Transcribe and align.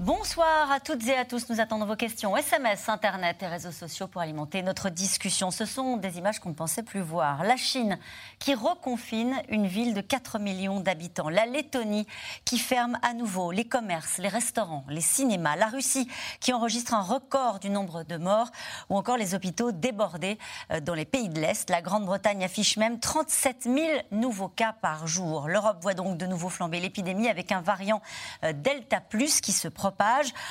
Bonsoir 0.00 0.70
à 0.70 0.78
toutes 0.78 1.08
et 1.08 1.16
à 1.16 1.24
tous. 1.24 1.48
Nous 1.50 1.58
attendons 1.58 1.84
vos 1.84 1.96
questions 1.96 2.36
SMS, 2.36 2.88
Internet 2.88 3.42
et 3.42 3.48
réseaux 3.48 3.72
sociaux 3.72 4.06
pour 4.06 4.20
alimenter 4.20 4.62
notre 4.62 4.90
discussion. 4.90 5.50
Ce 5.50 5.64
sont 5.64 5.96
des 5.96 6.18
images 6.18 6.38
qu'on 6.38 6.50
ne 6.50 6.54
pensait 6.54 6.84
plus 6.84 7.00
voir. 7.00 7.42
La 7.42 7.56
Chine 7.56 7.98
qui 8.38 8.54
reconfine 8.54 9.34
une 9.48 9.66
ville 9.66 9.94
de 9.94 10.00
4 10.00 10.38
millions 10.38 10.78
d'habitants. 10.78 11.28
La 11.28 11.46
Lettonie 11.46 12.06
qui 12.44 12.58
ferme 12.58 12.96
à 13.02 13.12
nouveau 13.12 13.50
les 13.50 13.64
commerces, 13.64 14.18
les 14.18 14.28
restaurants, 14.28 14.84
les 14.88 15.00
cinémas. 15.00 15.56
La 15.56 15.66
Russie 15.66 16.08
qui 16.38 16.52
enregistre 16.52 16.94
un 16.94 17.02
record 17.02 17.58
du 17.58 17.68
nombre 17.68 18.04
de 18.04 18.18
morts 18.18 18.52
ou 18.90 18.96
encore 18.96 19.16
les 19.16 19.34
hôpitaux 19.34 19.72
débordés 19.72 20.38
euh, 20.70 20.78
dans 20.78 20.94
les 20.94 21.06
pays 21.06 21.28
de 21.28 21.40
l'Est. 21.40 21.70
La 21.70 21.82
Grande-Bretagne 21.82 22.44
affiche 22.44 22.76
même 22.76 23.00
37 23.00 23.64
000 23.64 23.76
nouveaux 24.12 24.46
cas 24.46 24.76
par 24.80 25.08
jour. 25.08 25.48
L'Europe 25.48 25.78
voit 25.82 25.94
donc 25.94 26.18
de 26.18 26.26
nouveau 26.26 26.50
flamber 26.50 26.78
l'épidémie 26.78 27.28
avec 27.28 27.50
un 27.50 27.62
variant 27.62 28.00
euh, 28.44 28.52
Delta 28.52 29.00
Plus 29.00 29.40
qui 29.40 29.50
se 29.50 29.66
propage 29.66 29.87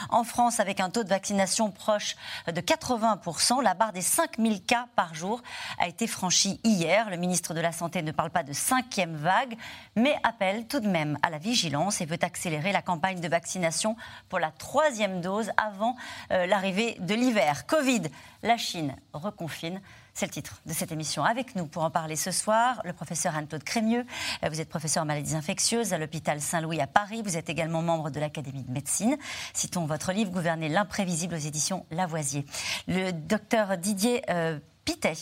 en 0.09 0.23
France, 0.23 0.59
avec 0.59 0.79
un 0.79 0.89
taux 0.89 1.03
de 1.03 1.09
vaccination 1.09 1.71
proche 1.71 2.15
de 2.47 2.61
80%, 2.61 3.61
la 3.61 3.73
barre 3.73 3.93
des 3.93 4.01
5000 4.01 4.63
cas 4.63 4.87
par 4.95 5.13
jour 5.13 5.41
a 5.79 5.87
été 5.87 6.07
franchie 6.07 6.59
hier. 6.63 7.09
Le 7.09 7.17
ministre 7.17 7.53
de 7.53 7.61
la 7.61 7.71
Santé 7.71 8.01
ne 8.01 8.11
parle 8.11 8.29
pas 8.29 8.43
de 8.43 8.53
cinquième 8.53 9.15
vague, 9.15 9.57
mais 9.95 10.15
appelle 10.23 10.67
tout 10.67 10.79
de 10.79 10.87
même 10.87 11.17
à 11.21 11.29
la 11.29 11.37
vigilance 11.37 12.01
et 12.01 12.05
veut 12.05 12.17
accélérer 12.21 12.71
la 12.71 12.81
campagne 12.81 13.19
de 13.19 13.27
vaccination 13.27 13.95
pour 14.29 14.39
la 14.39 14.51
troisième 14.51 15.21
dose 15.21 15.51
avant 15.57 15.95
euh, 16.31 16.45
l'arrivée 16.45 16.97
de 16.99 17.13
l'hiver. 17.13 17.65
Covid, 17.65 18.03
la 18.43 18.57
Chine 18.57 18.95
reconfine. 19.13 19.81
C'est 20.17 20.25
le 20.25 20.31
titre 20.31 20.59
de 20.65 20.73
cette 20.73 20.91
émission. 20.91 21.23
Avec 21.23 21.55
nous 21.55 21.67
pour 21.67 21.83
en 21.83 21.91
parler 21.91 22.15
ce 22.15 22.31
soir, 22.31 22.81
le 22.85 22.91
professeur 22.91 23.35
Anne-Claude 23.35 23.63
Crémieux. 23.63 24.03
Euh, 24.43 24.49
vous 24.49 24.59
êtes 24.59 24.67
professeur 24.67 25.03
en 25.03 25.05
maladies 25.05 25.35
infectieuses 25.35 25.93
à 25.93 25.99
l'hôpital 25.99 26.41
Saint-Louis 26.41 26.81
à 26.81 26.87
Paris. 26.87 27.21
Vous 27.23 27.37
êtes 27.37 27.51
également 27.51 27.83
membre 27.83 28.09
de 28.09 28.19
l'Académie 28.19 28.63
de 28.63 28.71
médecine. 28.71 29.15
Citons 29.53 29.85
votre 29.85 30.13
livre 30.13 30.31
Gouverner 30.31 30.69
l'imprévisible 30.69 31.35
aux 31.35 31.37
éditions 31.37 31.85
Lavoisier. 31.91 32.47
Le 32.87 33.11
docteur 33.11 33.77
Didier 33.77 34.23
euh, 34.31 34.57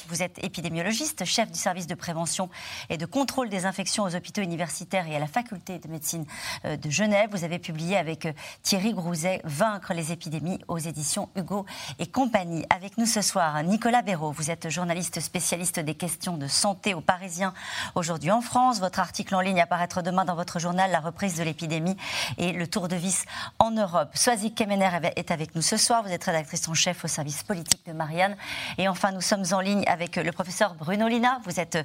vous 0.07 0.21
êtes 0.21 0.43
épidémiologiste, 0.43 1.25
chef 1.25 1.51
du 1.51 1.57
service 1.57 1.87
de 1.87 1.95
prévention 1.95 2.49
et 2.89 2.97
de 2.97 3.05
contrôle 3.05 3.49
des 3.49 3.65
infections 3.65 4.03
aux 4.03 4.15
hôpitaux 4.15 4.41
universitaires 4.41 5.07
et 5.07 5.15
à 5.15 5.19
la 5.19 5.27
faculté 5.27 5.79
de 5.79 5.87
médecine 5.87 6.25
euh, 6.65 6.77
de 6.77 6.89
Genève. 6.89 7.29
Vous 7.31 7.43
avez 7.43 7.59
publié 7.59 7.97
avec 7.97 8.25
euh, 8.25 8.33
Thierry 8.61 8.93
Grouzet 8.93 9.41
Vaincre 9.43 9.93
les 9.93 10.11
épidémies 10.11 10.59
aux 10.67 10.77
éditions 10.77 11.29
Hugo 11.35 11.65
et 11.99 12.05
compagnie. 12.07 12.65
Avec 12.69 12.97
nous 12.97 13.05
ce 13.05 13.21
soir, 13.21 13.61
Nicolas 13.63 14.01
Béraud. 14.01 14.31
Vous 14.31 14.51
êtes 14.51 14.69
journaliste 14.69 15.19
spécialiste 15.19 15.79
des 15.79 15.95
questions 15.95 16.37
de 16.37 16.47
santé 16.47 16.93
aux 16.93 17.01
Parisiens 17.01 17.53
aujourd'hui 17.95 18.31
en 18.31 18.41
France. 18.41 18.79
Votre 18.79 18.99
article 18.99 19.35
en 19.35 19.41
ligne 19.41 19.61
apparaîtra 19.61 20.01
demain 20.01 20.25
dans 20.25 20.35
votre 20.35 20.59
journal 20.59 20.91
La 20.91 20.99
reprise 20.99 21.37
de 21.37 21.43
l'épidémie 21.43 21.97
et 22.37 22.53
le 22.53 22.67
tour 22.67 22.87
de 22.87 22.95
vis 22.95 23.25
en 23.59 23.71
Europe. 23.71 24.09
Soazic 24.13 24.55
Kemener 24.55 24.89
est 25.15 25.31
avec 25.31 25.55
nous 25.55 25.61
ce 25.61 25.77
soir. 25.77 26.03
Vous 26.03 26.11
êtes 26.11 26.23
rédactrice 26.23 26.67
en 26.67 26.73
chef 26.73 27.03
au 27.03 27.07
service 27.07 27.43
politique 27.43 27.81
de 27.87 27.93
Marianne. 27.93 28.37
Et 28.77 28.87
enfin, 28.87 29.11
nous 29.11 29.21
sommes 29.21 29.43
en 29.51 29.54
ligne 29.59 29.83
avec 29.87 30.15
le 30.15 30.31
professeur 30.31 30.75
Bruno 30.75 31.07
Lina. 31.07 31.39
Vous 31.45 31.59
êtes 31.59 31.77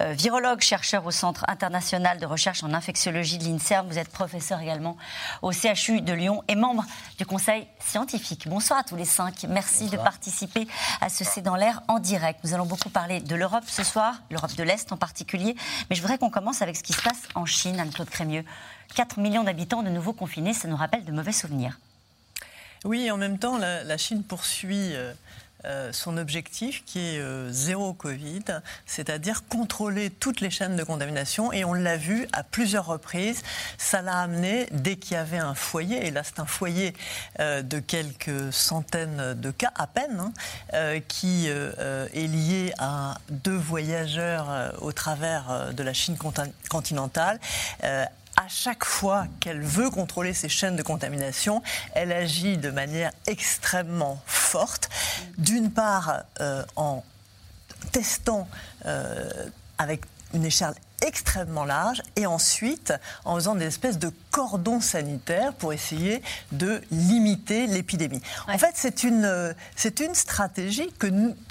euh, 0.00 0.12
virologue, 0.12 0.60
chercheur 0.60 1.06
au 1.06 1.10
Centre 1.10 1.44
international 1.48 2.18
de 2.18 2.26
recherche 2.26 2.62
en 2.62 2.72
infectiologie 2.72 3.38
de 3.38 3.44
l'INSERM. 3.44 3.88
Vous 3.88 3.98
êtes 3.98 4.08
professeur 4.08 4.60
également 4.60 4.96
au 5.42 5.52
CHU 5.52 6.00
de 6.00 6.12
Lyon 6.12 6.42
et 6.48 6.54
membre 6.54 6.84
du 7.18 7.26
conseil 7.26 7.66
scientifique. 7.80 8.48
Bonsoir 8.48 8.80
à 8.80 8.84
tous 8.84 8.96
les 8.96 9.04
cinq. 9.04 9.44
Merci 9.48 9.88
de 9.88 9.96
participer 9.96 10.66
à 11.00 11.08
ce 11.08 11.24
C'est 11.24 11.42
dans 11.42 11.56
l'air 11.56 11.82
en 11.88 11.98
direct. 11.98 12.40
Nous 12.44 12.54
allons 12.54 12.66
beaucoup 12.66 12.90
parler 12.90 13.20
de 13.20 13.34
l'Europe 13.34 13.64
ce 13.66 13.82
soir, 13.82 14.22
l'Europe 14.30 14.54
de 14.54 14.62
l'Est 14.62 14.92
en 14.92 14.96
particulier. 14.96 15.56
Mais 15.90 15.96
je 15.96 16.00
voudrais 16.02 16.18
qu'on 16.18 16.30
commence 16.30 16.62
avec 16.62 16.76
ce 16.76 16.82
qui 16.82 16.92
se 16.92 17.02
passe 17.02 17.22
en 17.34 17.46
Chine, 17.46 17.78
Anne-Claude 17.80 18.10
Crémieux. 18.10 18.44
4 18.94 19.18
millions 19.18 19.44
d'habitants 19.44 19.82
de 19.82 19.90
nouveau 19.90 20.12
confinés, 20.12 20.54
ça 20.54 20.68
nous 20.68 20.76
rappelle 20.76 21.04
de 21.04 21.12
mauvais 21.12 21.32
souvenirs. 21.32 21.78
Oui, 22.84 23.10
en 23.10 23.16
même 23.16 23.38
temps, 23.38 23.58
la, 23.58 23.96
Chine 23.96 24.22
poursuit 24.22 24.94
euh, 24.94 25.12
euh, 25.64 25.92
son 25.92 26.18
objectif 26.18 26.84
qui 26.84 27.00
est 27.00 27.18
euh, 27.18 27.50
zéro 27.50 27.92
Covid, 27.92 28.44
c'est-à-dire 28.86 29.42
contrôler 29.48 30.08
toutes 30.10 30.40
les 30.40 30.50
chaînes 30.50 30.76
de 30.76 30.84
contamination. 30.84 31.52
Et 31.52 31.64
on 31.64 31.74
l'a 31.74 31.96
vu 31.96 32.28
à 32.32 32.44
plusieurs 32.44 32.86
reprises, 32.86 33.42
ça 33.76 34.00
l'a 34.00 34.18
amené 34.18 34.68
dès 34.70 34.96
qu'il 34.96 35.14
y 35.14 35.16
avait 35.16 35.38
un 35.38 35.54
foyer, 35.54 36.06
et 36.06 36.10
là 36.10 36.22
c'est 36.22 36.38
un 36.38 36.46
foyer 36.46 36.94
euh, 37.40 37.62
de 37.62 37.80
quelques 37.80 38.52
centaines 38.52 39.34
de 39.34 39.50
cas 39.50 39.72
à 39.74 39.86
peine, 39.86 40.32
hein, 40.72 41.00
qui 41.08 41.48
est 41.48 42.26
lié 42.28 42.72
à 42.78 43.18
deux 43.30 43.56
voyageurs 43.56 44.74
au 44.80 44.92
travers 44.92 45.72
de 45.72 45.82
la 45.82 45.92
Chine 45.92 46.16
continentale 46.68 47.40
à 48.38 48.46
chaque 48.46 48.84
fois 48.84 49.26
qu'elle 49.40 49.62
veut 49.62 49.90
contrôler 49.90 50.32
ces 50.32 50.48
chaînes 50.48 50.76
de 50.76 50.82
contamination, 50.84 51.60
elle 51.94 52.12
agit 52.12 52.56
de 52.56 52.70
manière 52.70 53.10
extrêmement 53.26 54.22
forte. 54.26 54.88
D'une 55.38 55.72
part, 55.72 56.22
euh, 56.40 56.64
en 56.76 57.02
testant 57.90 58.48
euh, 58.86 59.28
avec 59.76 60.02
une 60.34 60.44
échelle 60.44 60.74
extrêmement 61.06 61.64
large 61.64 62.02
et 62.16 62.26
ensuite 62.26 62.92
en 63.24 63.34
faisant 63.36 63.54
des 63.54 63.66
espèces 63.66 63.98
de 63.98 64.10
cordons 64.30 64.80
sanitaires 64.80 65.52
pour 65.54 65.72
essayer 65.72 66.22
de 66.52 66.80
limiter 66.90 67.66
l'épidémie. 67.66 68.22
En 68.46 68.58
fait, 68.58 68.72
c'est 68.74 69.04
une, 69.04 69.54
c'est 69.76 70.00
une 70.00 70.14
stratégie 70.14 70.90
que, 70.98 71.06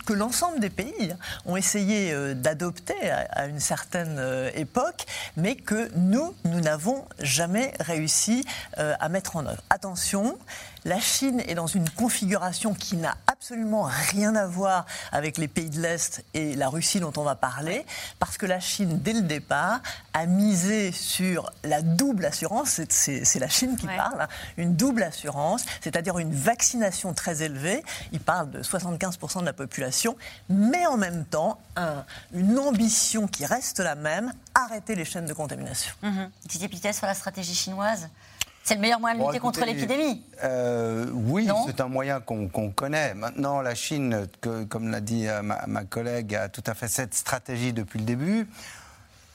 que 0.05 0.13
l'ensemble 0.13 0.59
des 0.59 0.69
pays 0.69 1.15
ont 1.45 1.57
essayé 1.57 2.11
euh, 2.13 2.33
d'adopter 2.33 2.95
à, 3.11 3.47
une 3.47 3.59
certaine 3.59 4.17
euh, 4.19 4.49
époque, 4.55 5.05
mais 5.35 5.55
que 5.55 5.89
nous, 5.95 6.33
nous 6.45 6.61
n'avons 6.61 7.05
jamais 7.19 7.73
réussi 7.79 8.45
euh, 8.77 8.95
à 8.99 9.09
mettre 9.09 9.35
en 9.35 9.45
œuvre. 9.45 9.61
Attention, 9.69 10.37
la 10.87 11.01
Chine 11.01 11.41
est 11.47 11.53
dans 11.53 11.67
une 11.67 11.89
configuration 11.89 12.73
qui 12.73 12.95
n'a 12.95 13.17
absolument 13.27 13.89
rien 14.11 14.35
à 14.35 14.47
voir 14.47 14.85
avec 15.11 15.37
les 15.37 15.49
pays 15.49 15.69
de 15.69 15.81
l'Est 15.81 16.23
et 16.33 16.55
la 16.55 16.69
Russie 16.69 17.01
dont 17.01 17.11
on 17.17 17.23
va 17.23 17.35
parler, 17.35 17.85
parce 18.19 18.37
que 18.37 18.45
la 18.45 18.61
Chine, 18.61 18.97
dès 19.03 19.11
le 19.11 19.21
départ, 19.21 19.81
a 20.13 20.25
misé 20.25 20.93
sur 20.93 21.51
la 21.65 21.81
double 21.81 22.25
assurance, 22.25 22.79
c'est 22.89 23.39
la 23.39 23.49
Chine 23.49 23.75
qui 23.75 23.85
parle, 23.85 24.21
hein, 24.21 24.27
une 24.55 24.75
double 24.75 25.03
assurance, 25.03 25.65
c'est-à-dire 25.81 26.19
une 26.19 26.33
vaccination 26.33 27.13
très 27.13 27.43
élevée, 27.43 27.83
il 28.13 28.21
parle 28.21 28.49
de 28.49 28.63
75% 28.63 29.41
de 29.41 29.45
la 29.45 29.53
population, 29.53 30.15
mais 30.49 30.85
en 30.85 30.95
même 30.95 31.25
temps 31.25 31.59
une 32.33 32.57
ambition 32.57 33.27
qui 33.27 33.45
reste 33.45 33.79
la 33.79 33.95
même, 33.95 34.31
arrêter 34.55 34.95
les 34.95 35.03
chaînes 35.03 35.25
de 35.25 35.33
contamination. 35.33 35.93
Mmh. 36.01 36.25
Petite 36.47 36.93
sur 36.93 37.07
la 37.07 37.13
stratégie 37.13 37.55
chinoise? 37.55 38.07
C'est 38.67 38.75
le 38.75 38.81
meilleur 38.81 38.99
moyen 38.99 39.17
de 39.17 39.23
lutter 39.23 39.39
contre 39.39 39.63
l'épidémie 39.63 40.21
euh, 40.43 41.05
Oui, 41.13 41.47
c'est 41.65 41.79
un 41.79 41.87
moyen 41.87 42.19
qu'on 42.19 42.49
connaît. 42.69 43.13
Maintenant, 43.13 43.61
la 43.61 43.75
Chine, 43.75 44.27
comme 44.69 44.91
l'a 44.91 44.99
dit 44.99 45.25
euh, 45.29 45.41
ma, 45.41 45.85
collègue, 45.85 46.35
a 46.35 46.49
tout 46.49 46.63
à 46.67 46.73
fait 46.73 46.89
cette 46.89 47.13
stratégie 47.13 47.71
depuis 47.71 47.99
le 47.99 48.03
début. 48.03 48.49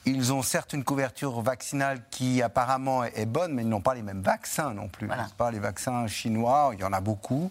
Ils 0.05 0.33
ont 0.33 0.43
certes 0.43 0.73
une 0.73 0.83
couverture 0.83 1.41
vaccinale 1.41 2.01
qui 2.11 2.43
apparemment 2.43 3.05
est 3.05 3.25
bonne, 3.25 3.53
mais 3.53 3.63
ils 3.63 3.69
n'ont 3.69 3.81
pas 3.81 3.95
les 3.95 4.03
mêmes 4.03 4.21
vaccins 4.21 4.71
non 4.71 4.87
plus. 4.87 5.09
Pas 5.35 5.49
les 5.49 5.59
vaccins 5.59 6.05
chinois, 6.05 6.71
il 6.73 6.81
y 6.81 6.83
en 6.83 6.93
a 6.93 7.01
beaucoup. 7.01 7.49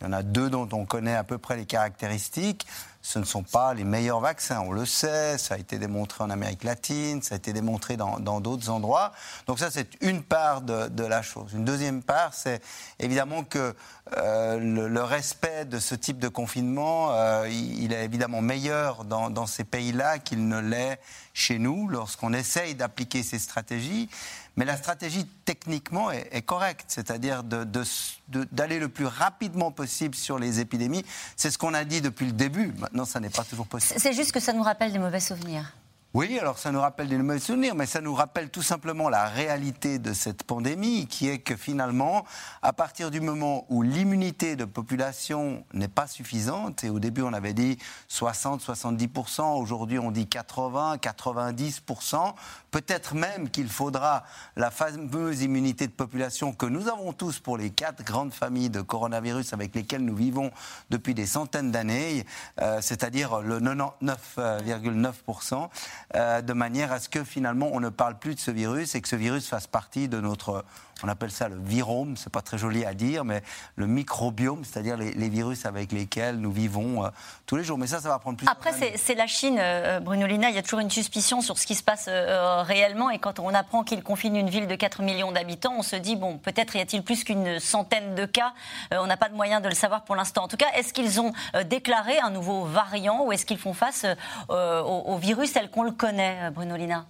Il 0.00 0.04
y 0.04 0.10
en 0.10 0.12
a 0.12 0.22
deux 0.22 0.50
dont 0.50 0.68
on 0.72 0.84
connaît 0.84 1.16
à 1.16 1.24
peu 1.24 1.38
près 1.38 1.56
les 1.56 1.64
caractéristiques 1.64 2.66
ce 3.04 3.18
ne 3.18 3.24
sont 3.24 3.42
pas 3.42 3.74
les 3.74 3.84
meilleurs 3.84 4.20
vaccins, 4.20 4.60
on 4.60 4.72
le 4.72 4.86
sait, 4.86 5.36
ça 5.36 5.56
a 5.56 5.58
été 5.58 5.78
démontré 5.78 6.24
en 6.24 6.30
Amérique 6.30 6.64
latine, 6.64 7.20
ça 7.20 7.34
a 7.34 7.36
été 7.36 7.52
démontré 7.52 7.98
dans 7.98 8.40
d'autres 8.40 8.70
endroits. 8.70 9.12
Donc 9.46 9.58
ça, 9.58 9.70
c'est 9.70 10.02
une 10.02 10.22
part 10.22 10.62
de, 10.62 11.04
la 11.04 11.20
chose. 11.20 11.52
Une 11.52 11.66
deuxième 11.66 12.02
part, 12.02 12.32
c'est 12.32 12.62
évidemment 12.98 13.44
que 13.44 13.74
euh, 14.16 14.88
le, 14.88 15.02
respect 15.02 15.66
de 15.66 15.78
ce 15.78 15.94
type 15.94 16.18
de 16.18 16.28
confinement, 16.28 17.08
euh, 17.10 17.46
il, 17.50 17.92
est 17.92 18.06
évidemment 18.06 18.40
meilleur 18.40 19.04
dans, 19.04 19.46
ces 19.46 19.64
pays-là 19.64 20.18
qu'il 20.18 20.48
ne 20.48 20.58
l'est 20.58 20.98
chez 21.34 21.58
nous 21.58 21.88
lorsqu'on 21.88 22.32
essaye 22.32 22.74
d'appliquer 22.74 23.22
ces 23.22 23.38
stratégies. 23.38 24.08
Mais 24.56 24.64
la 24.64 24.76
stratégie 24.76 25.26
techniquement 25.44 26.12
est, 26.12 26.42
correcte, 26.42 26.86
c'est-à-dire 26.88 27.42
d'aller 27.42 28.78
le 28.78 28.88
plus 28.88 29.06
rapidement 29.06 29.72
possible 29.72 30.14
sur 30.14 30.38
les 30.38 30.60
épidémies. 30.60 31.04
C'est 31.36 31.50
ce 31.50 31.58
qu'on 31.58 31.74
a 31.74 31.84
dit 31.84 32.00
depuis 32.00 32.26
le 32.26 32.32
début. 32.32 32.72
Non, 32.92 33.04
ça 33.04 33.18
n'est 33.18 33.30
pas 33.30 33.44
toujours 33.44 33.66
possible. 33.66 33.98
C'est 34.00 34.12
juste 34.12 34.30
que 34.30 34.40
ça 34.40 34.52
nous 34.52 34.62
rappelle 34.62 34.92
des 34.92 35.00
mauvais 35.00 35.20
souvenirs. 35.20 35.72
Oui, 36.16 36.38
alors 36.38 36.58
ça 36.58 36.70
nous 36.70 36.80
rappelle 36.80 37.08
des 37.08 37.18
mauvais 37.18 37.40
souvenirs, 37.40 37.74
mais 37.74 37.86
ça 37.86 38.00
nous 38.00 38.14
rappelle 38.14 38.48
tout 38.48 38.62
simplement 38.62 39.08
la 39.08 39.26
réalité 39.26 39.98
de 39.98 40.12
cette 40.12 40.44
pandémie, 40.44 41.08
qui 41.08 41.28
est 41.28 41.40
que 41.40 41.56
finalement, 41.56 42.24
à 42.62 42.72
partir 42.72 43.10
du 43.10 43.20
moment 43.20 43.66
où 43.68 43.82
l'immunité 43.82 44.54
de 44.54 44.64
population 44.64 45.64
n'est 45.72 45.88
pas 45.88 46.06
suffisante, 46.06 46.84
et 46.84 46.88
au 46.88 47.00
début 47.00 47.22
on 47.22 47.32
avait 47.32 47.52
dit 47.52 47.78
60-70%, 48.08 49.60
aujourd'hui 49.60 49.98
on 49.98 50.12
dit 50.12 50.26
80-90%, 50.26 52.34
peut-être 52.70 53.16
même 53.16 53.50
qu'il 53.50 53.68
faudra 53.68 54.22
la 54.54 54.70
fameuse 54.70 55.42
immunité 55.42 55.88
de 55.88 55.92
population 55.92 56.52
que 56.52 56.66
nous 56.66 56.86
avons 56.86 57.12
tous 57.12 57.40
pour 57.40 57.58
les 57.58 57.70
quatre 57.70 58.04
grandes 58.04 58.32
familles 58.32 58.70
de 58.70 58.82
coronavirus 58.82 59.52
avec 59.52 59.74
lesquelles 59.74 60.04
nous 60.04 60.14
vivons 60.14 60.52
depuis 60.90 61.14
des 61.14 61.26
centaines 61.26 61.72
d'années, 61.72 62.24
euh, 62.60 62.80
c'est-à-dire 62.80 63.40
le 63.40 63.58
99,9%. 63.58 65.70
Euh, 66.14 66.42
de 66.42 66.52
manière 66.52 66.92
à 66.92 67.00
ce 67.00 67.08
que 67.08 67.24
finalement 67.24 67.70
on 67.72 67.80
ne 67.80 67.88
parle 67.88 68.18
plus 68.18 68.34
de 68.34 68.40
ce 68.40 68.50
virus 68.50 68.94
et 68.94 69.00
que 69.00 69.08
ce 69.08 69.16
virus 69.16 69.48
fasse 69.48 69.66
partie 69.66 70.08
de 70.08 70.20
notre 70.20 70.64
on 71.02 71.08
appelle 71.08 71.30
ça 71.30 71.48
le 71.48 71.56
virome, 71.58 72.16
c'est 72.16 72.32
pas 72.32 72.42
très 72.42 72.58
joli 72.58 72.84
à 72.84 72.94
dire, 72.94 73.24
mais 73.24 73.42
le 73.76 73.86
microbiome, 73.86 74.64
c'est-à-dire 74.64 74.96
les, 74.96 75.28
virus 75.28 75.66
avec 75.66 75.90
lesquels 75.90 76.36
nous 76.36 76.52
vivons 76.52 77.04
euh, 77.04 77.08
tous 77.46 77.56
les 77.56 77.64
jours. 77.64 77.78
Mais 77.78 77.86
ça, 77.86 78.00
ça 78.00 78.08
va 78.08 78.18
prendre 78.18 78.38
plus 78.38 78.46
Après, 78.48 78.72
c'est 78.96 79.14
la 79.14 79.26
Chine, 79.26 79.58
euh, 79.58 80.00
Bruno 80.00 80.26
Lina, 80.26 80.50
il 80.50 80.54
y 80.54 80.58
a 80.58 80.62
toujours 80.62 80.80
une 80.80 80.90
suspicion 80.90 81.40
sur 81.40 81.58
ce 81.58 81.66
qui 81.66 81.74
se 81.74 81.82
passe 81.82 82.06
euh, 82.08 82.62
réellement. 82.62 83.10
Et 83.10 83.18
quand 83.18 83.38
on 83.38 83.52
apprend 83.52 83.82
qu'il 83.82 84.02
confine 84.02 84.36
une 84.36 84.48
ville 84.48 84.66
de 84.66 84.74
4 84.74 85.02
millions 85.02 85.32
d'habitants, 85.32 85.74
on 85.76 85.82
se 85.82 85.96
dit, 85.96 86.16
bon, 86.16 86.38
peut-être 86.38 86.76
y 86.76 86.80
a-t-il 86.80 87.02
plus 87.02 87.24
qu'une 87.24 87.58
centaine 87.58 88.14
de 88.14 88.26
cas. 88.26 88.52
on 88.92 89.06
n'a 89.06 89.16
pas 89.16 89.28
de 89.28 89.34
moyen 89.34 89.60
de 89.60 89.68
le 89.68 89.74
savoir 89.74 90.04
pour 90.04 90.14
l'instant. 90.14 90.44
En 90.44 90.48
tout 90.48 90.56
cas, 90.56 90.70
est-ce 90.76 90.92
qu'ils 90.92 91.20
ont 91.20 91.32
déclaré 91.64 92.18
un 92.20 92.30
nouveau 92.30 92.64
variant 92.64 93.24
ou 93.24 93.32
est-ce 93.32 93.46
qu'ils 93.46 93.58
font 93.58 93.74
face 93.74 94.06
au, 94.48 94.54
au, 94.54 95.16
virus 95.16 95.52
tel 95.52 95.70
qu'on 95.70 95.82
le 95.82 95.92
connaît, 95.92 96.50
Bruno 96.50 96.76
Lina? 96.76 97.06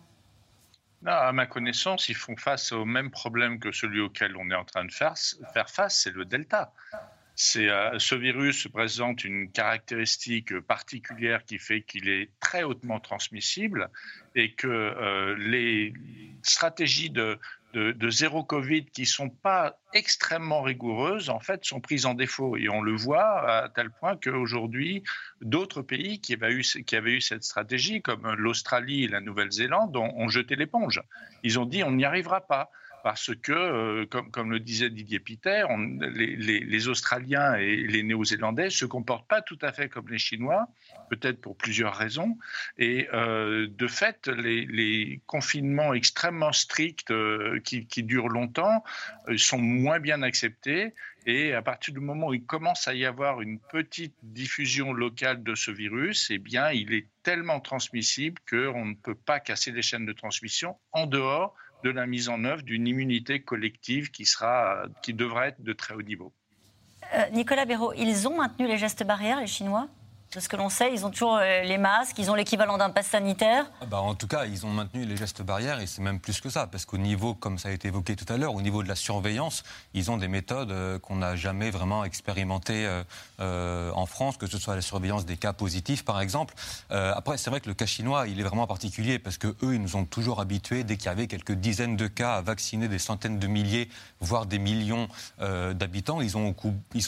À 1.06 1.32
ma 1.32 1.46
connaissance, 1.46 2.08
ils 2.08 2.14
font 2.14 2.36
face 2.36 2.72
au 2.72 2.84
même 2.84 3.10
problème 3.10 3.58
que 3.58 3.72
celui 3.72 4.00
auquel 4.00 4.36
on 4.36 4.50
est 4.50 4.54
en 4.54 4.64
train 4.64 4.84
de 4.84 4.92
faire, 4.92 5.14
face, 5.68 6.00
c'est 6.02 6.14
le 6.14 6.24
delta. 6.24 6.72
Euh, 7.56 7.98
ce 7.98 8.14
virus 8.14 8.68
présente 8.68 9.24
une 9.24 9.50
caractéristique 9.50 10.58
particulière 10.60 11.44
qui 11.44 11.58
fait 11.58 11.82
qu'il 11.82 12.08
est 12.08 12.30
très 12.38 12.62
hautement 12.62 13.00
transmissible 13.00 13.90
et 14.36 14.52
que 14.52 14.68
euh, 14.68 15.34
les 15.36 15.92
stratégies 16.42 17.10
de, 17.10 17.38
de, 17.74 18.10
zéro 18.10 18.44
Covid 18.44 18.86
qui 18.86 19.04
sont 19.04 19.28
pas 19.28 19.78
extrêmement 19.92 20.62
rigoureuses, 20.62 21.28
en 21.28 21.40
fait, 21.40 21.64
sont 21.64 21.80
prises 21.80 22.06
en 22.06 22.14
défaut. 22.14 22.56
Et 22.56 22.68
on 22.68 22.80
le 22.80 22.94
voit 22.94 23.64
à 23.64 23.68
tel 23.68 23.90
point 23.90 24.16
qu'aujourd'hui, 24.16 25.02
d'autres 25.40 25.82
pays 25.82 26.20
qui 26.20 26.34
avaient, 26.34 26.52
eu, 26.52 26.62
qui 26.62 26.96
avaient 26.96 27.12
eu 27.12 27.20
cette 27.20 27.44
stratégie, 27.44 28.00
comme 28.00 28.32
l'Australie 28.34 29.04
et 29.04 29.08
la 29.08 29.20
Nouvelle-Zélande, 29.20 29.96
ont 29.96 30.28
jeté 30.28 30.56
l'éponge. 30.56 31.02
Ils 31.42 31.58
ont 31.58 31.66
dit 31.66 31.82
on 31.82 31.92
n'y 31.92 32.04
arrivera 32.04 32.40
pas 32.40 32.70
parce 33.04 33.34
que, 33.34 33.52
euh, 33.52 34.06
comme, 34.06 34.50
le 34.50 34.58
disait 34.58 34.88
Didier 34.88 35.20
Piter, 35.20 35.66
les, 36.00 36.88
Australiens 36.88 37.54
et 37.54 37.76
les 37.76 38.02
Néo-Zélandais 38.02 38.70
se 38.70 38.86
comportent 38.86 39.28
pas 39.28 39.42
tout 39.42 39.58
à 39.60 39.72
fait 39.74 39.90
comme 39.90 40.08
les 40.08 40.16
Chinois, 40.16 40.68
peut-être 41.10 41.38
pour 41.38 41.54
plusieurs 41.54 41.94
raisons. 41.94 42.38
Et 42.78 43.06
euh, 43.12 43.68
de 43.68 43.88
fait, 43.88 44.26
les, 44.28 45.20
confinements 45.26 45.92
extrêmement 45.92 46.52
stricts 46.52 47.10
euh, 47.10 47.60
qui, 47.60 47.84
durent 48.02 48.30
longtemps 48.30 48.82
sont 49.36 49.58
moins 49.58 50.00
bien 50.00 50.22
acceptés. 50.22 50.94
Et 51.26 51.52
à 51.52 51.60
partir 51.60 51.92
du 51.92 52.00
moment 52.00 52.28
où 52.28 52.34
il 52.34 52.46
commence 52.46 52.88
à 52.88 52.94
y 52.94 53.04
avoir 53.04 53.42
une 53.42 53.60
petite 53.60 54.16
diffusion 54.22 54.94
locale 54.94 55.42
de 55.42 55.54
ce 55.54 55.70
virus, 55.70 56.30
eh 56.30 56.38
bien, 56.38 56.70
il 56.70 56.94
est 56.94 57.08
tellement 57.22 57.60
transmissible 57.60 58.40
qu'on 58.48 58.86
ne 58.86 58.94
peut 58.94 59.14
pas 59.14 59.40
casser 59.40 59.72
les 59.72 59.82
chaînes 59.82 60.06
de 60.06 60.12
transmission 60.14 60.78
en 60.92 61.06
dehors 61.06 61.54
de 61.84 61.90
la 61.90 62.06
mise 62.06 62.28
en 62.30 62.42
œuvre 62.44 62.62
d'une 62.62 62.88
immunité 62.88 63.40
collective 63.40 64.10
qui, 64.10 64.24
sera, 64.24 64.84
qui 65.02 65.12
devrait 65.12 65.48
être 65.48 65.62
de 65.62 65.72
très 65.74 65.94
haut 65.94 66.02
niveau. 66.02 66.32
Euh, 67.14 67.28
Nicolas 67.32 67.66
Béraud, 67.66 67.92
ils 67.92 68.26
ont 68.26 68.38
maintenu 68.38 68.66
les 68.66 68.78
gestes 68.78 69.04
barrières, 69.04 69.38
les 69.38 69.46
Chinois? 69.46 69.88
De 70.34 70.40
ce 70.40 70.48
que 70.48 70.56
l'on 70.56 70.68
sait, 70.68 70.92
ils 70.92 71.06
ont 71.06 71.10
toujours 71.10 71.36
euh, 71.36 71.62
les 71.62 71.78
masques, 71.78 72.18
ils 72.18 72.30
ont 72.30 72.34
l'équivalent 72.34 72.76
d'un 72.76 72.90
pass 72.90 73.06
sanitaire 73.06 73.66
ah 73.80 73.86
bah 73.86 74.00
En 74.00 74.14
tout 74.14 74.26
cas, 74.26 74.46
ils 74.46 74.66
ont 74.66 74.70
maintenu 74.70 75.04
les 75.04 75.16
gestes 75.16 75.42
barrières 75.42 75.80
et 75.80 75.86
c'est 75.86 76.02
même 76.02 76.18
plus 76.18 76.40
que 76.40 76.50
ça, 76.50 76.66
parce 76.66 76.84
qu'au 76.84 76.98
niveau, 76.98 77.34
comme 77.34 77.58
ça 77.58 77.68
a 77.68 77.72
été 77.72 77.88
évoqué 77.88 78.16
tout 78.16 78.30
à 78.32 78.36
l'heure, 78.36 78.54
au 78.54 78.62
niveau 78.62 78.82
de 78.82 78.88
la 78.88 78.96
surveillance, 78.96 79.62
ils 79.92 80.10
ont 80.10 80.16
des 80.16 80.26
méthodes 80.26 80.72
euh, 80.72 80.98
qu'on 80.98 81.16
n'a 81.16 81.36
jamais 81.36 81.70
vraiment 81.70 82.04
expérimentées 82.04 83.02
euh, 83.40 83.92
en 83.92 84.06
France, 84.06 84.36
que 84.36 84.46
ce 84.46 84.58
soit 84.58 84.74
la 84.74 84.82
surveillance 84.82 85.24
des 85.24 85.36
cas 85.36 85.52
positifs, 85.52 86.04
par 86.04 86.20
exemple. 86.20 86.54
après, 86.90 87.38
c'est 87.38 87.50
vrai 87.50 87.60
que 87.60 87.68
le 87.68 87.74
cas 87.74 87.86
chinois, 87.86 88.26
il 88.26 88.40
est 88.40 88.42
vraiment 88.42 88.66
particulier, 88.66 89.18
parce 89.18 89.38
qu'eux, 89.38 89.56
ils 89.62 89.80
nous 89.80 89.96
ont 89.96 90.04
toujours 90.04 90.40
habitués, 90.40 90.84
dès 90.84 90.96
qu'il 90.96 91.06
y 91.06 91.10
avait 91.10 91.26
quelques 91.26 91.52
dizaines 91.52 91.96
de 91.96 92.06
cas, 92.06 92.36
à 92.36 92.40
vacciner 92.42 92.88
des 92.88 92.98
centaines 92.98 93.38
de 93.38 93.46
milliers, 93.46 93.88
voire 94.20 94.46
des 94.46 94.58
millions 94.58 95.08
d'habitants. 95.38 96.20
Ils 96.20 96.36
ont, 96.36 96.54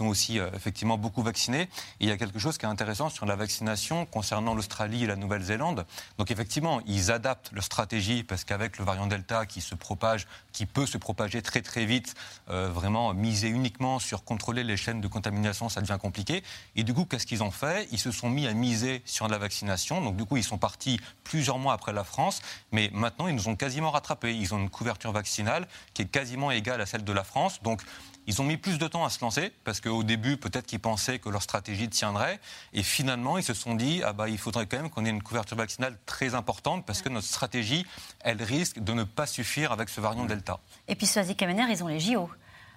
aussi 0.01 0.39
effectivement 0.39 0.99
beaucoup 0.99 1.23
vacciné. 1.23 1.69
Il 2.01 2.09
y 2.09 2.13
a 2.13 2.17
quelque 2.17 2.39
chose 2.39 2.59
qui 2.59 2.67
est 2.67 2.69
intéressant 2.69 3.11
sur 3.17 3.25
la 3.25 3.35
vaccination 3.35 4.05
concernant 4.05 4.55
l'Australie 4.55 5.05
et 5.05 5.07
la 5.07 5.17
Nouvelle-Zélande. 5.17 5.87
Donc 6.19 6.31
effectivement, 6.31 6.83
ils 6.87 7.11
adaptent 7.11 7.51
leur 7.53 7.65
stratégie 7.65 8.23
parce 8.23 8.45
qu'avec 8.45 8.79
le 8.79 8.85
variant 8.85 9.07
Delta 9.07 9.47
qui 9.47 9.63
se 9.63 9.75
propage, 9.75 10.27
qui 10.53 10.67
peut 10.67 10.85
se 10.85 10.99
propager 10.99 11.41
très 11.41 11.63
très 11.63 11.87
vite, 11.87 12.15
euh, 12.51 12.69
vraiment 12.69 13.15
miser 13.15 13.49
uniquement 13.49 13.99
sur 13.99 14.23
contrôler 14.23 14.65
les 14.65 14.77
chaînes 14.77 15.01
de 15.01 15.09
contamination, 15.09 15.71
ça 15.71 15.81
devient 15.81 15.97
compliqué. 15.99 16.43
Et 16.77 16.85
du 16.85 16.93
coup, 16.93 17.07
qu'est-ce 17.07 17.25
qu'ils 17.25 17.43
ont 17.43 17.51
fait? 17.51 17.89
Ils 17.91 17.99
se 17.99 18.11
sont 18.11 18.29
mis 18.29 18.47
à 18.47 18.53
miser 18.53 19.01
sur 19.07 19.29
la 19.29 19.39
vaccination. 19.39 20.03
Donc 20.03 20.17
du 20.17 20.27
coup, 20.27 20.37
ils 20.37 20.45
sont 20.45 20.59
partis 20.59 21.01
plusieurs 21.25 21.59
mois 21.59 21.73
après 21.73 21.95
la 21.95 22.05
France, 22.05 22.43
mais 22.71 22.91
maintenant 22.93 23.29
ils 23.29 23.35
nous 23.35 23.49
ont 23.49 23.57
quasiment 23.57 23.93
rattrapés. 23.93 24.37
Ils 24.37 24.53
ont 24.55 24.59
une 24.59 24.69
couverture 24.69 25.13
vaccinale 25.13 25.67
qui 25.95 26.03
est 26.03 26.07
quasiment 26.07 26.51
égale 26.51 26.83
à 26.83 26.87
celle 26.87 27.03
de 27.03 27.13
la 27.15 27.25
France. 27.25 27.63
Donc 27.63 27.81
ils 28.27 28.41
ont 28.43 28.45
mis 28.45 28.57
plus 28.57 28.79
de 28.79 28.89
temps 28.89 29.05
à 29.05 29.11
se 29.11 29.21
lancer 29.21 29.53
parce 29.65 29.81
qu'au 29.81 30.03
début, 30.03 30.37
peut-être 30.37 30.67
qu'ils 30.67 30.81
pensaient 30.81 31.19
que 31.19 31.29
leur 31.29 31.43
stratégie 31.43 31.89
tiendrait. 31.89 32.41
Et 32.73 32.83
finalement, 32.83 33.39
ils 33.39 33.45
se 33.45 33.55
sont 33.55 33.75
dit 33.75 34.03
ah 34.05 34.13
bah, 34.13 34.29
il 34.29 34.39
faudrait 34.39 34.67
quand 34.67 34.77
même 34.77 34.91
qu'on 34.91 35.05
ait 35.05 35.11
une 35.11 35.23
couverture 35.23 35.57
vaccinale 35.57 35.97
très 36.07 36.35
importante 36.35 36.85
parce 36.87 37.03
que 37.03 37.09
notre 37.09 37.27
stratégie, 37.27 37.87
elle 38.21 38.43
risque 38.43 38.79
de 38.79 38.93
ne 38.93 39.05
pas 39.05 39.27
suffire 39.27 39.73
avec 39.73 39.89
ce 39.89 40.01
variant 40.01 40.25
Delta. 40.25 40.59
Et 40.89 40.95
puis, 40.95 41.07
Soazic 41.07 41.39
Kamener, 41.39 41.67
ils 41.71 41.83
ont 41.85 41.89
les 41.89 42.01
JO. 42.01 42.29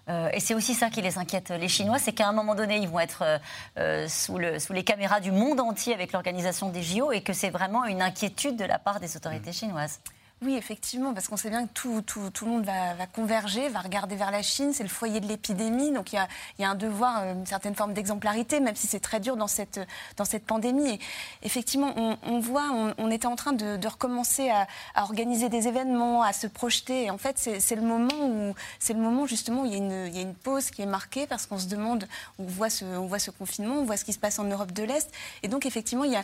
Euh, 0.09 0.29
et 0.33 0.39
c'est 0.39 0.55
aussi 0.55 0.73
ça 0.73 0.89
qui 0.89 1.01
les 1.01 1.17
inquiète, 1.17 1.51
les 1.51 1.67
Chinois, 1.67 1.99
c'est 1.99 2.13
qu'à 2.13 2.27
un 2.27 2.31
moment 2.31 2.55
donné, 2.55 2.77
ils 2.77 2.87
vont 2.87 2.99
être 2.99 3.21
euh, 3.21 3.37
euh, 3.77 4.07
sous, 4.07 4.37
le, 4.37 4.57
sous, 4.57 4.73
les 4.73 4.83
caméras 4.83 5.19
du 5.19 5.31
monde 5.31 5.59
entier 5.59 5.93
avec 5.93 6.13
l'organisation 6.13 6.69
des 6.69 6.81
JO 6.81 7.11
et 7.11 7.21
que 7.21 7.33
c'est 7.33 7.51
vraiment 7.51 7.85
une 7.85 8.01
inquiétude 8.01 8.55
de 8.55 8.65
la 8.65 8.79
part 8.79 8.99
des 8.99 9.15
autorités 9.15 9.51
chinoises. 9.51 9.99
Oui, 10.41 10.55
effectivement, 10.55 11.13
parce 11.13 11.27
qu'on 11.27 11.35
sait 11.35 11.49
bien 11.49 11.67
que 11.67 11.73
tout, 11.73 12.01
tout, 12.01 12.29
tout 12.29 12.45
le 12.45 12.51
monde 12.51 12.63
va, 12.63 13.05
converger, 13.07 13.67
va 13.67 13.81
regarder 13.81 14.15
vers 14.15 14.31
la 14.31 14.41
Chine, 14.41 14.71
c'est 14.73 14.83
le 14.83 14.89
foyer 14.89 15.19
de 15.19 15.27
l'épidémie, 15.27 15.91
donc 15.91 16.13
il 16.13 16.15
y, 16.15 16.17
a, 16.17 16.29
y, 16.59 16.63
a, 16.63 16.69
un 16.69 16.75
devoir, 16.75 17.25
une 17.25 17.45
certaine 17.45 17.75
forme 17.75 17.93
d'exemplarité, 17.93 18.61
même 18.61 18.75
si 18.77 18.87
c'est 18.87 19.01
très 19.01 19.19
dur 19.19 19.35
dans 19.35 19.47
cette, 19.47 19.81
dans 20.15 20.23
cette 20.23 20.45
pandémie. 20.45 20.93
Et 20.93 20.99
effectivement, 21.43 21.93
on, 22.23 22.39
voit, 22.39 22.69
on, 22.97 23.11
était 23.11 23.27
en 23.27 23.35
train 23.35 23.51
de, 23.51 23.85
recommencer 23.85 24.49
à, 24.49 24.65
organiser 25.03 25.49
des 25.49 25.67
événements, 25.67 26.23
à 26.23 26.31
se 26.31 26.47
projeter. 26.47 27.05
Et 27.05 27.11
en 27.11 27.17
fait, 27.17 27.37
c'est 27.37 27.75
le 27.75 27.81
moment 27.81 28.15
où, 28.21 28.55
le 28.87 28.95
moment 28.95 29.25
justement 29.25 29.63
où 29.63 29.65
il 29.65 29.71
y, 29.71 29.75
a 29.75 29.77
une, 29.77 30.07
il 30.07 30.15
y 30.15 30.19
a 30.19 30.21
une 30.21 30.35
pause 30.35 30.71
qui 30.71 30.81
est 30.81 30.85
marquée 30.85 31.27
parce 31.27 31.47
qu'on 31.47 31.59
se 31.59 31.67
demande, 31.67 32.07
on 32.37 32.45
voit, 32.45 32.69
ce, 32.69 32.85
on 32.85 33.07
voit 33.07 33.19
ce 33.19 33.31
confinement, 33.31 33.75
on 33.75 33.83
voit 33.83 33.97
ce 33.97 34.05
qui 34.05 34.13
se 34.13 34.19
passe 34.19 34.39
en 34.39 34.45
Europe 34.45 34.71
de 34.71 34.83
l'Est. 34.83 35.11
Et 35.43 35.49
donc, 35.49 35.65
effectivement, 35.65 36.05
il 36.05 36.13
y 36.13 36.15
a 36.15 36.23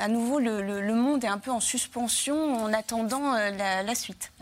à 0.00 0.08
nouveau, 0.08 0.40
le, 0.40 0.80
le 0.80 0.94
monde 0.94 1.22
est 1.22 1.28
un 1.28 1.38
peu 1.38 1.52
en 1.52 1.60
suspension 1.60 2.64
en 2.64 2.72
attendant 2.72 3.27
euh, 3.34 3.50
la, 3.82 3.94
suite. 3.94 4.32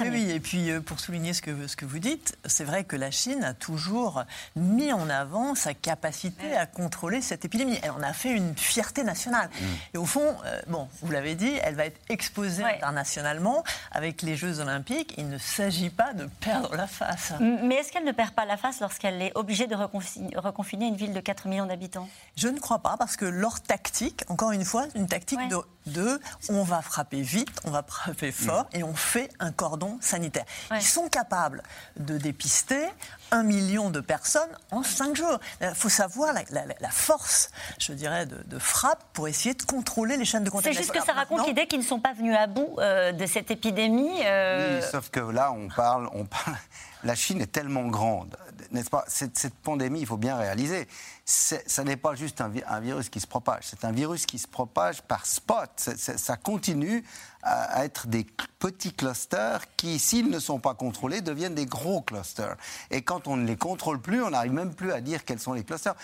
Oui, 0.00 0.30
et 0.30 0.40
puis 0.40 0.70
euh, 0.70 0.80
pour 0.80 0.98
souligner 0.98 1.32
ce 1.32 1.42
que, 1.42 1.66
ce 1.68 1.76
que 1.76 1.84
vous 1.84 2.00
dites, 2.00 2.36
c'est 2.44 2.64
vrai 2.64 2.82
que 2.82 2.96
la 2.96 3.12
Chine 3.12 3.44
a 3.44 3.54
toujours 3.54 4.24
mis 4.56 4.92
en 4.92 5.08
avant 5.08 5.54
sa 5.54 5.74
capacité 5.74 6.56
à 6.56 6.66
contrôler 6.66 7.20
cette 7.22 7.44
épidémie. 7.44 7.78
Elle 7.82 7.92
en 7.92 8.02
a 8.02 8.12
fait 8.12 8.32
une 8.32 8.56
fierté 8.56 9.04
nationale. 9.04 9.48
Mm. 9.48 9.64
Et 9.94 9.98
au 9.98 10.06
fond, 10.06 10.36
euh, 10.44 10.60
bon, 10.66 10.88
vous 11.02 11.12
l'avez 11.12 11.36
dit, 11.36 11.52
elle 11.62 11.76
va 11.76 11.86
être 11.86 12.00
exposée 12.08 12.64
internationalement 12.64 13.62
avec 13.92 14.22
les 14.22 14.34
Jeux 14.34 14.58
Olympiques. 14.58 15.14
Il 15.18 15.28
ne 15.28 15.38
s'agit 15.38 15.90
pas 15.90 16.14
de 16.14 16.28
perdre 16.40 16.74
la 16.74 16.88
face. 16.88 17.32
Mais 17.40 17.76
est-ce 17.76 17.92
qu'elle 17.92 18.04
ne 18.04 18.12
perd 18.12 18.32
pas 18.32 18.46
la 18.46 18.56
face 18.56 18.80
lorsqu'elle 18.80 19.22
est 19.22 19.32
obligée 19.36 19.68
de 19.68 19.76
reconfiner 19.76 20.86
une 20.86 20.96
ville 20.96 21.12
de 21.12 21.20
4 21.20 21.46
millions 21.46 21.66
d'habitants? 21.66 22.08
Je 22.36 22.48
ne 22.48 22.58
crois 22.58 22.80
pas, 22.80 22.96
parce 22.96 23.16
que 23.16 23.24
leur 23.24 23.60
tactique, 23.60 24.24
encore 24.28 24.50
une 24.50 24.64
fois, 24.64 24.86
une 24.96 25.06
tactique 25.06 25.46
de, 25.48 25.58
de, 25.86 26.20
on 26.48 26.62
va 26.62 26.82
frapper 26.82 27.22
vite, 27.22 27.48
on 27.64 27.70
va 27.70 27.82
frapper 27.86 28.32
fort, 28.32 28.64
mm. 28.72 28.76
et 28.76 28.82
on 28.82 28.94
fait 28.94 29.30
un 29.38 29.52
cordon 29.52 29.98
sanitaire. 30.00 30.44
Ils 30.72 30.82
sont 30.82 31.08
capables 31.08 31.62
de 31.96 32.18
dépister 32.18 32.88
un 33.30 33.42
million 33.42 33.90
de 33.90 34.00
personnes 34.00 34.50
en 34.70 34.82
cinq 34.82 35.16
jours. 35.16 35.38
Il 35.60 35.74
faut 35.74 35.88
savoir 35.88 36.32
la, 36.32 36.90
force, 36.90 37.50
je 37.78 37.92
dirais, 37.92 38.26
de, 38.26 38.58
frappe 38.58 39.04
pour 39.12 39.28
essayer 39.28 39.54
de 39.54 39.62
contrôler 39.62 40.16
les 40.16 40.24
chaînes 40.24 40.44
de 40.44 40.50
contamination. 40.50 40.82
C'est 40.82 40.94
juste 40.94 41.06
que 41.06 41.12
ça 41.12 41.18
raconte 41.18 41.46
l'idée 41.46 41.66
qu'ils 41.66 41.80
ne 41.80 41.84
sont 41.84 42.00
pas 42.00 42.12
venus 42.12 42.36
à 42.36 42.46
bout 42.46 42.76
euh, 42.78 43.12
de 43.12 43.26
cette 43.26 43.50
épidémie. 43.50 44.20
Euh. 44.24 44.80
Oui, 44.80 44.86
sauf 44.90 45.10
que 45.10 45.20
là, 45.20 45.52
on 45.52 45.68
parle, 45.68 46.08
on 46.12 46.24
parle. 46.24 46.56
La 47.04 47.14
Chine 47.14 47.40
est 47.40 47.50
tellement 47.52 47.88
grande, 47.88 48.36
n'est-ce 48.70 48.90
pas 48.90 49.04
cette, 49.08 49.54
pandémie, 49.62 50.00
il 50.00 50.06
faut 50.06 50.16
bien 50.16 50.36
réaliser, 50.36 50.86
ça 51.24 51.84
n'est 51.84 51.96
pas 51.96 52.14
juste 52.14 52.40
un, 52.40 52.80
virus 52.80 53.08
qui 53.08 53.20
se 53.20 53.26
propage, 53.26 53.64
c'est 53.64 53.84
un 53.84 53.92
virus 53.92 54.26
qui 54.26 54.38
se 54.38 54.48
propage 54.48 55.02
par 55.02 55.24
spot. 55.26 55.70
ça 55.76 56.36
continue 56.36 57.04
à 57.42 57.84
être 57.84 58.06
des 58.06 58.26
petits 58.58 58.92
clusters 58.92 59.62
qui, 59.76 59.98
s'ils 59.98 60.28
ne 60.28 60.38
sont 60.38 60.58
pas 60.58 60.74
contrôlés, 60.74 61.22
deviennent 61.22 61.54
des 61.54 61.66
gros 61.66 62.02
clusters. 62.02 62.56
Et 62.90 63.02
quand 63.02 63.26
on 63.26 63.36
ne 63.36 63.46
les 63.46 63.56
contrôle 63.56 64.00
plus, 64.00 64.22
on 64.22 64.30
n'arrive 64.30 64.52
même 64.52 64.74
plus 64.74 64.92
à 64.92 65.00
dire 65.00 65.24
quels 65.24 65.38
sont 65.38 65.54
les 65.54 65.64
clusters. 65.64 65.94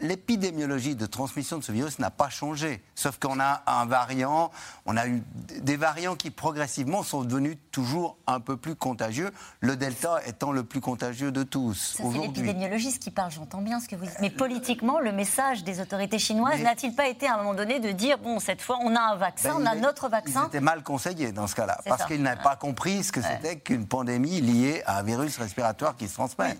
L'épidémiologie 0.00 0.94
de 0.94 1.06
transmission 1.06 1.58
de 1.58 1.64
ce 1.64 1.72
virus 1.72 1.98
n'a 1.98 2.10
pas 2.10 2.28
changé, 2.28 2.82
sauf 2.94 3.18
qu'on 3.18 3.40
a 3.40 3.62
un 3.66 3.86
variant, 3.86 4.52
on 4.86 4.96
a 4.96 5.08
eu 5.08 5.22
des 5.60 5.76
variants 5.76 6.14
qui 6.14 6.30
progressivement 6.30 7.02
sont 7.02 7.24
devenus 7.24 7.56
toujours 7.72 8.16
un 8.28 8.38
peu 8.38 8.56
plus 8.56 8.76
contagieux, 8.76 9.32
le 9.60 9.76
Delta 9.76 10.20
étant 10.26 10.52
le 10.52 10.62
plus 10.62 10.80
contagieux 10.80 11.32
de 11.32 11.42
tous. 11.42 11.96
C'est 11.96 12.18
l'épidémiologiste 12.18 13.02
qui 13.02 13.10
parle, 13.10 13.32
j'entends 13.32 13.62
bien 13.62 13.80
ce 13.80 13.88
que 13.88 13.96
vous 13.96 14.06
dites. 14.06 14.20
Mais 14.20 14.30
politiquement, 14.30 15.00
le 15.00 15.10
message 15.10 15.64
des 15.64 15.80
autorités 15.80 16.20
chinoises 16.20 16.60
n'a-t-il 16.60 16.94
pas 16.94 17.08
été 17.08 17.26
à 17.26 17.34
un 17.34 17.38
moment 17.38 17.54
donné 17.54 17.80
de 17.80 17.90
dire, 17.90 18.18
bon, 18.18 18.38
cette 18.38 18.62
fois, 18.62 18.78
on 18.82 18.94
a 18.94 19.00
un 19.00 19.16
vaccin, 19.16 19.58
ben, 19.58 19.62
on 19.62 19.66
a 19.66 19.74
notre 19.74 20.08
vaccin 20.08 20.48
conseiller 20.82 21.32
dans 21.32 21.46
ce 21.46 21.54
cas-là, 21.54 21.80
parce 21.86 22.04
qu'il 22.06 22.22
n'a 22.22 22.36
pas 22.36 22.56
compris 22.56 23.04
ce 23.04 23.12
que 23.12 23.22
c'était 23.22 23.56
qu'une 23.56 23.86
pandémie 23.86 24.40
liée 24.40 24.82
à 24.86 24.98
un 24.98 25.02
virus 25.02 25.38
respiratoire 25.38 25.96
qui 25.96 26.08
se 26.08 26.14
transmet. 26.14 26.56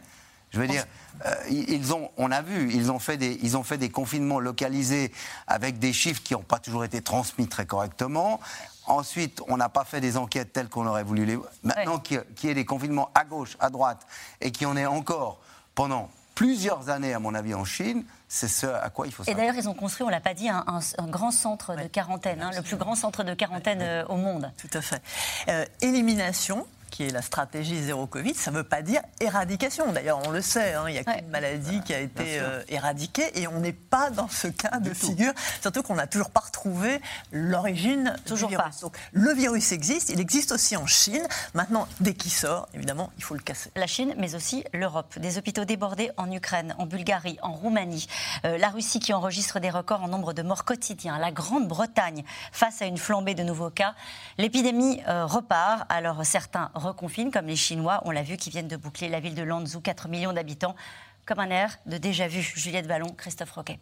Je 0.51 0.61
veux 0.61 0.69
dire, 0.69 0.87
euh, 1.27 1.35
ils 1.51 1.93
ont, 1.93 2.11
on 2.17 2.31
a 2.31 2.41
vu, 2.41 2.73
ils 2.73 2.91
ont, 2.91 2.99
fait 2.99 3.17
des, 3.17 3.39
ils 3.43 3.57
ont 3.57 3.63
fait 3.63 3.79
des 3.79 3.91
confinements 3.91 4.41
localisés 4.41 5.13
avec 5.47 5.79
des 5.79 5.93
chiffres 5.93 6.23
qui 6.23 6.35
n'ont 6.35 6.43
pas 6.43 6.59
toujours 6.59 6.85
été 6.85 7.03
transmis 7.03 7.49
très 7.49 7.67
correctement. 7.67 8.41
Ensuite, 8.87 9.43
on 9.49 9.57
n'a 9.57 9.69
pas 9.69 9.85
fait 9.85 10.01
des 10.01 10.17
enquêtes 10.17 10.53
telles 10.53 10.69
qu'on 10.69 10.87
aurait 10.87 11.03
voulu 11.03 11.27
les. 11.27 11.39
Maintenant, 11.65 11.99
qu'il 11.99 12.25
y 12.45 12.49
ait 12.49 12.55
des 12.55 12.65
confinements 12.65 13.11
à 13.15 13.25
gauche, 13.25 13.57
à 13.59 13.71
droite, 13.71 14.07
et 14.41 14.53
qu'il 14.53 14.63
y 14.63 14.71
en 14.71 14.77
ait 14.77 14.87
encore 14.87 15.41
pendant 15.75 16.09
plusieurs 16.35 16.89
années, 16.89 17.13
à 17.13 17.19
mon 17.19 17.35
avis, 17.35 17.55
en 17.55 17.65
Chine, 17.65 18.05
c'est 18.29 18.49
ce 18.49 18.67
à 18.67 18.91
quoi 18.91 19.07
il 19.07 19.13
faut 19.13 19.23
Et 19.27 19.35
d'ailleurs, 19.35 19.55
ils 19.55 19.69
ont 19.69 19.75
construit, 19.75 20.03
on 20.03 20.07
ne 20.07 20.13
l'a 20.13 20.21
pas 20.21 20.35
dit, 20.35 20.49
un, 20.49 20.81
grand 21.09 21.31
centre 21.31 21.77
de 21.77 21.87
quarantaine, 21.87 22.43
hein, 22.43 22.51
le 22.55 22.63
plus 22.63 22.77
grand 22.77 22.95
centre 22.95 23.23
de 23.23 23.35
quarantaine 23.35 23.83
euh, 23.83 24.05
au 24.07 24.17
monde. 24.17 24.51
Tout 24.59 24.71
à 24.73 24.81
fait. 24.81 25.03
Euh, 25.49 25.65
élimination 25.81 26.67
qui 26.91 27.05
est 27.05 27.11
la 27.11 27.23
stratégie 27.23 27.83
zéro 27.83 28.07
Covid, 28.07 28.35
ça 28.35 28.51
ne 28.51 28.57
veut 28.57 28.65
pas 28.65 28.83
dire 28.83 29.01
éradication. 29.21 29.93
D'ailleurs, 29.93 30.21
on 30.27 30.31
le 30.31 30.41
sait, 30.41 30.75
hein, 30.75 30.85
il 30.89 30.93
n'y 30.93 30.99
a 30.99 31.05
qu'une 31.05 31.29
maladie 31.29 31.81
qui 31.83 31.95
a 31.95 32.01
été 32.01 32.41
euh, 32.41 32.63
éradiquée 32.69 33.39
et 33.41 33.47
on 33.49 33.61
n'est 33.61 33.73
pas 33.73 34.11
dans 34.11 34.29
ce 34.29 34.49
cas 34.49 34.79
de 34.79 34.93
figure, 34.95 35.33
surtout 35.61 35.83
qu'on 35.83 35.95
n'a 35.95 36.07
toujours 36.07 36.31
pas 36.31 36.41
retrouvé 36.41 37.01
l'origine 37.33 38.15
du 38.27 38.35
virus. 38.35 38.81
Donc, 38.81 38.97
le 39.13 39.33
virus 39.33 39.73
existe, 39.73 40.11
il 40.11 40.21
existe 40.21 40.53
aussi 40.53 40.77
en 40.77 40.87
Chine. 40.87 41.27
Maintenant, 41.55 41.89
dès 42.01 42.15
qu'il 42.15 42.33
sort, 42.33 42.69
évidemment, 42.75 43.11
il 43.19 43.25
faut 43.25 43.35
le 43.35 43.41
casser. 43.41 43.71
La 43.77 43.87
Chine, 43.87 44.15
mais 44.19 44.35
aussi 44.35 44.65
l'Europe. 44.73 45.19
Des 45.19 45.39
hôpitaux 45.39 45.65
débordés 45.65 46.11
en 46.17 46.31
Ukraine, 46.31 46.75
en 46.79 46.87
Bulgarie, 46.87 47.39
en 47.43 47.53
Roumanie. 47.53 48.07
Euh, 48.45 48.59
la 48.59 48.69
Russie 48.69 49.01
qui 49.01 49.13
enregistre 49.13 49.61
des 49.61 49.71
records 49.71 50.03
en 50.03 50.09
nombre 50.09 50.33
de 50.33 50.43
morts 50.43 50.65
quotidiens. 50.65 51.19
La 51.19 51.33
Grande-Bretagne 51.33 52.25
face 52.53 52.83
à 52.83 52.87
une 52.87 52.99
flambée 52.99 53.35
de 53.35 53.43
nouveaux 53.43 53.71
cas. 53.71 53.95
L'épidémie 54.39 55.03
euh, 55.09 55.27
repart. 55.27 55.85
Alors 55.89 56.25
certains 56.25 56.71
reconfinent, 56.79 57.31
comme 57.31 57.47
les 57.47 57.57
Chinois, 57.57 58.01
on 58.05 58.11
l'a 58.11 58.23
vu, 58.23 58.37
qui 58.37 58.51
viennent 58.51 58.69
de 58.69 58.77
boucler 58.77 59.09
la 59.09 59.21
ville 59.21 59.35
de 59.35 59.43
Lanzhou, 59.43 59.81
4 59.81 60.09
millions 60.09 60.33
d'habitants, 60.33 60.77
comme 61.25 61.41
un 61.41 61.51
air 61.51 61.79
de 61.87 61.99
déjà-vu. 61.99 62.41
Juliette 62.41 62.87
Vallon, 62.87 63.09
Christophe 63.17 63.51
Roquet. 63.51 63.79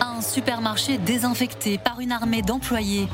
Un 0.00 0.20
supermarché 0.20 0.98
désinfecté 0.98 1.78
par 1.78 2.00
une 2.00 2.12
armée 2.12 2.42
d'employés 2.42 3.08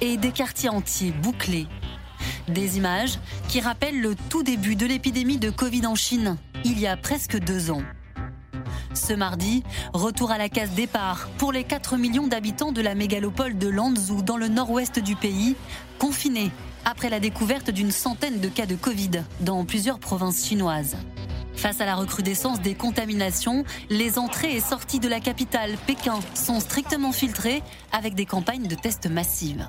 et 0.00 0.16
des 0.16 0.32
quartiers 0.32 0.68
entiers 0.68 1.12
bouclés. 1.12 1.66
Des 2.48 2.76
images 2.76 3.18
qui 3.48 3.60
rappellent 3.60 4.00
le 4.00 4.14
tout 4.28 4.42
début 4.42 4.76
de 4.76 4.86
l'épidémie 4.86 5.38
de 5.38 5.50
Covid 5.50 5.86
en 5.86 5.94
Chine, 5.94 6.36
il 6.64 6.78
y 6.78 6.86
a 6.86 6.96
presque 6.96 7.38
deux 7.38 7.70
ans. 7.70 7.82
Ce 8.94 9.12
mardi, 9.12 9.62
retour 9.92 10.30
à 10.30 10.38
la 10.38 10.48
case 10.48 10.70
départ 10.70 11.28
pour 11.38 11.52
les 11.52 11.64
4 11.64 11.96
millions 11.96 12.26
d'habitants 12.26 12.72
de 12.72 12.80
la 12.80 12.94
mégalopole 12.94 13.58
de 13.58 13.68
Lanzhou 13.68 14.22
dans 14.22 14.36
le 14.36 14.48
nord-ouest 14.48 14.98
du 14.98 15.16
pays, 15.16 15.56
confinés 15.98 16.50
après 16.84 17.10
la 17.10 17.20
découverte 17.20 17.70
d'une 17.70 17.90
centaine 17.90 18.40
de 18.40 18.48
cas 18.48 18.66
de 18.66 18.74
Covid 18.74 19.22
dans 19.40 19.64
plusieurs 19.64 19.98
provinces 19.98 20.46
chinoises. 20.46 20.96
Face 21.54 21.80
à 21.80 21.84
la 21.84 21.94
recrudescence 21.94 22.60
des 22.62 22.74
contaminations, 22.74 23.64
les 23.90 24.18
entrées 24.18 24.56
et 24.56 24.60
sorties 24.60 24.98
de 24.98 25.08
la 25.08 25.20
capitale, 25.20 25.76
Pékin, 25.86 26.20
sont 26.34 26.58
strictement 26.58 27.12
filtrées 27.12 27.62
avec 27.92 28.14
des 28.14 28.24
campagnes 28.24 28.66
de 28.66 28.74
tests 28.74 29.10
massives. 29.10 29.68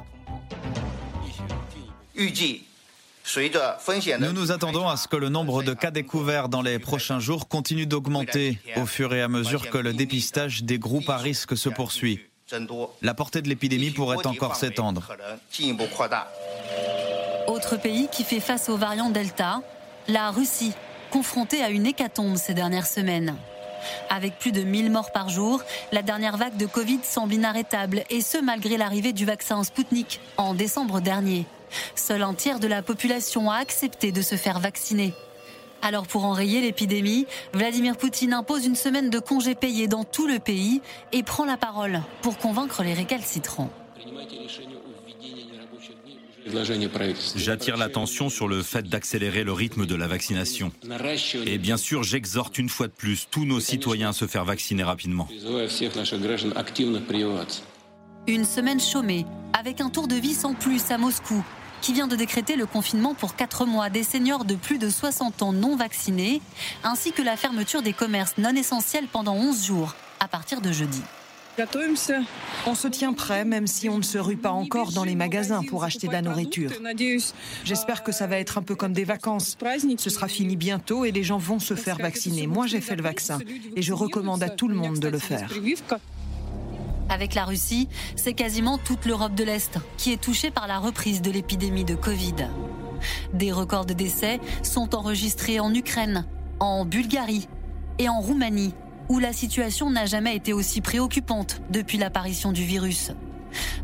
Nous 4.19 4.33
nous 4.33 4.51
attendons 4.51 4.87
à 4.87 4.97
ce 4.97 5.07
que 5.07 5.15
le 5.15 5.29
nombre 5.29 5.63
de 5.63 5.73
cas 5.73 5.91
découverts 5.91 6.49
dans 6.49 6.61
les 6.61 6.79
prochains 6.79 7.19
jours 7.19 7.47
continue 7.47 7.85
d'augmenter 7.85 8.59
au 8.77 8.85
fur 8.85 9.13
et 9.13 9.21
à 9.21 9.27
mesure 9.27 9.69
que 9.69 9.77
le 9.77 9.93
dépistage 9.93 10.63
des 10.63 10.79
groupes 10.79 11.09
à 11.09 11.17
risque 11.17 11.55
se 11.55 11.69
poursuit. 11.69 12.19
La 13.01 13.13
portée 13.13 13.41
de 13.41 13.47
l'épidémie 13.47 13.91
pourrait 13.91 14.25
encore 14.25 14.55
s'étendre. 14.55 15.07
Autre 17.47 17.77
pays 17.77 18.07
qui 18.11 18.23
fait 18.23 18.39
face 18.39 18.69
aux 18.69 18.77
variants 18.77 19.09
Delta, 19.09 19.61
la 20.07 20.31
Russie, 20.31 20.73
confrontée 21.11 21.61
à 21.61 21.69
une 21.69 21.85
hécatombe 21.85 22.35
ces 22.35 22.53
dernières 22.53 22.87
semaines. 22.87 23.35
Avec 24.09 24.37
plus 24.37 24.51
de 24.51 24.61
1000 24.61 24.91
morts 24.91 25.11
par 25.11 25.29
jour, 25.29 25.63
la 25.91 26.01
dernière 26.01 26.37
vague 26.37 26.57
de 26.57 26.65
Covid 26.65 26.99
semble 27.03 27.33
inarrêtable, 27.33 28.03
et 28.09 28.21
ce 28.21 28.37
malgré 28.37 28.77
l'arrivée 28.77 29.13
du 29.13 29.25
vaccin 29.25 29.63
Sputnik 29.63 30.19
en 30.37 30.53
décembre 30.53 31.01
dernier. 31.01 31.45
Seul 31.95 32.21
un 32.21 32.33
tiers 32.33 32.59
de 32.59 32.67
la 32.67 32.81
population 32.81 33.49
a 33.49 33.55
accepté 33.55 34.11
de 34.11 34.21
se 34.21 34.35
faire 34.35 34.59
vacciner. 34.59 35.13
Alors 35.81 36.05
pour 36.05 36.25
enrayer 36.25 36.61
l'épidémie, 36.61 37.25
Vladimir 37.53 37.97
Poutine 37.97 38.33
impose 38.33 38.65
une 38.65 38.75
semaine 38.75 39.09
de 39.09 39.19
congés 39.19 39.55
payés 39.55 39.87
dans 39.87 40.03
tout 40.03 40.27
le 40.27 40.39
pays 40.39 40.81
et 41.11 41.23
prend 41.23 41.45
la 41.45 41.57
parole 41.57 42.01
pour 42.21 42.37
convaincre 42.37 42.83
les 42.83 42.93
récalcitrants. 42.93 43.69
J'attire 47.35 47.77
l'attention 47.77 48.29
sur 48.29 48.47
le 48.47 48.63
fait 48.63 48.87
d'accélérer 48.87 49.43
le 49.43 49.53
rythme 49.53 49.85
de 49.85 49.95
la 49.95 50.07
vaccination. 50.07 50.71
Et 51.45 51.57
bien 51.57 51.77
sûr, 51.77 52.03
j'exhorte 52.03 52.57
une 52.57 52.69
fois 52.69 52.87
de 52.87 52.93
plus 52.93 53.27
tous 53.29 53.45
nos 53.45 53.59
citoyens 53.59 54.09
à 54.09 54.13
se 54.13 54.25
faire 54.27 54.45
vacciner 54.45 54.83
rapidement. 54.83 55.27
Une 58.27 58.45
semaine 58.45 58.79
chômée, 58.79 59.25
avec 59.57 59.81
un 59.81 59.89
tour 59.89 60.07
de 60.07 60.15
vis 60.15 60.45
en 60.45 60.53
plus 60.53 60.91
à 60.91 60.97
Moscou, 60.97 61.43
qui 61.81 61.93
vient 61.93 62.07
de 62.07 62.15
décréter 62.15 62.55
le 62.55 62.65
confinement 62.65 63.15
pour 63.15 63.35
4 63.35 63.65
mois 63.65 63.89
des 63.89 64.03
seniors 64.03 64.45
de 64.45 64.55
plus 64.55 64.77
de 64.77 64.89
60 64.89 65.41
ans 65.41 65.53
non 65.53 65.75
vaccinés, 65.75 66.41
ainsi 66.83 67.11
que 67.11 67.21
la 67.21 67.35
fermeture 67.35 67.81
des 67.81 67.93
commerces 67.93 68.37
non 68.37 68.55
essentiels 68.55 69.07
pendant 69.11 69.35
11 69.35 69.65
jours, 69.65 69.95
à 70.19 70.27
partir 70.27 70.61
de 70.61 70.71
jeudi. 70.71 71.01
On 72.65 72.75
se 72.75 72.87
tient 72.87 73.13
prêt, 73.13 73.45
même 73.45 73.67
si 73.67 73.89
on 73.89 73.97
ne 73.97 74.03
se 74.03 74.17
rue 74.17 74.37
pas 74.37 74.51
encore 74.51 74.91
dans 74.91 75.03
les 75.03 75.15
magasins 75.15 75.63
pour 75.63 75.83
acheter 75.83 76.07
de 76.07 76.13
la 76.13 76.21
nourriture. 76.21 76.71
J'espère 77.63 78.03
que 78.03 78.11
ça 78.11 78.27
va 78.27 78.37
être 78.37 78.57
un 78.57 78.61
peu 78.61 78.75
comme 78.75 78.93
des 78.93 79.03
vacances. 79.03 79.57
Ce 79.97 80.09
sera 80.09 80.27
fini 80.27 80.55
bientôt 80.55 81.05
et 81.05 81.11
les 81.11 81.23
gens 81.23 81.37
vont 81.37 81.59
se 81.59 81.75
faire 81.75 81.97
vacciner. 81.97 82.47
Moi, 82.47 82.67
j'ai 82.67 82.81
fait 82.81 82.95
le 82.95 83.03
vaccin 83.03 83.39
et 83.75 83.81
je 83.81 83.93
recommande 83.93 84.43
à 84.43 84.49
tout 84.49 84.67
le 84.67 84.75
monde 84.75 84.99
de 84.99 85.07
le 85.07 85.19
faire. 85.19 85.49
Avec 87.09 87.35
la 87.35 87.43
Russie, 87.43 87.89
c'est 88.15 88.33
quasiment 88.33 88.77
toute 88.77 89.05
l'Europe 89.05 89.35
de 89.35 89.43
l'Est 89.43 89.77
qui 89.97 90.13
est 90.13 90.21
touchée 90.21 90.49
par 90.49 90.67
la 90.67 90.79
reprise 90.79 91.21
de 91.21 91.29
l'épidémie 91.29 91.83
de 91.83 91.95
Covid. 91.95 92.47
Des 93.33 93.51
records 93.51 93.85
de 93.85 93.93
décès 93.93 94.39
sont 94.63 94.95
enregistrés 94.95 95.59
en 95.59 95.73
Ukraine, 95.73 96.25
en 96.61 96.85
Bulgarie 96.85 97.49
et 97.99 98.07
en 98.07 98.21
Roumanie, 98.21 98.73
où 99.11 99.19
la 99.19 99.33
situation 99.33 99.89
n'a 99.89 100.05
jamais 100.05 100.37
été 100.37 100.53
aussi 100.53 100.79
préoccupante 100.79 101.61
depuis 101.69 101.97
l'apparition 101.97 102.53
du 102.53 102.63
virus. 102.63 103.11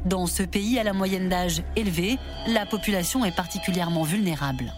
Dans 0.05 0.25
ce 0.25 0.41
pays 0.41 0.79
à 0.79 0.85
la 0.85 0.93
moyenne 0.93 1.27
d'âge 1.27 1.63
élevée, 1.75 2.17
la 2.47 2.65
population 2.65 3.25
est 3.25 3.35
particulièrement 3.35 4.03
vulnérable. 4.03 4.73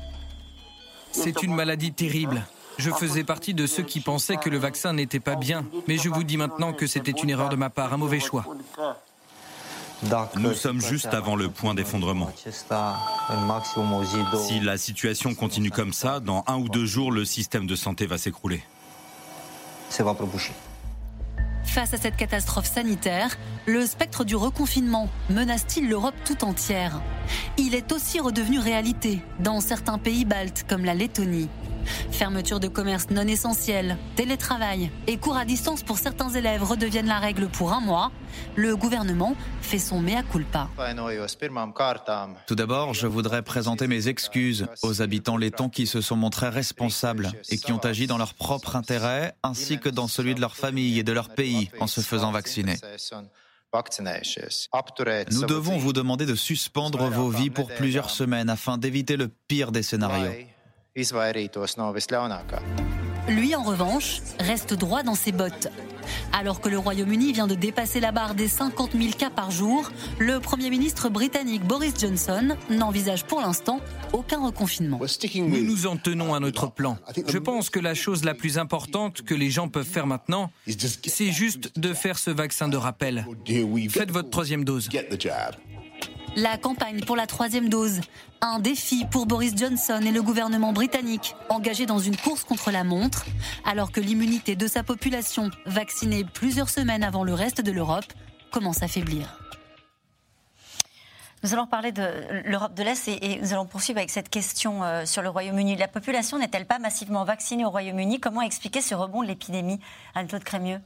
C'est 1.12 1.44
une 1.44 1.54
maladie 1.54 1.92
terrible. 1.92 2.44
Je 2.80 2.90
faisais 2.90 3.24
partie 3.24 3.54
de 3.54 3.68
ceux 3.68 3.84
qui 3.84 4.00
pensaient 4.00 4.38
que 4.38 4.50
le 4.50 4.58
vaccin 4.58 4.94
n'était 4.94 5.20
pas 5.20 5.36
bien, 5.36 5.66
mais 5.88 6.00
je 6.00 6.10
vous 6.10 6.24
dis 6.24 6.38
maintenant 6.38 6.74
que 6.74 6.88
c'était 6.88 7.12
une 7.12 7.30
erreur 7.30 7.50
de 7.50 7.56
ma 7.56 7.70
part, 7.70 7.94
un 7.94 7.98
mauvais 7.98 8.20
choix. 8.20 8.48
Nous 10.36 10.56
sommes 10.56 10.82
juste 10.82 11.14
avant 11.14 11.36
le 11.36 11.50
point 11.50 11.76
d'effondrement. 11.76 12.32
Si 14.48 14.60
la 14.62 14.78
situation 14.80 15.36
continue 15.36 15.70
comme 15.70 15.94
ça, 15.94 16.20
dans 16.20 16.44
un 16.48 16.58
ou 16.58 16.70
deux 16.70 16.88
jours, 16.88 17.12
le 17.12 17.24
système 17.24 17.68
de 17.68 17.76
santé 17.76 18.08
va 18.08 18.18
s'écrouler. 18.18 18.64
Face 21.66 21.94
à 21.94 21.98
cette 21.98 22.16
catastrophe 22.16 22.68
sanitaire, 22.68 23.38
le 23.66 23.86
spectre 23.86 24.24
du 24.24 24.36
reconfinement 24.36 25.10
menace-t-il 25.30 25.90
l'Europe 25.90 26.16
tout 26.26 26.44
entière? 26.44 27.02
Il 27.58 27.76
est 27.76 27.92
aussi 27.92 28.20
redevenu 28.20 28.60
réalité 28.60 29.22
dans 29.40 29.62
certains 29.62 29.98
pays 29.98 30.26
baltes 30.26 30.66
comme 30.68 30.86
la 30.86 30.94
Lettonie. 30.94 31.50
Fermeture 32.12 32.60
de 32.60 32.68
commerces 32.68 33.10
non 33.10 33.28
essentiels, 33.28 33.98
télétravail 34.16 34.92
et 35.08 35.18
cours 35.18 35.38
à 35.38 35.46
distance 35.46 35.84
pour 35.84 35.98
certains 35.98 36.30
élèves 36.30 36.64
redeviennent 36.64 37.08
la 37.08 37.20
règle 37.20 37.48
pour 37.48 37.74
un 37.74 37.80
mois. 37.80 38.12
Le 38.56 38.76
gouvernement 38.76 39.36
fait 39.62 39.80
son 39.80 40.00
mea 40.00 40.24
culpa. 40.24 40.70
Tout 42.48 42.56
d'abord, 42.56 42.94
je 42.94 43.08
voudrais 43.08 43.42
présenter 43.42 43.88
mes 43.88 44.08
excuses 44.08 44.68
aux 44.84 45.02
habitants 45.02 45.38
lettons 45.38 45.70
qui 45.70 45.88
se 45.88 46.02
sont 46.02 46.16
montrés 46.16 46.50
responsables 46.50 47.32
et 47.50 47.58
qui 47.58 47.72
ont 47.72 47.80
agi 47.80 48.08
dans 48.08 48.18
leur 48.18 48.34
propre 48.34 48.76
intérêt 48.76 49.36
ainsi 49.44 49.80
que 49.80 49.90
dans 49.90 50.08
celui 50.08 50.36
de 50.36 50.42
leur 50.42 50.56
famille 50.56 51.00
et 51.00 51.04
de 51.04 51.14
leur 51.14 51.30
pays 51.30 51.70
en 51.80 51.88
se 51.88 52.02
faisant 52.02 52.32
vacciner. 52.32 52.76
Nous 55.32 55.46
devons 55.46 55.78
vous 55.78 55.94
demander 55.94 56.26
de 56.26 56.36
suspendre 56.36 57.10
vos 57.10 57.30
vies 57.30 57.52
pour 57.52 57.68
plusieurs 57.68 58.10
semaines 58.10 58.50
afin 58.50 58.78
d'éviter 58.78 59.16
le 59.16 59.28
pire 59.48 59.72
des 59.72 59.84
scénarios. 59.84 60.32
Lui, 63.28 63.56
en 63.56 63.64
revanche, 63.64 64.22
reste 64.40 64.74
droit 64.74 65.04
dans 65.04 65.16
ses 65.16 65.32
bottes. 65.32 65.68
Alors 66.34 66.62
que 66.62 66.70
le 66.70 66.78
Royaume-Uni 66.80 67.34
vient 67.34 67.48
de 67.48 67.56
dépasser 67.56 68.00
la 68.00 68.12
barre 68.12 68.34
des 68.34 68.48
50 68.48 68.94
000 68.94 69.12
cas 69.18 69.30
par 69.30 69.52
jour, 69.52 69.92
le 70.18 70.40
Premier 70.40 70.70
ministre 70.70 71.10
britannique 71.10 71.64
Boris 71.64 71.94
Johnson 72.00 72.56
n'envisage 72.70 73.26
pour 73.26 73.42
l'instant 73.42 73.82
aucun 74.14 74.44
reconfinement. 74.44 75.00
Nous 75.36 75.64
nous 75.64 75.86
en 75.88 75.98
tenons 75.98 76.34
à 76.34 76.40
notre 76.40 76.72
plan. 76.72 76.98
Je 77.28 77.38
pense 77.38 77.70
que 77.70 77.80
la 77.80 77.94
chose 77.94 78.24
la 78.24 78.34
plus 78.34 78.58
importante 78.58 79.22
que 79.22 79.36
les 79.36 79.52
gens 79.52 79.68
peuvent 79.68 79.86
faire 79.86 80.08
maintenant, 80.08 80.52
c'est 80.68 81.32
juste 81.32 81.78
de 81.80 81.94
faire 81.94 82.18
ce 82.18 82.32
vaccin 82.32 82.68
de 82.68 82.78
rappel. 82.78 83.26
Faites 83.90 84.12
votre 84.12 84.30
troisième 84.30 84.64
dose. 84.66 84.90
La 86.36 86.58
campagne 86.58 87.02
pour 87.02 87.16
la 87.16 87.28
troisième 87.28 87.70
dose, 87.70 88.02
un 88.42 88.60
défi 88.60 89.06
pour 89.10 89.26
Boris 89.26 89.54
Johnson 89.56 90.00
et 90.06 90.12
le 90.12 90.22
gouvernement 90.22 90.74
britannique, 90.74 91.36
engagé 91.50 91.86
dans 91.86 92.00
une 92.00 92.16
course 92.16 92.44
contre 92.44 92.72
la 92.72 92.84
montre, 92.84 93.26
alors 93.66 93.92
que 93.92 94.00
l'immunité 94.00 94.56
de 94.56 94.68
sa 94.68 94.84
population, 94.84 95.50
vaccinée 95.66 96.24
plusieurs 96.24 96.70
semaines 96.70 97.04
avant 97.04 97.24
le 97.24 97.34
reste 97.34 97.62
de 97.62 97.72
l'Europe, 97.72 98.06
commence 98.52 98.84
à 98.84 98.88
faiblir. 98.88 99.40
Nous 101.42 101.54
allons 101.54 101.68
parler 101.68 101.94
de 101.94 102.04
l'Europe 102.46 102.74
de 102.74 102.84
l'Est 102.84 103.08
et, 103.08 103.40
nous 103.42 103.54
allons 103.54 103.66
poursuivre 103.66 103.98
avec 103.98 104.10
cette 104.10 104.30
question 104.30 104.84
euh, 104.84 105.06
sur 105.06 105.22
le 105.22 105.30
Royaume-Uni. 105.30 105.78
La 105.78 105.88
population 105.88 106.38
n'est-elle 106.38 106.66
pas 106.66 106.80
massivement 106.80 107.24
vaccinée 107.24 107.64
au 107.64 107.70
Royaume-Uni? 107.70 108.20
Comment 108.20 108.42
expliquer 108.42 108.82
ce 108.82 108.94
rebond 108.94 109.24
de 109.24 109.28
l'épidémie? 109.28 109.80
Anne-Claude 110.16 110.44
Crémieux 110.44 110.82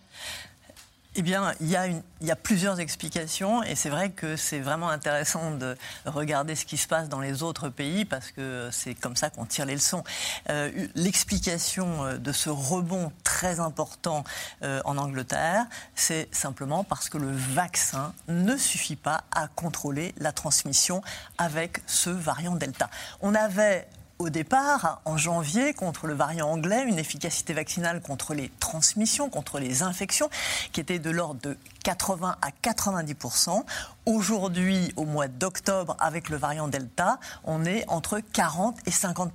eh 1.16 1.22
bien, 1.22 1.54
il 1.60 1.70
y, 1.70 2.32
a 2.32 2.36
plusieurs 2.36 2.80
explications 2.80 3.62
et 3.62 3.76
c'est 3.76 3.90
vrai 3.90 4.10
que 4.10 4.36
c'est 4.36 4.60
vraiment 4.60 4.90
intéressant 4.90 5.52
de 5.52 5.78
regarder 6.06 6.56
ce 6.56 6.66
qui 6.66 6.78
se 6.78 6.88
passe 6.88 7.08
dans 7.08 7.20
les 7.20 7.44
autres 7.44 7.70
pays 7.70 8.04
parce 8.04 8.32
que 8.32 8.70
c'est 8.72 8.96
comme 8.96 9.16
ça 9.16 9.30
qu'on 9.30 9.46
tire 9.46 9.66
les 9.66 9.76
leçons. 9.76 10.04
Euh, 10.50 10.72
l'explication 10.96 12.06
euh, 12.06 12.18
de 12.18 12.32
ce 12.32 12.50
rebond 12.50 13.12
très 13.24 13.60
important 13.60 14.24
euh, 14.64 14.82
en 14.86 14.98
Angleterre, 14.98 15.66
c'est 15.94 16.34
simplement 16.34 16.84
parce 16.84 17.10
que 17.10 17.20
le 17.20 17.32
vaccin 17.32 18.14
ne 18.28 18.58
suffit 18.58 18.96
pas 18.96 19.24
à 19.36 19.48
contrôler 19.48 20.16
la 20.18 20.32
transmission 20.32 21.04
avec 21.38 21.82
ce 21.86 22.10
variant 22.10 22.56
Delta. 22.56 22.90
On 23.22 23.36
avait 23.36 23.88
au 24.20 24.30
départ, 24.30 25.02
en 25.06 25.18
janvier, 25.18 25.74
contre 25.74 26.08
le 26.08 26.14
variant 26.14 26.50
anglais, 26.50 26.86
une 26.88 27.00
efficacité 27.00 27.54
vaccinale 27.54 28.02
contre 28.02 28.34
les 28.34 28.50
transmissions, 28.60 29.30
contre 29.30 29.60
les 29.60 29.84
infections, 29.84 30.30
qui 30.72 30.80
était 30.80 31.00
de 31.00 31.10
l'ordre 31.10 31.42
de 31.42 31.58
80 31.84 32.38
à 32.42 32.50
90% 32.70 33.64
Aujourd'hui, 34.06 34.92
au 34.98 35.06
mois 35.06 35.30
d'octobre, 35.30 35.96
avec 35.98 36.28
le 36.28 36.36
variant 36.36 36.68
Delta, 36.68 37.20
on 37.46 37.64
est 37.64 37.86
entre 37.88 38.20
40 38.20 38.78
et 38.86 38.92
50 38.92 39.32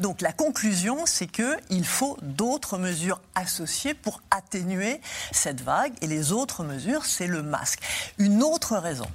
Donc 0.00 0.22
la 0.22 0.32
conclusion, 0.32 1.04
c'est 1.04 1.26
qu'il 1.26 1.84
faut 1.84 2.16
d'autres 2.22 2.78
mesures 2.78 3.20
associées 3.34 3.92
pour 3.92 4.22
atténuer 4.30 5.02
cette 5.30 5.60
vague. 5.60 5.92
Et 6.00 6.06
les 6.06 6.32
autres 6.32 6.64
mesures, 6.64 7.04
c'est 7.04 7.26
le 7.26 7.42
masque. 7.42 7.80
Une 8.16 8.42
autre 8.42 8.78
raison. 8.78 9.06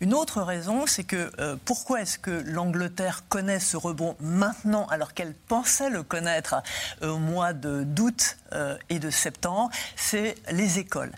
Une 0.00 0.14
autre 0.14 0.42
raison, 0.42 0.86
c'est 0.86 1.04
que 1.04 1.30
euh, 1.38 1.56
pourquoi 1.64 2.02
est-ce 2.02 2.18
que 2.18 2.42
l'Angleterre 2.46 3.24
connaît 3.28 3.60
ce 3.60 3.76
rebond 3.76 4.16
maintenant 4.20 4.86
alors 4.86 5.14
qu'elle 5.14 5.34
pensait 5.34 5.90
le 5.90 6.02
connaître 6.02 6.62
euh, 7.02 7.10
au 7.10 7.18
mois 7.18 7.52
d'août 7.52 8.36
euh, 8.52 8.76
et 8.88 8.98
de 8.98 9.10
septembre 9.10 9.70
C'est 9.96 10.34
les 10.50 10.78
écoles. 10.78 11.12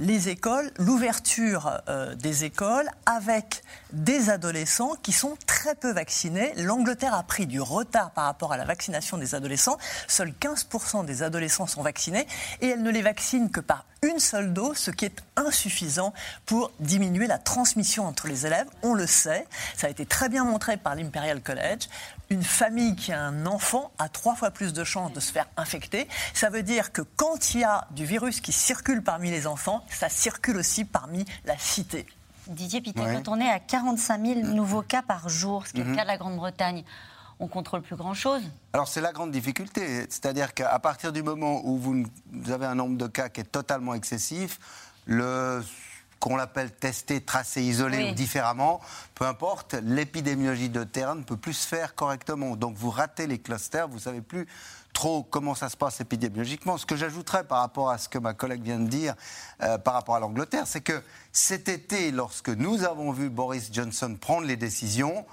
les 0.00 0.28
écoles, 0.28 0.70
l'ouverture 0.78 1.80
des 2.16 2.44
écoles 2.44 2.88
avec 3.06 3.62
des 3.92 4.30
adolescents 4.30 4.94
qui 5.02 5.12
sont 5.12 5.36
très 5.46 5.74
peu 5.74 5.92
vaccinés. 5.92 6.52
L'Angleterre 6.56 7.14
a 7.14 7.22
pris 7.22 7.46
du 7.46 7.60
retard 7.60 8.10
par 8.10 8.24
rapport 8.24 8.52
à 8.52 8.56
la 8.56 8.64
vaccination 8.64 9.18
des 9.18 9.34
adolescents. 9.34 9.78
Seuls 10.08 10.32
15% 10.40 11.04
des 11.04 11.22
adolescents 11.22 11.66
sont 11.66 11.82
vaccinés 11.82 12.26
et 12.60 12.68
elle 12.68 12.82
ne 12.82 12.90
les 12.90 13.02
vaccine 13.02 13.50
que 13.50 13.60
par 13.60 13.84
une 14.04 14.18
seule 14.18 14.52
dose, 14.52 14.76
ce 14.76 14.90
qui 14.90 15.04
est 15.04 15.22
insuffisant 15.36 16.12
pour 16.46 16.70
diminuer 16.80 17.26
la 17.26 17.38
transmission 17.38 18.06
entre 18.06 18.28
les 18.28 18.46
élèves. 18.46 18.66
On 18.82 18.94
le 18.94 19.06
sait, 19.06 19.46
ça 19.76 19.86
a 19.86 19.90
été 19.90 20.06
très 20.06 20.28
bien 20.28 20.44
montré 20.44 20.76
par 20.76 20.94
l'Imperial 20.94 21.40
College. 21.40 21.88
Une 22.30 22.42
famille 22.42 22.96
qui 22.96 23.12
a 23.12 23.20
un 23.20 23.46
enfant 23.46 23.90
a 23.98 24.08
trois 24.08 24.34
fois 24.34 24.50
plus 24.50 24.72
de 24.72 24.84
chances 24.84 25.12
de 25.12 25.20
se 25.20 25.32
faire 25.32 25.46
infecter. 25.56 26.08
Ça 26.32 26.50
veut 26.50 26.62
dire 26.62 26.92
que 26.92 27.02
quand 27.02 27.54
il 27.54 27.60
y 27.60 27.64
a 27.64 27.86
du 27.90 28.04
virus 28.04 28.40
qui 28.40 28.52
circule 28.52 29.02
parmi 29.02 29.30
les 29.30 29.46
enfants, 29.46 29.84
ça 29.88 30.08
circule 30.08 30.56
aussi 30.56 30.84
parmi 30.84 31.24
la 31.44 31.56
cité. 31.58 32.06
Didier 32.46 32.80
Pité, 32.80 33.00
quand 33.00 33.28
on 33.28 33.40
est 33.40 33.48
à 33.48 33.58
45 33.58 34.26
000 34.26 34.40
nouveaux 34.40 34.82
cas 34.82 35.02
par 35.02 35.28
jour, 35.28 35.66
ce 35.66 35.72
qui 35.72 35.80
est 35.80 35.84
le 35.84 35.90
mhm. 35.90 35.96
cas 35.96 36.02
de 36.02 36.08
la 36.08 36.18
Grande-Bretagne, 36.18 36.84
on 37.40 37.48
contrôle 37.48 37.82
plus 37.82 37.96
grand-chose 37.96 38.42
Alors 38.72 38.88
c'est 38.88 39.00
la 39.00 39.12
grande 39.12 39.30
difficulté, 39.30 40.06
c'est-à-dire 40.08 40.54
qu'à 40.54 40.78
partir 40.78 41.12
du 41.12 41.22
moment 41.22 41.62
où 41.64 41.78
vous, 41.78 42.04
avez 42.50 42.66
un 42.66 42.74
nombre 42.74 42.96
de 42.96 43.06
cas 43.06 43.28
qui 43.28 43.40
est 43.40 43.44
totalement 43.44 43.94
excessif, 43.94 44.58
le 45.06 45.62
qu'on 46.20 46.36
l'appelle 46.36 46.70
tester, 46.70 47.20
tracer, 47.20 47.62
isoler 47.62 48.10
ou 48.10 48.14
différemment, 48.14 48.80
peu 49.14 49.26
importe, 49.26 49.74
l'épidémiologie 49.82 50.70
de 50.70 50.82
terrain 50.82 51.16
ne 51.16 51.22
peut 51.22 51.36
plus 51.36 51.52
se 51.52 51.68
faire 51.68 51.94
correctement. 51.94 52.56
Donc 52.56 52.76
vous 52.76 52.88
ratez 52.88 53.26
les 53.26 53.38
clusters, 53.38 53.88
vous 53.88 53.98
savez 53.98 54.22
plus 54.22 54.46
trop 54.94 55.22
comment 55.22 55.54
ça 55.54 55.68
se 55.68 55.76
passe 55.76 56.00
épidémiologiquement. 56.00 56.78
Ce 56.78 56.86
que 56.86 56.96
j'ajouterais 56.96 57.44
par 57.44 57.58
rapport 57.58 57.90
à 57.90 57.98
ce 57.98 58.08
que 58.08 58.16
ma 58.16 58.32
collègue 58.32 58.62
vient 58.62 58.80
de 58.80 58.88
dire 58.88 59.14
euh, 59.62 59.76
par 59.76 59.92
rapport 59.92 60.16
à 60.16 60.20
l'Angleterre, 60.20 60.66
c'est 60.66 60.80
que 60.80 61.02
cet 61.30 61.68
été, 61.68 62.10
lorsque 62.10 62.48
nous 62.48 62.84
avons 62.84 63.12
vu 63.12 63.28
Boris 63.28 63.68
Johnson 63.70 64.16
prendre 64.18 64.46
les 64.46 64.56
décisions, 64.56 65.26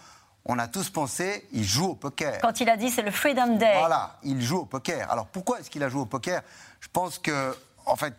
on 0.46 0.58
a 0.60 0.68
tous 0.68 0.90
pensé, 0.90 1.48
il 1.52 1.64
joue 1.64 1.90
au 1.90 1.96
poker. 1.96 2.40
Quand 2.42 2.60
il 2.62 2.70
a 2.70 2.78
dit 2.78 2.90
c'est 2.90 3.02
le 3.02 3.12
Freedom 3.12 3.58
Day. 3.58 3.78
Voilà, 3.78 4.18
il 4.24 4.42
joue 4.42 4.60
au 4.60 4.66
poker. 4.66 5.12
Alors 5.12 5.28
pourquoi 5.28 5.60
est-ce 5.60 5.70
qu'il 5.70 5.84
a 5.84 5.90
joué 5.90 6.02
au 6.02 6.06
poker? 6.06 6.42
Je 6.80 6.88
pense 6.92 7.20
que, 7.20 7.56
en 7.86 7.96
fait, 7.96 8.14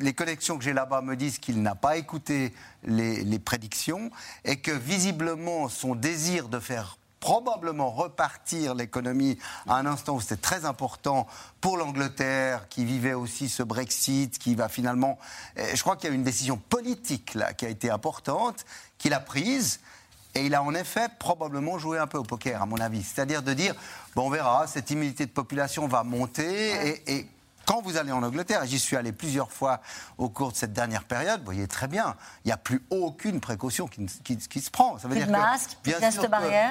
les 0.00 0.12
connexions 0.14 0.58
que 0.58 0.64
j'ai 0.64 0.72
là-bas 0.72 1.00
me 1.02 1.16
disent 1.16 1.38
qu'il 1.38 1.62
n'a 1.62 1.74
pas 1.74 1.96
écouté 1.96 2.54
les, 2.84 3.24
les, 3.24 3.38
prédictions 3.38 4.10
et 4.44 4.56
que 4.56 4.70
visiblement 4.70 5.68
son 5.68 5.94
désir 5.94 6.48
de 6.48 6.58
faire 6.58 6.96
probablement 7.22 7.90
repartir 7.90 8.74
l'économie 8.74 9.38
à 9.68 9.76
un 9.76 9.86
instant 9.86 10.16
où 10.16 10.20
c'était 10.20 10.36
très 10.36 10.64
important 10.64 11.28
pour 11.60 11.76
l'Angleterre, 11.76 12.68
qui 12.68 12.84
vivait 12.84 13.14
aussi 13.14 13.48
ce 13.48 13.62
Brexit, 13.62 14.38
qui 14.38 14.56
va 14.56 14.68
finalement... 14.68 15.18
Je 15.56 15.80
crois 15.80 15.94
qu'il 15.94 16.10
y 16.10 16.12
a 16.12 16.16
une 16.16 16.24
décision 16.24 16.56
politique 16.56 17.34
là 17.34 17.52
qui 17.52 17.64
a 17.64 17.68
été 17.68 17.90
importante, 17.90 18.64
qu'il 18.98 19.14
a 19.14 19.20
prise. 19.20 19.78
Et 20.34 20.46
il 20.46 20.54
a 20.54 20.62
en 20.62 20.74
effet 20.74 21.08
probablement 21.18 21.78
joué 21.78 21.98
un 21.98 22.06
peu 22.06 22.18
au 22.18 22.22
poker, 22.22 22.62
à 22.62 22.66
mon 22.66 22.78
avis. 22.78 23.02
C'est-à-dire 23.02 23.42
de 23.42 23.52
dire, 23.52 23.74
bon, 24.14 24.26
on 24.26 24.30
verra, 24.30 24.66
cette 24.66 24.90
immunité 24.90 25.26
de 25.26 25.30
population 25.30 25.86
va 25.86 26.02
monter 26.04 27.00
et 27.06 27.26
quand 27.66 27.82
vous 27.82 27.96
allez 27.96 28.12
en 28.12 28.22
Angleterre, 28.22 28.64
j'y 28.64 28.78
suis 28.78 28.96
allé 28.96 29.12
plusieurs 29.12 29.50
fois 29.50 29.80
au 30.18 30.28
cours 30.28 30.52
de 30.52 30.56
cette 30.56 30.72
dernière 30.72 31.04
période, 31.04 31.40
vous 31.40 31.46
voyez 31.46 31.68
très 31.68 31.88
bien, 31.88 32.16
il 32.44 32.48
n'y 32.48 32.52
a 32.52 32.56
plus 32.56 32.84
aucune 32.90 33.40
précaution 33.40 33.88
qui, 33.88 34.60
se 34.62 34.70
prend. 34.70 34.98
Ça 34.98 35.08
veut 35.08 35.16
dire 35.16 35.28
masque, 35.30 35.76
que, 35.82 35.90
bien 35.90 36.10
sûr, 36.10 36.28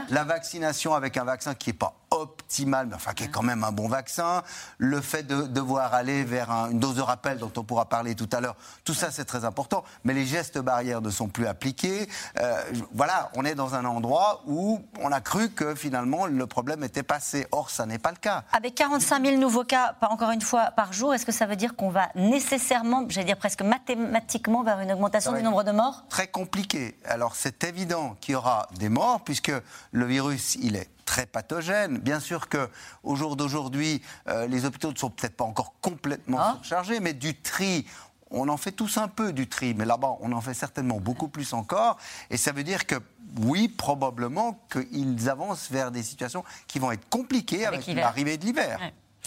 la 0.10 0.24
vaccination 0.24 0.94
avec 0.94 1.18
un 1.18 1.24
vaccin 1.24 1.54
qui 1.56 1.70
n'est 1.70 1.78
pas 1.78 1.96
optimal, 2.12 2.88
mais 2.88 2.96
enfin 2.96 3.14
qui 3.14 3.24
est 3.24 3.30
quand 3.30 3.42
même 3.42 3.64
un 3.64 3.72
bon 3.72 3.88
vaccin, 3.88 4.44
le 4.78 5.00
fait 5.00 5.24
de 5.24 5.44
devoir 5.44 5.94
aller 5.94 6.24
vers 6.24 6.50
une 6.50 6.80
dose 6.80 6.96
de 6.96 7.02
rappel 7.02 7.38
dont 7.38 7.52
on 7.56 7.64
pourra 7.64 7.86
parler 7.86 8.16
tout 8.16 8.30
à 8.34 8.42
l'heure, 8.42 8.56
tout 8.84 8.94
ça 8.94 9.12
c'est 9.12 9.26
très 9.26 9.46
important, 9.46 9.84
mais 10.04 10.14
les 10.14 10.26
gestes 10.26 10.60
barrières 10.60 11.02
ne 11.02 11.10
sont 11.10 11.30
plus 11.30 11.48
appliqués. 11.48 12.10
Euh, 12.38 12.62
voilà, 12.94 13.32
on 13.36 13.46
est 13.46 13.56
dans 13.56 13.76
un 13.76 13.86
endroit 13.86 14.44
où 14.46 14.82
on 15.00 15.12
a 15.12 15.22
cru 15.22 15.50
que 15.50 15.74
finalement 15.74 16.26
le 16.26 16.48
problème 16.48 16.84
était 16.84 17.04
passé. 17.04 17.48
Or, 17.52 17.70
ça 17.70 17.86
n'est 17.86 18.00
pas 18.00 18.12
le 18.12 18.18
cas. 18.18 18.44
Avec 18.52 18.76
45 18.76 19.26
000 19.26 19.38
nouveaux 19.38 19.64
cas, 19.64 19.94
pas 19.94 20.10
encore 20.10 20.32
une 20.32 20.42
fois, 20.42 20.72
par 20.82 20.94
jour, 20.94 21.14
est-ce 21.14 21.28
que 21.28 21.32
ça 21.32 21.46
veut 21.46 21.56
dire 21.56 21.76
qu'on 21.76 21.92
va 21.92 22.10
nécessairement, 22.16 23.06
j'allais 23.08 23.28
dire 23.28 23.38
presque 23.38 23.62
mathématiquement, 23.62 24.64
vers 24.64 24.80
une 24.80 24.92
augmentation 24.92 25.32
du 25.32 25.44
nombre 25.44 25.64
de 25.64 25.70
morts? 25.70 26.06
Très 26.10 26.26
compliqué. 26.26 26.98
Alors 27.06 27.36
c'est 27.36 27.64
évident 27.66 28.18
qu'il 28.20 28.32
y 28.34 28.36
aura 28.36 28.68
des 28.80 28.90
morts 28.90 29.24
puisque 29.24 29.52
le 29.92 30.06
virus, 30.06 30.56
il 30.56 30.76
est 30.76 30.90
très 31.06 31.28
pathogène. 31.28 32.00
Bien 32.00 32.20
sûr 32.20 32.50
que 32.50 32.68
au 33.04 33.16
jour 33.16 33.36
d'aujourd'hui, 33.36 34.02
euh, 34.28 34.48
les 34.48 34.66
hôpitaux 34.66 34.92
ne 34.92 34.98
sont 34.98 35.12
peut-être 35.12 35.38
pas 35.38 35.44
encore 35.44 35.76
complètement 35.82 36.40
ah. 36.42 36.58
chargés, 36.64 37.00
mais 37.00 37.14
du 37.14 37.40
tri, 37.40 37.86
on 38.32 38.50
en 38.50 38.58
fait 38.58 38.72
tous 38.72 38.98
un 38.98 39.08
peu 39.08 39.34
du 39.34 39.48
tri, 39.48 39.76
mais 39.76 39.86
là-bas, 39.86 40.16
on 40.22 40.32
en 40.32 40.42
fait 40.42 40.56
certainement 40.56 41.00
beaucoup 41.00 41.28
plus 41.28 41.54
encore. 41.54 42.00
Et 42.32 42.38
ça 42.38 42.54
veut 42.54 42.64
dire 42.64 42.88
que 42.88 42.96
oui, 43.40 43.68
probablement 43.68 44.60
qu'ils 44.72 45.30
avancent 45.30 45.70
vers 45.70 45.92
des 45.92 46.02
situations 46.02 46.44
qui 46.66 46.80
vont 46.80 46.92
être 46.92 47.08
compliquées 47.08 47.68
avec, 47.68 47.86
l'arrivée 47.86 48.38
de 48.40 48.46
l'hiver. 48.46 48.80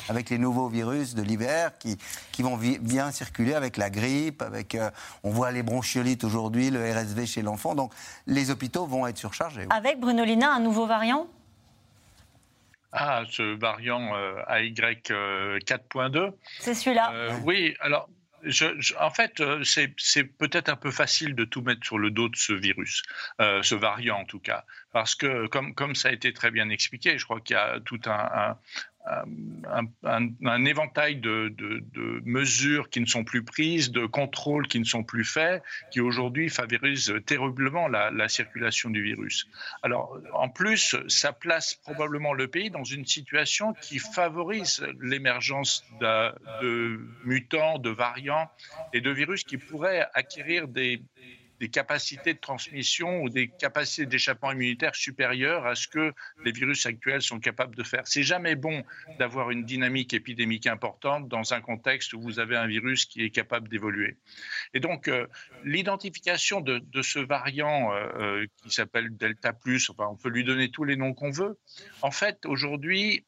Avec 0.08 0.30
les 0.30 0.38
nouveaux 0.38 0.68
virus 0.68 1.14
de 1.14 1.22
l'hiver 1.22 1.76
qui, 1.78 1.98
qui 2.32 2.42
vont 2.42 2.56
bien 2.56 3.10
circuler 3.10 3.54
avec 3.54 3.76
la 3.76 3.90
grippe, 3.90 4.42
avec 4.42 4.74
euh, 4.74 4.90
on 5.22 5.30
voit 5.30 5.50
les 5.52 5.62
bronchiolites 5.62 6.24
aujourd'hui, 6.24 6.70
le 6.70 6.80
RSV 6.92 7.26
chez 7.26 7.42
l'enfant, 7.42 7.74
donc 7.74 7.92
les 8.26 8.50
hôpitaux 8.50 8.86
vont 8.86 9.06
être 9.06 9.18
surchargés. 9.18 9.66
Avec 9.70 10.00
Bruno 10.00 10.24
Lina, 10.24 10.52
un 10.52 10.60
nouveau 10.60 10.86
variant? 10.86 11.26
Ah, 12.92 13.22
ce 13.28 13.42
variant 13.42 14.14
euh, 14.14 14.42
AY 14.48 14.72
4.2. 14.72 16.16
Euh, 16.16 16.30
C'est 16.60 16.74
celui-là. 16.74 17.12
oui, 17.44 17.74
alors 17.80 18.08
en 18.98 19.10
fait, 19.10 19.40
euh, 19.40 19.62
c'est 19.64 20.24
peut-être 20.24 20.68
un 20.68 20.76
peu 20.76 20.90
facile 20.90 21.34
de 21.34 21.44
tout 21.44 21.62
mettre 21.62 21.84
sur 21.84 21.98
le 21.98 22.10
dos 22.10 22.28
de 22.28 22.36
ce 22.36 22.52
virus, 22.52 23.02
euh, 23.40 23.62
ce 23.62 23.74
variant 23.74 24.18
en 24.18 24.24
tout 24.24 24.38
cas, 24.38 24.64
parce 24.92 25.14
que 25.14 25.46
comme, 25.46 25.74
comme 25.74 25.94
ça 25.94 26.08
a 26.08 26.12
été 26.12 26.32
très 26.32 26.50
bien 26.50 26.68
expliqué, 26.68 27.18
je 27.18 27.24
crois 27.24 27.40
qu'il 27.40 27.54
y 27.54 27.58
a 27.58 27.80
tout 27.80 28.00
un, 28.06 28.10
un, 28.10 28.58
éventail 30.66 31.16
de, 31.16 31.54
mesures 32.24 32.88
qui 32.90 33.00
ne 33.00 33.06
sont 33.06 33.24
plus 33.24 33.44
prises, 33.44 33.90
de 33.90 34.06
contrôles 34.06 34.66
qui 34.68 34.78
ne 34.80 34.84
sont 34.84 35.02
plus 35.02 35.24
faits, 35.24 35.62
qui 35.90 36.00
aujourd'hui 36.00 36.48
favorisent 36.48 37.14
terriblement 37.26 37.88
la, 37.88 38.28
circulation 38.28 38.90
du 38.90 39.02
virus. 39.02 39.46
Alors, 39.82 40.18
en 40.32 40.48
plus, 40.48 40.96
ça 41.08 41.32
place 41.32 41.74
probablement 41.74 42.32
le 42.32 42.48
pays 42.48 42.70
dans 42.70 42.84
une 42.84 43.04
situation 43.04 43.74
qui 43.74 43.98
favorise 43.98 44.84
l'émergence 45.00 45.84
de 46.00 47.00
mutants, 47.24 47.78
de 47.78 47.90
variants 47.90 48.50
et 48.92 49.00
de 49.00 49.10
virus 49.10 49.44
qui 49.44 49.58
pourraient 49.58 50.06
acquérir 50.14 50.68
des, 50.68 51.02
des 51.60 51.68
capacités 51.68 52.34
de 52.34 52.38
transmission 52.38 53.22
ou 53.22 53.28
des 53.28 53.48
capacités 53.48 54.06
d'échappement 54.06 54.52
immunitaire 54.52 54.94
supérieures 54.94 55.66
à 55.66 55.74
ce 55.74 55.88
que 55.88 56.12
les 56.44 56.52
virus 56.52 56.86
actuels 56.86 57.22
sont 57.22 57.40
capables 57.40 57.74
de 57.74 57.82
faire. 57.82 58.02
C'est 58.06 58.22
jamais 58.22 58.56
bon 58.56 58.84
d'avoir 59.18 59.50
une 59.50 59.64
dynamique 59.64 60.14
épidémique 60.14 60.66
importante 60.66 61.28
dans 61.28 61.54
un 61.54 61.60
contexte 61.60 62.12
où 62.12 62.20
vous 62.20 62.38
avez 62.38 62.56
un 62.56 62.66
virus 62.66 63.06
qui 63.06 63.22
est 63.22 63.30
capable 63.30 63.68
d'évoluer. 63.68 64.16
Et 64.72 64.80
donc, 64.80 65.08
euh, 65.08 65.26
l'identification 65.64 66.60
de, 66.60 66.80
ce 67.02 67.18
variant 67.18 67.92
euh, 67.92 68.08
euh, 68.18 68.46
qui 68.62 68.70
s'appelle 68.70 69.16
Delta 69.16 69.52
plus, 69.52 69.90
enfin, 69.90 70.08
on 70.10 70.16
peut 70.16 70.28
lui 70.28 70.44
donner 70.44 70.70
tous 70.70 70.84
les 70.84 70.96
noms 70.96 71.14
qu'on 71.14 71.30
veut. 71.30 71.58
En 72.02 72.10
fait, 72.10 72.44
aujourd'hui, 72.46 73.24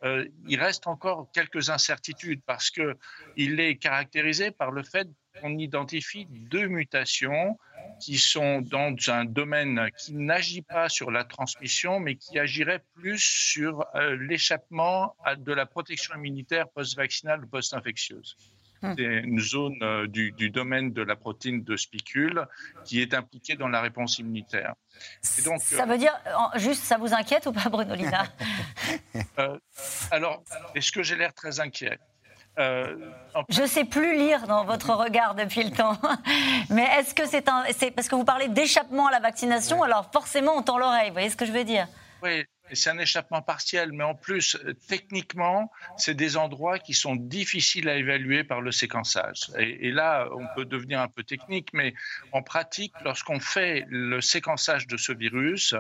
il 0.47 0.61
reste 0.61 0.87
encore 0.87 1.29
quelques 1.33 1.71
incertitudes 1.71 2.43
parce 2.47 2.71
que 2.71 2.97
il 3.37 3.61
est 3.61 3.77
caractérisé 3.77 4.51
par 4.51 4.71
le 4.71 4.83
fait 4.83 5.09
qu'on 5.41 5.59
identifie 5.59 6.27
deux 6.27 6.69
mutations 6.69 7.59
qui 8.01 8.19
sont 8.19 8.61
dans 8.61 8.95
un 9.09 9.25
domaine 9.25 9.89
qui 9.99 10.15
n'agit 10.15 10.63
pas 10.63 10.89
sur 10.89 11.11
la 11.11 11.25
transmission, 11.25 12.01
mais 12.01 12.17
qui 12.17 12.39
agirait 12.39 12.83
plus 12.95 13.19
sur 13.19 13.87
euh, 13.95 14.17
l'échappement 14.17 15.15
de 15.39 15.53
la 15.53 15.67
protection 15.67 16.15
immunitaire 16.15 16.69
post-vaccinale 16.69 17.45
ou 17.45 17.49
post-infectieuse. 17.49 18.37
Hmm. 18.83 18.95
C'est 18.97 19.05
une 19.05 19.41
zone 19.41 19.79
euh, 19.83 20.07
du, 20.07 20.51
domaine 20.51 20.93
de 20.93 21.03
la 21.03 21.17
protéine 21.17 21.65
de 21.65 21.77
spicule 21.77 22.47
qui 22.85 23.01
est 23.01 23.15
impliquée 23.15 23.55
dans 23.57 23.69
la 23.69 23.81
réponse 23.81 24.19
immunitaire. 24.19 24.75
donc, 25.45 25.63
ça 25.63 25.83
euh, 25.83 25.87
veut 25.87 25.99
dire, 25.99 26.13
juste, 26.57 26.83
ça 26.83 26.99
vous 26.99 27.15
inquiète 27.15 27.47
ou 27.47 27.53
pas, 27.53 27.69
Bruno 27.71 27.95
Lina? 27.95 28.27
Alors, 30.11 30.43
est-ce 30.75 30.93
que 30.93 31.03
j'ai 31.03 31.17
l'air 31.17 31.33
très 31.33 31.61
inquiet? 31.61 31.99
Euh, 32.59 32.97
Je 33.49 33.63
ne 33.63 33.67
sais 33.67 33.85
plus 33.85 34.17
lire 34.17 34.47
dans 34.47 34.65
votre 34.65 34.95
regard 34.95 35.35
depuis 35.35 35.65
le 35.65 35.71
temps. 35.71 35.99
Mais 36.71 36.87
est-ce 36.99 37.15
que 37.15 37.27
c'est 37.27 37.49
un. 37.49 37.65
C'est 37.77 37.91
parce 37.91 38.09
que 38.09 38.15
vous 38.15 38.25
parlez 38.25 38.49
d'échappement 38.49 39.07
à 39.09 39.11
la 39.11 39.21
vaccination, 39.21 39.83
alors 39.83 40.11
forcément 40.13 40.57
on 40.57 40.63
tend 40.63 40.79
l'oreille. 40.79 41.09
Vous 41.09 41.15
voyez 41.15 41.31
ce 41.31 41.37
que 41.37 41.47
je 41.47 41.53
veux 41.53 41.65
dire? 41.65 41.87
Oui. 42.23 42.45
C'est 42.73 42.91
un 42.91 42.99
échappement 42.99 43.43
partiel, 43.43 43.93
mais 43.93 44.03
en 44.03 44.17
plus, 44.17 44.59
techniquement, 44.89 45.71
c'est 45.97 46.15
des 46.15 46.37
endroits 46.37 46.81
qui 46.81 46.95
sont 46.95 47.15
difficiles 47.15 47.89
à 47.89 47.95
évaluer 47.95 48.43
par 48.43 48.61
le 48.61 48.73
séquençage. 48.73 49.53
Et, 49.57 49.87
et, 49.87 49.93
là, 49.93 50.27
on 50.33 50.49
peut 50.57 50.65
devenir 50.65 51.01
un 51.01 51.07
peu 51.07 51.23
technique, 51.23 51.69
mais 51.73 51.95
en 52.33 52.43
pratique, 52.43 52.93
lorsqu'on 53.05 53.39
fait 53.39 53.85
le 53.89 54.21
séquençage 54.21 54.89
de 54.89 54.97
ce 54.97 55.13
virus, 55.13 55.77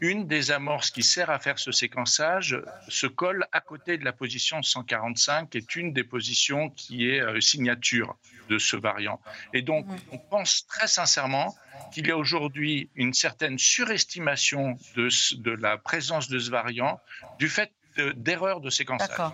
une 0.00 0.26
des 0.26 0.50
amorces 0.50 0.90
qui 0.90 1.02
sert 1.02 1.30
à 1.30 1.38
faire 1.38 1.58
ce 1.58 1.72
séquençage 1.72 2.60
se 2.88 3.06
colle 3.06 3.46
à 3.52 3.60
côté 3.60 3.96
de 3.98 4.04
la 4.04 4.12
position 4.12 4.62
145, 4.62 5.50
qui 5.50 5.58
est 5.58 5.76
une 5.76 5.92
des 5.92 6.04
positions 6.04 6.70
qui 6.70 7.08
est 7.08 7.20
euh, 7.20 7.40
signature 7.40 8.16
de 8.48 8.58
ce 8.58 8.76
variant. 8.76 9.20
Et 9.52 9.62
donc, 9.62 9.86
on 10.12 10.18
pense 10.18 10.66
très 10.66 10.86
sincèrement 10.86 11.54
qu'il 11.92 12.06
y 12.06 12.10
a 12.10 12.16
aujourd'hui 12.16 12.90
une 12.94 13.12
certaine 13.12 13.58
surestimation 13.58 14.76
de, 14.94 15.08
de, 15.36 15.50
la 15.50 15.78
présence 15.78 16.28
de 16.28 16.38
ce 16.38 16.50
variant 16.50 17.00
du 17.38 17.48
fait 17.48 17.72
d'erreurs 18.14 18.60
de, 18.60 18.66
de 18.66 18.70
séquençage. 18.70 19.32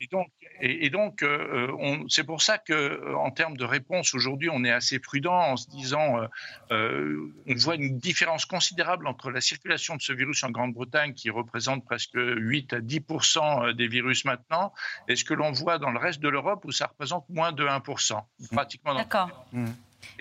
Et 0.00 0.06
donc, 0.08 0.28
et, 0.64 0.90
donc, 0.90 1.24
euh, 1.24 1.72
euh, 1.76 2.04
c'est 2.08 2.22
pour 2.22 2.40
ça 2.40 2.56
que, 2.56 2.72
euh, 2.72 3.16
en 3.16 3.32
termes 3.32 3.56
de 3.56 3.64
réponse, 3.64 4.14
aujourd'hui, 4.14 4.48
on 4.48 4.62
est 4.62 4.70
assez 4.70 5.00
prudent 5.00 5.34
en 5.34 5.56
se 5.56 5.68
disant, 5.68 6.20
on 6.70 7.54
voit 7.56 7.74
une 7.74 7.98
différence 7.98 8.46
considérable 8.46 9.08
entre 9.08 9.32
la 9.32 9.40
circulation 9.40 9.96
de 9.96 10.02
ce 10.02 10.12
virus 10.12 10.44
en 10.44 10.50
Grande-Bretagne, 10.50 11.14
qui 11.14 11.30
représente 11.30 11.84
presque 11.84 12.14
8 12.14 12.74
à 12.74 12.80
10% 12.80 13.72
des 13.72 13.88
virus 13.88 14.24
maintenant, 14.24 14.72
et 15.08 15.16
ce 15.16 15.24
que 15.24 15.34
l'on 15.34 15.50
voit 15.50 15.78
dans 15.78 15.90
le 15.90 15.98
reste 15.98 16.20
de 16.20 16.28
l'Europe, 16.28 16.64
où 16.64 16.70
ça 16.70 16.86
représente 16.86 17.28
moins 17.28 17.50
de 17.50 17.66
1% 17.66 18.20
pratiquement. 18.52 18.94
D'accord. 18.94 19.44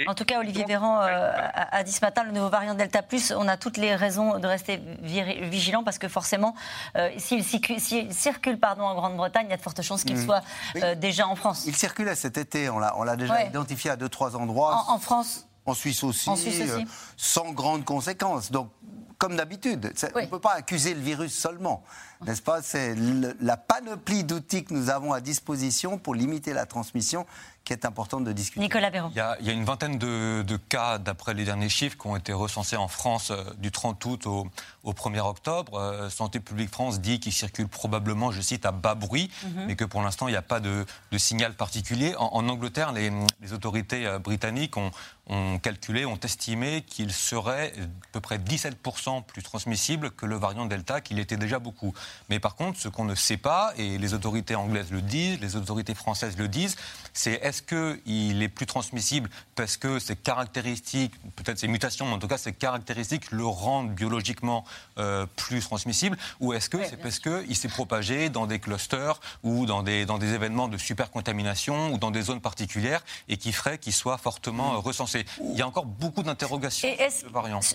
En 0.08 0.16
tout 0.16 0.26
cas, 0.26 0.40
Olivier 0.40 0.66
Véran 0.66 1.02
euh, 1.02 1.32
a, 1.54 1.84
dit 1.84 1.92
ce 1.92 2.02
matin, 2.02 2.24
le 2.24 2.32
nouveau 2.32 2.50
variant 2.50 2.74
Delta 2.74 3.02
Plus, 3.02 3.32
on 3.36 3.48
a 3.48 3.58
toutes 3.58 3.78
les 3.78 3.96
raisons 3.96 4.40
de 4.40 4.48
rester 4.48 4.82
vigilant 5.02 5.84
parce 5.84 5.98
que 5.98 6.08
forcément, 6.08 6.56
euh, 6.96 7.10
s'il 7.18 7.44
circule 7.44 8.60
pardon, 8.60 8.84
en 8.84 8.96
Grande-Bretagne, 8.96 9.48
il 9.48 9.52
y 9.52 9.54
a 9.54 9.58
de 9.58 9.62
fortes 9.62 9.82
chances 9.82 10.04
qu'il 10.04 10.18
mmh. 10.18 10.26
soit 10.26 10.42
euh, 10.78 10.96
déjà 10.96 11.28
en 11.28 11.36
France. 11.36 11.64
Il 11.68 11.76
circulait 11.76 12.16
cet 12.16 12.38
été, 12.38 12.70
on 12.70 12.80
l'a 12.80 13.16
déjà 13.16 13.44
identifié 13.44 13.92
à 13.92 13.96
deux, 13.96 14.10
trois 14.10 14.36
endroits. 14.36 14.86
En, 14.88 15.00
France 15.00 15.48
en 15.66 15.74
Suisse 15.74 16.04
aussi, 16.04 16.30
en 16.30 16.36
Suisse 16.36 16.62
aussi. 16.62 16.88
sans 17.18 17.52
grandes 17.52 17.86
conséquences. 17.86 18.52
Donc, 18.52 18.70
comme 19.18 19.36
d'habitude, 19.36 19.94
on 20.16 20.20
ne 20.20 20.26
peut 20.26 20.40
pas 20.40 20.54
accuser 20.54 20.96
le 20.96 21.02
virus 21.02 21.38
seulement, 21.38 21.84
n'est-ce 22.26 22.42
pas? 22.42 22.62
C'est 22.62 22.96
la 23.40 23.58
panoplie 23.58 24.24
d'outils 24.24 24.64
que 24.64 24.74
nous 24.74 24.90
avons 24.90 25.14
à 25.14 25.22
disposition 25.22 25.98
pour 25.98 26.16
limiter 26.16 26.54
la 26.54 26.66
transmission 26.66 27.26
qui 27.64 27.74
est 27.74 27.86
importante 27.86 28.24
de 28.24 28.32
discuter. 28.32 28.60
Nicolas 28.60 28.90
Béraud. 28.90 29.10
Il 29.12 29.18
y 29.18 29.20
a, 29.20 29.54
une 29.54 29.64
vingtaine 29.64 29.98
de, 29.98 30.58
cas, 30.70 30.98
d'après 30.98 31.34
les 31.34 31.46
derniers 31.46 31.70
chiffres, 31.70 31.98
qui 31.98 32.08
ont 32.08 32.16
été 32.16 32.34
recensés 32.34 32.76
en 32.76 32.88
France 32.88 33.32
euh, 33.32 33.44
du 33.60 33.72
30 33.72 34.04
août 34.06 34.26
au, 34.26 34.48
1er 34.84 35.20
octobre. 35.20 35.76
Euh, 35.76 36.10
Santé 36.10 36.40
publique 36.40 36.72
France 36.72 37.00
dit 37.00 37.20
qu'il 37.20 37.34
circule 37.34 37.68
probablement, 37.68 38.32
je 38.32 38.42
cite, 38.42 38.66
à 38.66 38.72
bas 38.72 38.96
bruit, 38.96 39.30
mhm. 39.44 39.66
mais 39.68 39.76
que 39.76 39.86
pour 39.86 40.02
l'instant, 40.02 40.28
il 40.28 40.32
n'y 40.32 40.38
a 40.38 40.42
pas 40.42 40.60
de, 40.60 40.86
signal 41.18 41.54
particulier. 41.54 42.16
En, 42.18 42.50
Angleterre, 42.50 42.94
les, 42.94 43.12
autorités 43.54 44.08
euh, 44.08 44.18
britanniques 44.18 44.76
ont, 44.78 44.90
ont 45.28 45.60
calculé, 45.60 46.06
ont 46.06 46.20
estimé 46.20 46.82
qu'il 46.82 47.14
serait 47.14 47.74
à 47.78 48.08
peu 48.12 48.22
près 48.22 48.38
17% 48.40 49.24
plus 49.24 49.44
transmissible 49.44 50.12
que 50.12 50.26
le 50.26 50.36
variant 50.36 50.66
Delta, 50.66 51.00
qu'il 51.00 51.20
était 51.20 51.38
déjà 51.38 51.60
beaucoup. 51.60 51.94
Mais 52.30 52.40
par 52.40 52.56
contre, 52.56 52.80
ce 52.80 52.88
qu'on 52.88 53.06
ne 53.06 53.16
sait 53.16 53.38
pas, 53.38 53.74
et 53.78 53.98
les 53.98 54.14
autorités 54.14 54.56
anglaises 54.56 54.92
le 54.92 55.02
disent, 55.02 55.40
les 55.40 55.56
autorités 55.56 55.96
françaises 55.96 56.38
le 56.38 56.48
disent, 56.48 56.76
c'est 57.14 57.34
est-ce 57.34 57.62
qu'il 57.62 58.42
est 58.42 58.50
plus 58.50 58.66
transmissible 58.66 59.30
parce 59.56 59.78
que 59.78 60.00
ses 60.00 60.16
caractéristiques, 60.16 61.14
peut-être 61.36 61.60
ses 61.60 61.68
mutations, 61.68 62.06
mais 62.06 62.14
en 62.14 62.20
tout 62.20 62.28
cas 62.28 62.38
ses 62.38 62.54
caractéristiques 62.54 63.32
le 63.32 63.46
rendent 63.46 63.94
biologiquement 63.94 64.64
euh, 64.98 65.26
plus 65.36 65.62
transmissible, 65.62 66.18
ou 66.40 66.54
est-ce 66.54 66.70
que 66.70 66.78
c'est 66.84 66.98
parce 66.98 67.20
qu'il 67.20 67.56
s'est 67.56 67.68
propagé 67.68 68.30
dans 68.30 68.48
des 68.48 68.60
clusters 68.60 69.20
ou 69.44 69.66
dans 69.66 69.84
des, 69.84 70.06
dans 70.06 70.18
des 70.18 70.34
événements 70.34 70.68
de 70.68 70.78
supercontamination 70.78 71.94
ou 71.94 71.98
dans 71.98 72.12
des 72.12 72.22
zones 72.22 72.42
particulières 72.42 73.04
et 73.28 73.38
qui 73.38 73.52
ferait 73.52 73.78
qu'il 73.78 73.94
soit 73.94 74.18
fortement 74.18 74.74
euh, 74.74 74.78
recensé? 74.78 75.26
Il 75.42 75.58
y 75.58 75.62
a 75.62 75.68
encore 75.68 75.86
beaucoup 75.86 76.24
d'interrogations 76.24 76.90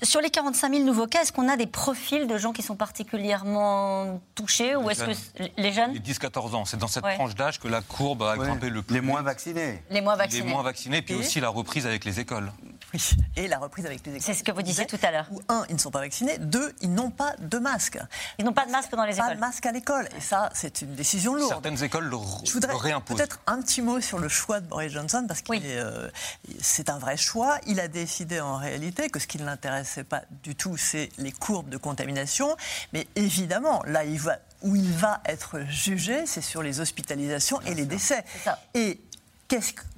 sur 0.03 0.21
les 0.21 0.31
45 0.31 0.73
000 0.73 0.85
nouveaux 0.85 1.07
cas, 1.07 1.23
est-ce 1.23 1.33
qu'on 1.33 1.49
a 1.49 1.57
des 1.57 1.67
profils 1.67 2.27
de 2.27 2.39
gens 2.39 2.53
qui 2.53 2.63
sont 2.63 2.77
particulièrement 2.77 4.21
touchés 4.35 4.77
ou 4.77 4.91
est-ce 4.91 5.05
que 5.05 5.51
les 5.57 5.73
jeunes 5.73 5.93
Les 5.93 6.01
10-14 6.01 6.55
ans, 6.55 6.65
c'est 6.65 6.77
dans 6.77 6.89
cette 6.89 7.05
tranche 7.05 7.35
d'âge 7.35 7.59
que 7.59 7.69
la 7.69 7.81
courbe 7.81 8.23
a 8.23 8.37
grimpé 8.37 8.69
le 8.69 8.83
plus. 8.83 8.95
Les 8.95 9.01
moins 9.01 9.23
vaccinés. 9.23 9.83
Les 9.91 10.01
moins 10.01 10.17
vaccinés. 10.17 10.45
Les 10.45 10.51
moins 10.51 10.63
vaccinés, 10.63 11.03
puis 11.03 11.15
aussi 11.15 11.41
la 11.41 11.49
reprise 11.49 11.87
avec 11.87 12.05
les 12.05 12.21
écoles. 12.21 12.53
Oui, 12.95 13.17
et 13.37 13.49
la 13.49 13.59
reprise 13.59 13.85
avec 13.87 14.05
les 14.07 14.13
écoles. 14.13 14.23
C'est 14.23 14.35
ce 14.35 14.45
que 14.45 14.53
vous 14.53 14.63
disiez 14.63 14.87
tout 14.87 14.99
à 15.03 15.11
l'heure. 15.11 15.29
un, 15.49 15.65
ils 15.69 15.75
ne 15.75 15.81
sont 15.81 15.91
pas 15.91 16.01
vaccinés. 16.01 16.39
Deux, 16.39 16.73
ils 16.81 16.93
n'ont 16.93 17.11
pas 17.11 17.35
de 17.39 17.59
masque. 17.59 17.99
Ils 18.39 18.45
n'ont 18.45 18.53
pas 18.53 18.67
de 18.67 18.71
masque 18.71 18.93
dans 18.93 19.05
les 19.05 19.15
écoles. 19.15 19.29
Pas 19.29 19.35
de 19.35 19.41
masque 19.41 19.67
à 19.67 19.73
l'école. 19.73 20.09
Et 20.17 20.21
ça, 20.21 20.51
c'est 20.55 20.83
une 20.83 20.95
décision 20.95 21.35
lourde. 21.35 21.49
Certaines 21.49 21.83
écoles 21.83 22.05
le, 22.05 22.17
Je 22.45 22.53
voudrais 22.53 22.75
réimposent. 22.75 23.17
Peut-être 23.17 23.41
un 23.47 23.61
petit 23.61 23.83
mot 23.83 24.01
sur 24.01 24.19
le 24.19 24.29
choix 24.29 24.61
de 24.61 24.67
Boris 24.67 24.93
Johnson, 24.93 25.25
parce 25.27 25.43
que 25.43 25.53
euh, 25.55 26.09
c'est 26.61 26.91
un 26.91 26.99
vrai 26.99 27.17
choix. 27.17 27.59
Il 27.67 27.81
a 27.81 27.89
décidé 27.89 28.41
en 28.41 28.57
réalité 28.57 29.09
que 29.09 29.19
ce 29.19 29.27
qui 29.27 29.39
ne 29.39 29.45
l'intéressait 29.45 30.05
pas 30.05 30.23
du 30.43 30.55
tout, 30.55 30.77
c'est 30.77 31.11
les 31.19 31.33
courbes 31.33 31.69
de 31.69 31.77
contamination. 31.77 32.57
Mais 32.93 33.07
évidemment, 33.17 33.83
là, 33.87 34.05
il 34.05 34.21
va 34.21 34.39
où 34.63 34.75
il 34.75 34.91
va 34.91 35.21
être 35.27 35.61
jugé, 35.69 36.27
c'est 36.27 36.41
sur 36.41 36.63
les 36.63 36.81
hospitalisations 36.81 37.61
et 37.63 37.75
les 37.75 37.85
décès. 37.85 38.25
Et 38.75 39.01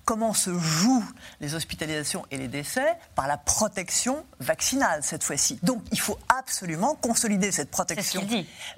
comment 0.04 0.32
se 0.32 0.58
jouent 0.58 1.04
les 1.40 1.54
hospitalisations 1.54 2.24
et 2.30 2.38
les 2.38 2.48
décès 2.48 2.96
par 3.14 3.26
la 3.26 3.37
protection 3.37 4.24
vaccinale 4.40 5.02
cette 5.02 5.22
fois-ci? 5.22 5.58
Donc 5.62 5.82
il 5.92 6.00
faut 6.00 6.18
absolument 6.34 6.94
consolider 6.94 7.52
cette 7.52 7.70
protection 7.70 8.26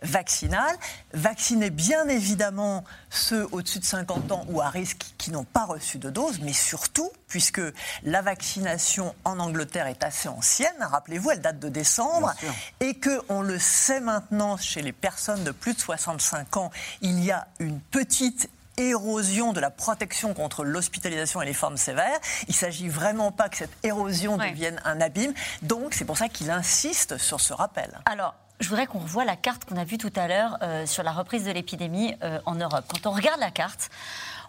vaccinale, 0.03 0.77
vacciner 1.13 1.71
bien 1.71 2.09
évidemment 2.09 2.85
ceux 3.11 3.47
au-dessus 3.53 3.79
de 3.79 3.85
50 3.85 4.33
ans 4.33 4.45
ou 4.49 4.61
à 4.61 4.71
risque 4.71 5.07
qui 5.19 5.31
n'ont 5.31 5.45
pas 5.45 5.67
reçu 5.67 5.99
de 5.99 6.11
dose, 6.11 6.41
mais 6.41 6.53
surtout, 6.53 7.11
puisque 7.29 7.63
la 8.03 8.23
vaccination 8.23 9.15
en 9.25 9.39
Angleterre 9.39 9.87
est 9.87 10.03
assez 10.03 10.29
ancienne, 10.29 10.75
rappelez-vous, 10.81 11.31
elle 11.31 11.41
date 11.41 11.61
de 11.61 11.69
décembre, 11.69 12.35
et 12.81 12.95
que 12.95 13.23
on 13.29 13.43
le 13.43 13.61
sait 13.61 14.01
maintenant 14.01 14.57
chez 14.57 14.83
les 14.83 14.93
personnes 14.93 15.45
de 15.45 15.53
plus 15.53 15.75
de 15.75 15.81
65 15.81 16.57
ans, 16.57 16.71
il 17.03 17.23
y 17.25 17.31
a 17.31 17.47
une 17.61 17.79
petite 17.81 18.51
érosion 18.89 19.53
de 19.53 19.61
la 19.61 19.71
protection 19.71 20.35
contre 20.35 20.65
l'hospitalisation 20.65 21.43
et 21.43 21.47
les 21.47 21.53
formes 21.53 21.77
sévères. 21.77 22.19
Il 22.49 22.51
ne 22.51 22.55
s'agit 22.55 22.89
vraiment 22.89 23.33
pas 23.33 23.49
que 23.49 23.57
cette 23.57 23.77
érosion 23.83 24.37
devienne 24.37 24.81
un 24.85 25.01
abîme. 25.01 25.35
Donc, 25.63 25.95
c'est 25.95 26.05
pour 26.05 26.19
ça 26.19 26.29
qu'il 26.29 26.51
insiste 26.51 27.19
sur 27.19 27.41
ce 27.41 27.53
rappel. 27.53 28.01
Alors, 28.07 28.35
je 28.61 28.69
voudrais 28.69 28.87
qu'on 28.87 28.99
revoie 28.99 29.25
la 29.25 29.37
carte 29.37 29.65
qu'on 29.65 29.77
a 29.77 29.85
vue 29.85 29.99
tout 29.99 30.13
à 30.17 30.29
l'heure 30.29 30.59
euh, 30.63 30.85
sur 30.87 31.03
la 31.03 31.13
reprise 31.13 31.45
de 31.45 31.51
l'épidémie 31.51 32.15
euh, 32.23 32.41
en 32.45 32.55
Europe. 32.55 32.85
Quand 32.89 33.09
on 33.09 33.15
regarde 33.15 33.41
la 33.41 33.51
carte, 33.51 33.91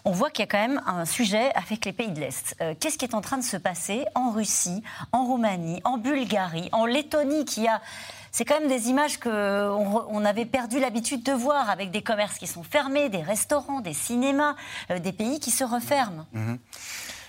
on 0.03 0.11
voit 0.11 0.29
qu'il 0.29 0.43
y 0.43 0.47
a 0.47 0.47
quand 0.47 0.67
même 0.67 0.81
un 0.85 1.05
sujet 1.05 1.51
avec 1.53 1.85
les 1.85 1.93
pays 1.93 2.11
de 2.11 2.19
l'Est. 2.19 2.55
Euh, 2.59 2.73
qu'est-ce 2.79 2.97
qui 2.97 3.05
est 3.05 3.15
en 3.15 3.21
train 3.21 3.37
de 3.37 3.43
se 3.43 3.57
passer 3.57 4.05
en 4.15 4.31
Russie, 4.31 4.83
en 5.11 5.25
Roumanie, 5.25 5.79
en 5.83 5.97
Bulgarie, 5.97 6.69
en 6.71 6.85
Lettonie, 6.85 7.45
qui 7.45 7.67
a 7.67 7.81
c'est 8.31 8.45
quand 8.45 8.59
même 8.59 8.69
des 8.69 8.87
images 8.89 9.19
qu'on 9.19 10.05
on 10.09 10.25
avait 10.25 10.45
perdu 10.45 10.79
l'habitude 10.79 11.23
de 11.23 11.33
voir, 11.33 11.69
avec 11.69 11.91
des 11.91 12.01
commerces 12.01 12.37
qui 12.37 12.47
sont 12.47 12.63
fermés, 12.63 13.09
des 13.09 13.21
restaurants, 13.21 13.81
des 13.81 13.93
cinémas, 13.93 14.55
euh, 14.89 14.99
des 14.99 15.11
pays 15.11 15.39
qui 15.39 15.51
se 15.51 15.63
referment. 15.63 16.25
Mhm. 16.31 16.57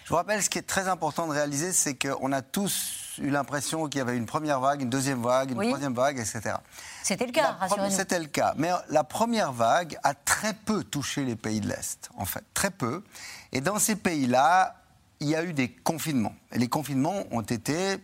Je 0.04 0.08
vous 0.08 0.16
rappelle, 0.16 0.42
ce 0.42 0.50
qui 0.50 0.58
est 0.58 0.66
très 0.66 0.88
important 0.88 1.26
de 1.26 1.32
réaliser, 1.32 1.72
c'est 1.72 1.94
qu'on 1.94 2.32
a 2.32 2.42
tous 2.42 3.12
eu 3.18 3.30
l'impression 3.30 3.88
qu'il 3.88 3.98
y 3.98 4.02
avait 4.02 4.16
une 4.16 4.26
première 4.26 4.60
vague, 4.60 4.82
une 4.82 4.90
deuxième 4.90 5.22
vague, 5.22 5.52
une 5.52 5.68
troisième 5.68 5.94
vague, 5.94 6.18
etc. 6.18 6.56
C'était 7.02 7.26
le 7.26 7.32
cas, 7.32 7.56
rassurez-nous. 7.60 7.90
C'était 7.90 8.18
le 8.18 8.26
cas. 8.26 8.54
Mais 8.56 8.70
la 8.90 9.04
première 9.04 9.52
vague 9.52 9.98
a 10.02 10.14
très 10.14 10.54
peu 10.54 10.82
touché 10.82 11.24
les 11.24 11.36
pays 11.36 11.60
de 11.60 11.68
l'Est, 11.68 12.10
en 12.16 12.24
fait. 12.24 12.44
Très 12.52 12.70
peu. 12.70 13.04
Et 13.52 13.60
dans 13.60 13.78
ces 13.78 13.96
pays-là, 13.96 14.76
il 15.20 15.28
y 15.28 15.36
a 15.36 15.44
eu 15.44 15.52
des 15.52 15.70
confinements. 15.70 16.34
Et 16.52 16.58
les 16.58 16.68
confinements 16.68 17.22
ont 17.30 17.42
été 17.42 17.98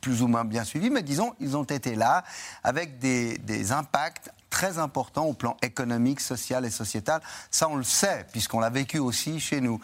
plus 0.00 0.22
ou 0.22 0.28
moins 0.28 0.44
bien 0.44 0.64
suivis, 0.64 0.90
mais 0.90 1.02
disons, 1.02 1.34
ils 1.40 1.56
ont 1.56 1.64
été 1.64 1.94
là 1.94 2.24
avec 2.64 2.98
des, 2.98 3.38
impacts 3.72 4.30
très 4.50 4.78
importants 4.78 5.26
au 5.26 5.34
plan 5.34 5.56
économique, 5.62 6.20
social 6.20 6.64
et 6.64 6.70
sociétal. 6.70 7.20
Ça, 7.50 7.68
on 7.68 7.76
le 7.76 7.82
sait, 7.82 8.26
puisqu'on 8.32 8.60
l'a 8.60 8.70
vécu 8.70 8.98
aussi 8.98 9.40
chez 9.40 9.60
nous. 9.60 9.78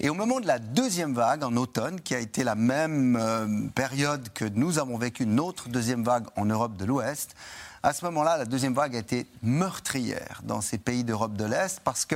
Et 0.00 0.10
au 0.10 0.14
moment 0.14 0.38
de 0.38 0.46
la 0.46 0.58
deuxième 0.58 1.14
vague, 1.14 1.44
en 1.44 1.56
automne, 1.56 2.00
qui 2.00 2.14
a 2.14 2.18
été 2.18 2.44
la 2.44 2.54
même 2.54 3.16
euh, 3.16 3.68
période 3.74 4.28
que 4.34 4.44
nous 4.44 4.78
avons 4.78 4.98
vécu 4.98 5.24
notre 5.24 5.68
deuxième 5.68 6.04
vague 6.04 6.26
en 6.36 6.44
Europe 6.44 6.76
de 6.76 6.84
l'Ouest, 6.84 7.34
à 7.84 7.92
ce 7.92 8.04
moment-là, 8.04 8.36
la 8.36 8.44
deuxième 8.44 8.74
vague 8.74 8.94
a 8.94 9.00
été 9.00 9.26
meurtrière 9.42 10.40
dans 10.44 10.60
ces 10.60 10.78
pays 10.78 11.02
d'Europe 11.02 11.34
de 11.34 11.44
l'Est 11.44 11.80
parce 11.80 12.04
que 12.04 12.14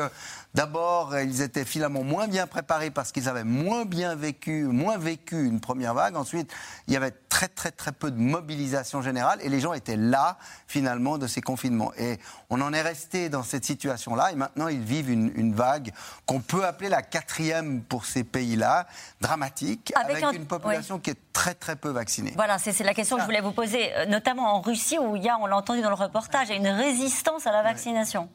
d'abord, 0.56 1.16
ils 1.18 1.42
étaient 1.42 1.66
finalement 1.66 2.02
moins 2.02 2.26
bien 2.26 2.46
préparés 2.46 2.90
parce 2.90 3.12
qu'ils 3.12 3.28
avaient 3.28 3.44
moins 3.44 3.84
bien 3.84 4.14
vécu, 4.14 4.64
moins 4.64 4.96
vécu 4.96 5.44
une 5.44 5.60
première 5.60 5.92
vague. 5.92 6.16
Ensuite, 6.16 6.50
il 6.88 6.94
y 6.94 6.96
avait 6.96 7.12
très 7.28 7.48
très 7.48 7.70
très 7.70 7.92
peu 7.92 8.10
de 8.10 8.18
mobilisation 8.18 9.02
générale 9.02 9.38
et 9.42 9.50
les 9.50 9.60
gens 9.60 9.74
étaient 9.74 9.96
là 9.96 10.38
finalement 10.66 11.18
de 11.18 11.26
ces 11.26 11.42
confinements. 11.42 11.92
Et 11.98 12.18
on 12.48 12.62
en 12.62 12.72
est 12.72 12.80
resté 12.80 13.28
dans 13.28 13.42
cette 13.42 13.66
situation-là 13.66 14.32
et 14.32 14.34
maintenant 14.34 14.68
ils 14.68 14.80
vivent 14.80 15.10
une, 15.10 15.54
vague 15.54 15.92
qu'on 16.24 16.40
peut 16.40 16.64
appeler 16.64 16.88
la 16.88 17.02
quatrième 17.02 17.82
pour 17.82 18.06
ces 18.06 18.24
pays-là, 18.24 18.86
dramatique, 19.20 19.92
avec, 19.94 20.24
une 20.32 20.46
population 20.46 20.98
qui 20.98 21.10
est 21.10 21.18
très 21.32 21.54
très 21.54 21.76
peu 21.76 21.90
vaccinée. 21.90 22.32
Voilà, 22.34 22.58
c'est 22.58 22.78
la 22.82 22.94
question 22.94 23.16
que 23.16 23.22
je 23.22 23.26
voulais 23.26 23.40
vous 23.40 23.52
poser, 23.52 23.94
euh, 23.94 24.06
notamment 24.06 24.54
en 24.54 24.60
Russie 24.60 24.98
où 24.98 25.16
il 25.16 25.22
y 25.22 25.28
a, 25.28 25.38
on 25.38 25.46
l'a 25.46 25.56
entendu 25.56 25.82
dans 25.82 25.90
le 25.90 25.94
reportage, 25.94 26.48
une 26.50 26.68
résistance 26.68 27.46
à 27.46 27.52
la 27.52 27.62
vaccination. 27.62 28.28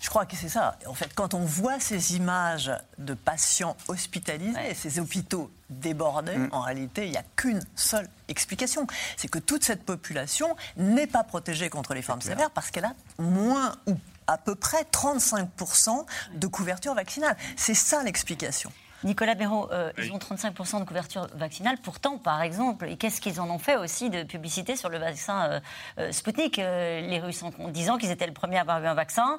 Je 0.00 0.08
crois 0.08 0.24
que 0.24 0.36
c'est 0.36 0.48
ça. 0.48 0.76
En 0.86 0.94
fait, 0.94 1.12
quand 1.14 1.34
on 1.34 1.40
voit 1.40 1.65
ces 1.78 2.16
images 2.16 2.72
de 2.98 3.14
patients 3.14 3.76
hospitalisés, 3.88 4.74
ces 4.74 4.98
hôpitaux 5.00 5.50
débordés, 5.70 6.36
mm. 6.36 6.48
en 6.52 6.60
réalité, 6.60 7.06
il 7.06 7.10
n'y 7.10 7.16
a 7.16 7.24
qu'une 7.36 7.64
seule 7.74 8.08
explication. 8.28 8.86
C'est 9.16 9.28
que 9.28 9.38
toute 9.38 9.64
cette 9.64 9.84
population 9.84 10.56
n'est 10.76 11.06
pas 11.06 11.24
protégée 11.24 11.68
contre 11.70 11.94
les 11.94 12.02
formes 12.02 12.22
sévères 12.22 12.50
parce 12.50 12.70
qu'elle 12.70 12.84
a 12.84 12.94
moins 13.18 13.74
ou 13.86 13.94
à 14.26 14.38
peu 14.38 14.54
près 14.54 14.82
35% 14.82 16.04
de 16.34 16.46
couverture 16.46 16.94
vaccinale. 16.94 17.36
C'est 17.56 17.74
ça 17.74 18.02
l'explication. 18.02 18.72
Nicolas 19.04 19.34
Béraud, 19.34 19.68
euh, 19.72 19.92
ils 19.98 20.10
ont 20.12 20.18
35% 20.18 20.80
de 20.80 20.84
couverture 20.84 21.26
vaccinale. 21.34 21.76
Pourtant, 21.82 22.18
par 22.18 22.40
exemple, 22.42 22.88
et 22.88 22.96
qu'est-ce 22.96 23.20
qu'ils 23.20 23.40
en 23.40 23.50
ont 23.50 23.58
fait 23.58 23.76
aussi 23.76 24.10
de 24.10 24.22
publicité 24.22 24.74
sur 24.76 24.88
le 24.88 24.98
vaccin 24.98 25.50
euh, 25.50 25.60
euh, 25.98 26.12
Sputnik 26.12 26.56
Les 26.56 27.20
Russes, 27.22 27.42
en, 27.42 27.68
disant 27.68 27.98
qu'ils 27.98 28.10
étaient 28.10 28.26
le 28.26 28.32
premier 28.32 28.58
à 28.58 28.62
avoir 28.62 28.82
eu 28.82 28.86
un 28.86 28.94
vaccin. 28.94 29.38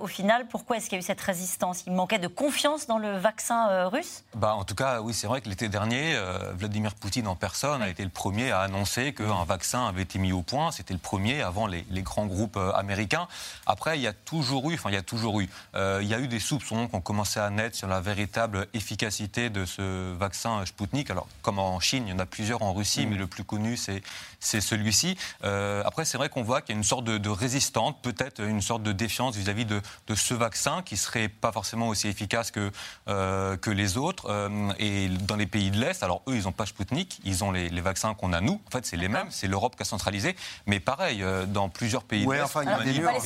au 0.00 0.06
final, 0.06 0.46
pourquoi 0.48 0.76
est-ce 0.76 0.86
qu'il 0.86 0.94
y 0.94 0.96
a 0.96 1.00
eu 1.00 1.06
cette 1.06 1.20
résistance? 1.20 1.84
Il 1.86 1.92
manquait 1.92 2.18
de 2.18 2.28
confiance 2.28 2.86
dans 2.86 2.98
le 2.98 3.16
vaccin 3.16 3.88
russe? 3.88 4.24
Bah, 4.34 4.54
En 4.54 4.64
tout 4.64 4.74
cas, 4.74 5.00
oui, 5.00 5.12
c'est 5.12 5.26
vrai 5.26 5.40
que 5.40 5.48
l'été 5.48 5.68
dernier, 5.68 6.16
Vladimir 6.54 6.94
Poutine 6.94 7.26
en 7.26 7.36
personne 7.36 7.82
a 7.82 7.88
été 7.88 8.02
le 8.02 8.10
premier 8.10 8.50
à 8.50 8.60
annoncer 8.60 9.12
qu'un 9.12 9.44
vaccin 9.44 9.86
avait 9.86 10.02
été 10.02 10.18
mis 10.18 10.32
au 10.32 10.42
point. 10.42 10.70
C'était 10.72 10.94
le 10.94 11.00
premier 11.00 11.42
avant 11.42 11.66
les, 11.66 11.84
les 11.90 12.02
grands 12.02 12.26
groupes 12.26 12.58
américains. 12.74 13.28
Après, 13.66 13.98
il 13.98 14.02
y 14.02 14.06
a 14.06 14.12
toujours 14.12 14.70
eu, 14.70 14.74
enfin, 14.74 14.90
il 14.90 14.94
y 14.94 14.98
a 14.98 15.02
toujours 15.02 15.40
eu, 15.40 15.48
il 15.74 16.06
y 16.06 16.14
a 16.14 16.18
eu 16.18 16.28
des 16.28 16.40
soupçons 16.40 16.88
qui 16.88 16.94
ont 16.94 17.00
commencé 17.00 17.40
à 17.40 17.50
naître 17.50 17.76
sur 17.76 17.88
la 17.88 18.00
véritable 18.00 18.66
efficacité 18.72 18.85
efficacité 18.86 19.50
de 19.50 19.64
ce 19.64 20.14
vaccin 20.14 20.64
Sputnik. 20.64 21.10
Alors, 21.10 21.26
comme 21.42 21.58
en 21.58 21.80
Chine, 21.80 22.04
il 22.06 22.10
y 22.10 22.12
en 22.12 22.20
a 22.20 22.26
plusieurs 22.26 22.62
en 22.62 22.72
Russie, 22.72 23.04
mm. 23.04 23.10
mais 23.10 23.16
le 23.16 23.26
plus 23.26 23.42
connu, 23.42 23.76
c'est, 23.76 24.00
c'est 24.38 24.60
celui-ci. 24.60 25.16
Euh, 25.42 25.82
après, 25.84 26.04
c'est 26.04 26.18
vrai 26.18 26.28
qu'on 26.28 26.44
voit 26.44 26.60
qu'il 26.62 26.74
y 26.74 26.76
a 26.76 26.78
une 26.78 26.84
sorte 26.84 27.04
de, 27.04 27.28
résistante, 27.28 27.98
peut-être 28.00 28.40
une 28.40 28.62
sorte 28.62 28.84
de 28.84 28.92
défiance 28.92 29.34
vis-à-vis 29.34 29.64
de, 29.64 29.82
de, 30.06 30.14
ce 30.14 30.34
vaccin 30.34 30.82
qui 30.82 30.96
serait 30.96 31.28
pas 31.28 31.50
forcément 31.50 31.88
aussi 31.88 32.06
efficace 32.06 32.52
que, 32.52 32.70
euh, 33.08 33.56
que 33.56 33.70
les 33.70 33.96
autres. 33.96 34.26
Euh, 34.30 34.72
et 34.78 35.08
dans 35.08 35.36
les 35.36 35.46
pays 35.46 35.72
de 35.72 35.80
l'Est, 35.80 36.04
alors 36.04 36.22
eux, 36.28 36.36
ils 36.36 36.44
n'ont 36.44 36.52
pas 36.52 36.66
Sputnik, 36.66 37.18
ils 37.24 37.42
ont 37.42 37.50
les, 37.50 37.68
les 37.68 37.80
vaccins 37.80 38.14
qu'on 38.14 38.32
a 38.32 38.40
nous. 38.40 38.60
En 38.68 38.70
fait, 38.70 38.86
c'est 38.86 38.96
les 38.96 39.08
mêmes, 39.08 39.28
c'est 39.30 39.48
l'Europe 39.48 39.74
qui 39.74 39.82
a 39.82 39.84
centralisé. 39.84 40.36
Mais 40.66 40.78
pareil, 40.78 41.24
dans 41.48 41.68
plusieurs 41.68 42.04
pays 42.04 42.24
de 42.24 42.30
l'Est, 42.30 42.42
enfin, 42.42 42.62
il, 42.62 42.70
y 42.70 42.72
a 42.72 42.82
des 42.84 43.00
nuances, 43.00 43.24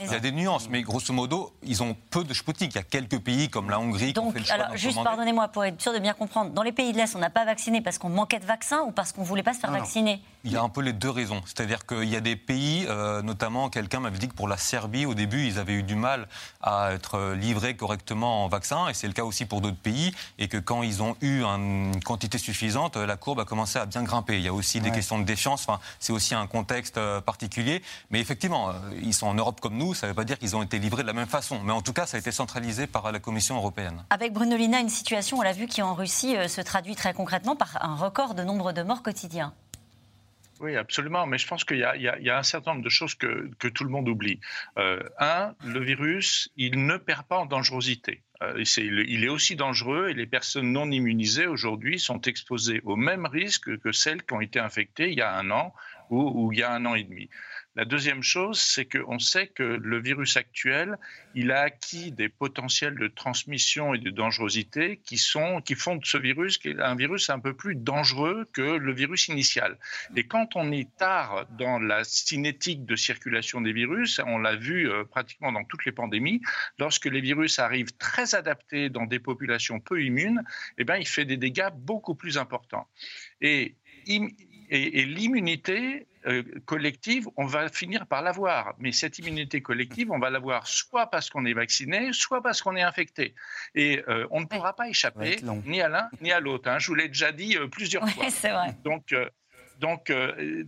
il 0.00 0.10
y 0.10 0.14
a 0.14 0.20
des 0.20 0.32
nuances. 0.32 0.68
mais 0.70 0.80
grosso 0.80 1.12
modo, 1.12 1.52
ils 1.62 1.82
ont 1.82 1.94
peu 2.10 2.24
de 2.24 2.32
Sputnik. 2.32 2.72
Il 2.72 2.76
y 2.76 2.80
a 2.80 2.84
quelques 2.84 3.18
pays 3.18 3.50
comme 3.50 3.68
la 3.68 3.78
Hongrie 3.78 4.14
qui 4.14 4.18
ont 4.20 4.32
fait 4.32 4.38
le 4.38 4.44
choix 4.44 4.53
alors, 4.54 4.76
juste 4.76 5.02
pardonnez-moi 5.02 5.48
pour 5.48 5.64
être 5.64 5.80
sûr 5.80 5.92
de 5.92 5.98
bien 5.98 6.14
comprendre. 6.14 6.50
Dans 6.50 6.62
les 6.62 6.72
pays 6.72 6.92
de 6.92 6.96
l'Est, 6.96 7.14
on 7.16 7.18
n'a 7.18 7.30
pas 7.30 7.44
vacciné 7.44 7.80
parce 7.80 7.98
qu'on 7.98 8.08
manquait 8.08 8.38
de 8.38 8.46
vaccins 8.46 8.82
ou 8.82 8.92
parce 8.92 9.12
qu'on 9.12 9.22
ne 9.22 9.26
voulait 9.26 9.42
pas 9.42 9.54
se 9.54 9.60
faire 9.60 9.70
vacciner 9.70 10.22
Il 10.44 10.52
y 10.52 10.56
a 10.56 10.62
un 10.62 10.68
peu 10.68 10.80
les 10.80 10.92
deux 10.92 11.10
raisons. 11.10 11.40
C'est-à-dire 11.44 11.86
qu'il 11.86 12.08
y 12.08 12.16
a 12.16 12.20
des 12.20 12.36
pays, 12.36 12.86
euh, 12.88 13.22
notamment 13.22 13.68
quelqu'un 13.68 14.00
m'avait 14.00 14.18
dit 14.18 14.28
que 14.28 14.34
pour 14.34 14.48
la 14.48 14.56
Serbie, 14.56 15.06
au 15.06 15.14
début, 15.14 15.46
ils 15.46 15.58
avaient 15.58 15.74
eu 15.74 15.82
du 15.82 15.96
mal 15.96 16.28
à 16.62 16.92
être 16.92 17.34
livrés 17.34 17.76
correctement 17.76 18.44
en 18.44 18.48
vaccin, 18.48 18.88
et 18.88 18.94
c'est 18.94 19.06
le 19.06 19.12
cas 19.12 19.24
aussi 19.24 19.44
pour 19.44 19.60
d'autres 19.60 19.76
pays, 19.76 20.14
et 20.38 20.48
que 20.48 20.58
quand 20.58 20.82
ils 20.82 21.02
ont 21.02 21.16
eu 21.20 21.42
une 21.42 22.00
quantité 22.04 22.38
suffisante, 22.38 22.96
la 22.96 23.16
courbe 23.16 23.40
a 23.40 23.44
commencé 23.44 23.78
à 23.78 23.86
bien 23.86 24.02
grimper. 24.02 24.36
Il 24.36 24.42
y 24.42 24.48
a 24.48 24.54
aussi 24.54 24.80
des 24.80 24.90
questions 24.90 25.18
de 25.18 25.24
défiance, 25.24 25.66
enfin, 25.66 25.80
c'est 25.98 26.12
aussi 26.12 26.34
un 26.34 26.46
contexte 26.46 26.98
euh, 26.98 27.20
particulier. 27.20 27.82
Mais 28.10 28.20
effectivement, 28.20 28.70
euh, 28.70 28.72
ils 29.02 29.14
sont 29.14 29.26
en 29.26 29.34
Europe 29.34 29.60
comme 29.60 29.76
nous, 29.76 29.94
ça 29.94 30.06
ne 30.06 30.12
veut 30.12 30.14
pas 30.14 30.24
dire 30.24 30.38
qu'ils 30.38 30.56
ont 30.56 30.62
été 30.62 30.78
livrés 30.78 31.02
de 31.02 31.06
la 31.06 31.12
même 31.12 31.26
façon. 31.26 31.60
Mais 31.64 31.72
en 31.72 31.82
tout 31.82 31.92
cas, 31.92 32.06
ça 32.06 32.16
a 32.16 32.20
été 32.20 32.32
centralisé 32.32 32.86
par 32.86 33.10
la 33.10 33.18
Commission 33.18 33.56
européenne. 33.56 34.04
Avec 34.10 34.32
Bruno 34.32 34.43
Lina, 34.52 34.80
une 34.80 34.88
situation, 34.88 35.38
on 35.38 35.42
l'a 35.42 35.52
vu, 35.52 35.66
qui 35.66 35.82
en 35.82 35.94
Russie 35.94 36.36
euh, 36.36 36.48
se 36.48 36.60
traduit 36.60 36.94
très 36.94 37.14
concrètement 37.14 37.56
par 37.56 37.78
un 37.84 37.94
record 37.94 38.34
de 38.34 38.42
nombre 38.42 38.72
de 38.72 38.82
morts 38.82 39.02
quotidiens. 39.02 39.54
Oui, 40.60 40.76
absolument. 40.76 41.26
Mais 41.26 41.38
je 41.38 41.46
pense 41.46 41.64
qu'il 41.64 41.78
y, 41.78 41.84
a 41.84 42.38
un 42.38 42.42
certain 42.42 42.72
nombre 42.72 42.84
de 42.84 42.88
choses 42.88 43.14
que, 43.14 43.68
tout 43.68 43.84
le 43.84 43.90
monde 43.90 44.08
oublie. 44.08 44.40
Euh, 44.78 45.00
un, 45.18 45.54
le 45.64 45.80
virus, 45.80 46.50
il 46.56 46.86
ne 46.86 46.96
perd 46.96 47.24
pas 47.26 47.38
en 47.38 47.46
dangerosité. 47.46 48.22
Euh, 48.42 48.62
il 48.76 49.24
est 49.24 49.28
aussi 49.28 49.56
dangereux 49.56 50.08
et 50.10 50.14
les 50.14 50.26
personnes 50.26 50.72
non 50.72 50.90
immunisées 50.90 51.46
aujourd'hui 51.46 51.98
sont 51.98 52.20
exposées 52.22 52.80
au 52.84 52.96
même 52.96 53.26
risque 53.26 53.78
que 53.78 53.92
celles 53.92 54.22
qui 54.22 54.34
ont 54.34 54.40
été 54.40 54.58
infectées 54.58 55.10
il 55.10 55.18
y 55.18 55.22
a 55.22 55.34
un 55.36 55.50
an 55.50 55.72
ou 56.10 56.52
il 56.52 56.58
y 56.58 56.62
a 56.62 56.72
un 56.72 56.84
an 56.86 56.94
et 56.94 57.02
demi. 57.02 57.28
La 57.76 57.84
deuxième 57.84 58.22
chose, 58.22 58.60
c'est 58.60 58.84
qu'on 58.84 59.18
sait 59.18 59.48
que 59.48 59.64
le 59.64 60.00
virus 60.00 60.36
actuel, 60.36 60.96
il 61.34 61.50
a 61.50 61.62
acquis 61.62 62.12
des 62.12 62.28
potentiels 62.28 62.96
de 62.96 63.08
transmission 63.08 63.94
et 63.94 63.98
de 63.98 64.10
dangerosité 64.10 65.00
qui, 65.04 65.18
sont, 65.18 65.60
qui 65.60 65.74
font 65.74 65.96
de 65.96 66.04
ce 66.04 66.16
virus 66.16 66.60
un 66.78 66.94
virus 66.94 67.30
un 67.30 67.40
peu 67.40 67.52
plus 67.52 67.74
dangereux 67.74 68.46
que 68.52 68.62
le 68.62 68.92
virus 68.92 69.26
initial. 69.26 69.76
Et 70.14 70.24
quand 70.24 70.54
on 70.54 70.70
est 70.70 70.88
tard 70.96 71.46
dans 71.58 71.80
la 71.80 72.04
cinétique 72.04 72.84
de 72.84 72.94
circulation 72.94 73.60
des 73.60 73.72
virus, 73.72 74.20
on 74.24 74.38
l'a 74.38 74.54
vu 74.54 74.88
euh, 74.88 75.04
pratiquement 75.04 75.50
dans 75.50 75.64
toutes 75.64 75.84
les 75.84 75.92
pandémies, 75.92 76.40
lorsque 76.78 77.06
les 77.06 77.20
virus 77.20 77.58
arrivent 77.58 77.96
très 77.98 78.36
adaptés 78.36 78.88
dans 78.88 79.06
des 79.06 79.18
populations 79.18 79.80
peu 79.80 80.00
immunes, 80.00 80.42
eh 80.78 80.84
bien, 80.84 80.96
il 80.96 81.08
fait 81.08 81.24
des 81.24 81.36
dégâts 81.36 81.70
beaucoup 81.74 82.14
plus 82.14 82.38
importants. 82.38 82.86
Et, 83.40 83.74
l'immunité 84.70 86.06
euh, 86.26 86.42
collective, 86.64 87.28
on 87.36 87.46
va 87.46 87.68
finir 87.68 88.06
par 88.06 88.22
l'avoir. 88.22 88.74
Mais 88.78 88.92
cette 88.92 89.18
immunité 89.18 89.60
collective, 89.62 90.10
on 90.10 90.18
va 90.18 90.30
l'avoir 90.30 90.66
soit 90.66 91.06
parce 91.06 91.30
qu'on 91.30 91.44
est 91.44 91.52
vacciné, 91.52 92.12
soit 92.12 92.42
parce 92.42 92.62
qu'on 92.62 92.76
est 92.76 92.82
infecté. 92.82 93.34
Et 93.74 94.02
euh, 94.08 94.26
on 94.30 94.40
ne 94.40 94.46
pourra 94.46 94.74
pas 94.74 94.88
échapper 94.88 95.36
ni 95.66 95.80
à 95.80 95.88
l'un 95.88 96.08
ni 96.20 96.32
à 96.32 96.40
l'autre. 96.40 96.68
Hein. 96.68 96.78
Je 96.78 96.88
vous 96.88 96.94
l'ai 96.94 97.08
déjà 97.08 97.32
dit 97.32 97.56
plusieurs 97.70 98.08
fois. 98.08 98.30
C'est 98.30 98.50
vrai. 98.50 98.74
Donc, 98.84 99.14
donc, 99.80 100.12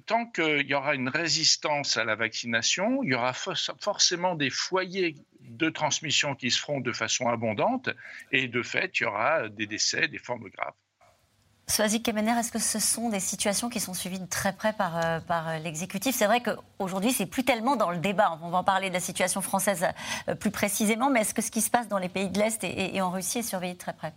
tant 0.06 0.26
qu'il 0.26 0.66
y 0.66 0.74
aura 0.74 0.94
une 0.94 1.08
résistance 1.08 1.96
à 1.96 2.04
la 2.04 2.16
vaccination, 2.16 3.02
il 3.04 3.10
y 3.10 3.14
aura 3.14 3.32
forcément 3.32 4.34
des 4.34 4.50
foyers 4.50 5.14
de 5.40 5.70
transmission 5.70 6.34
qui 6.34 6.50
se 6.50 6.60
feront 6.60 6.80
de 6.80 6.92
façon 6.92 7.28
abondante, 7.28 7.90
et 8.32 8.48
de 8.48 8.62
fait, 8.62 8.98
il 8.98 9.04
y 9.04 9.06
aura 9.06 9.48
des 9.48 9.66
décès, 9.66 10.08
des 10.08 10.18
formes 10.18 10.48
graves. 10.48 10.74
Soazic 11.68 12.05
Kemener, 12.05 12.31
est-ce 12.38 12.52
que 12.52 12.61
ce 12.61 12.79
sont 12.79 13.09
des 13.09 13.18
situations 13.18 13.68
qui 13.68 13.81
sont 13.81 13.92
suivies 13.92 14.20
de 14.20 14.26
très 14.26 14.52
près 14.52 14.72
par, 14.72 14.98
euh, 14.98 15.18
euh, 15.29 15.59
l'exécutif? 15.59 16.14
C'est 16.14 16.26
vrai 16.26 16.40
qu'aujourd'hui, 16.40 17.12
c'est 17.12 17.26
plus 17.26 17.44
tellement 17.44 17.74
dans 17.74 17.90
le 17.90 17.98
débat. 17.98 18.38
On 18.42 18.50
va 18.50 18.59
en 18.59 18.64
parler 18.64 18.88
de 18.88 18.94
la 18.94 19.00
situation 19.00 19.40
française 19.40 19.85
euh, 20.29 20.37
plus 20.37 20.52
précisément, 20.52 21.11
mais 21.11 21.22
est-ce 21.22 21.35
que 21.35 21.42
ce 21.42 21.50
qui 21.50 21.61
se 21.61 21.70
passe 21.70 21.88
dans 21.88 21.98
les 21.98 22.09
pays 22.09 22.29
de 22.29 22.38
l'Est 22.38 22.62
et 22.62 23.00
en 23.02 23.11
Russie 23.11 23.38
est 23.40 23.42
surveillé 23.42 23.74
de 23.74 23.79
très 23.79 23.94
près? 23.94 24.12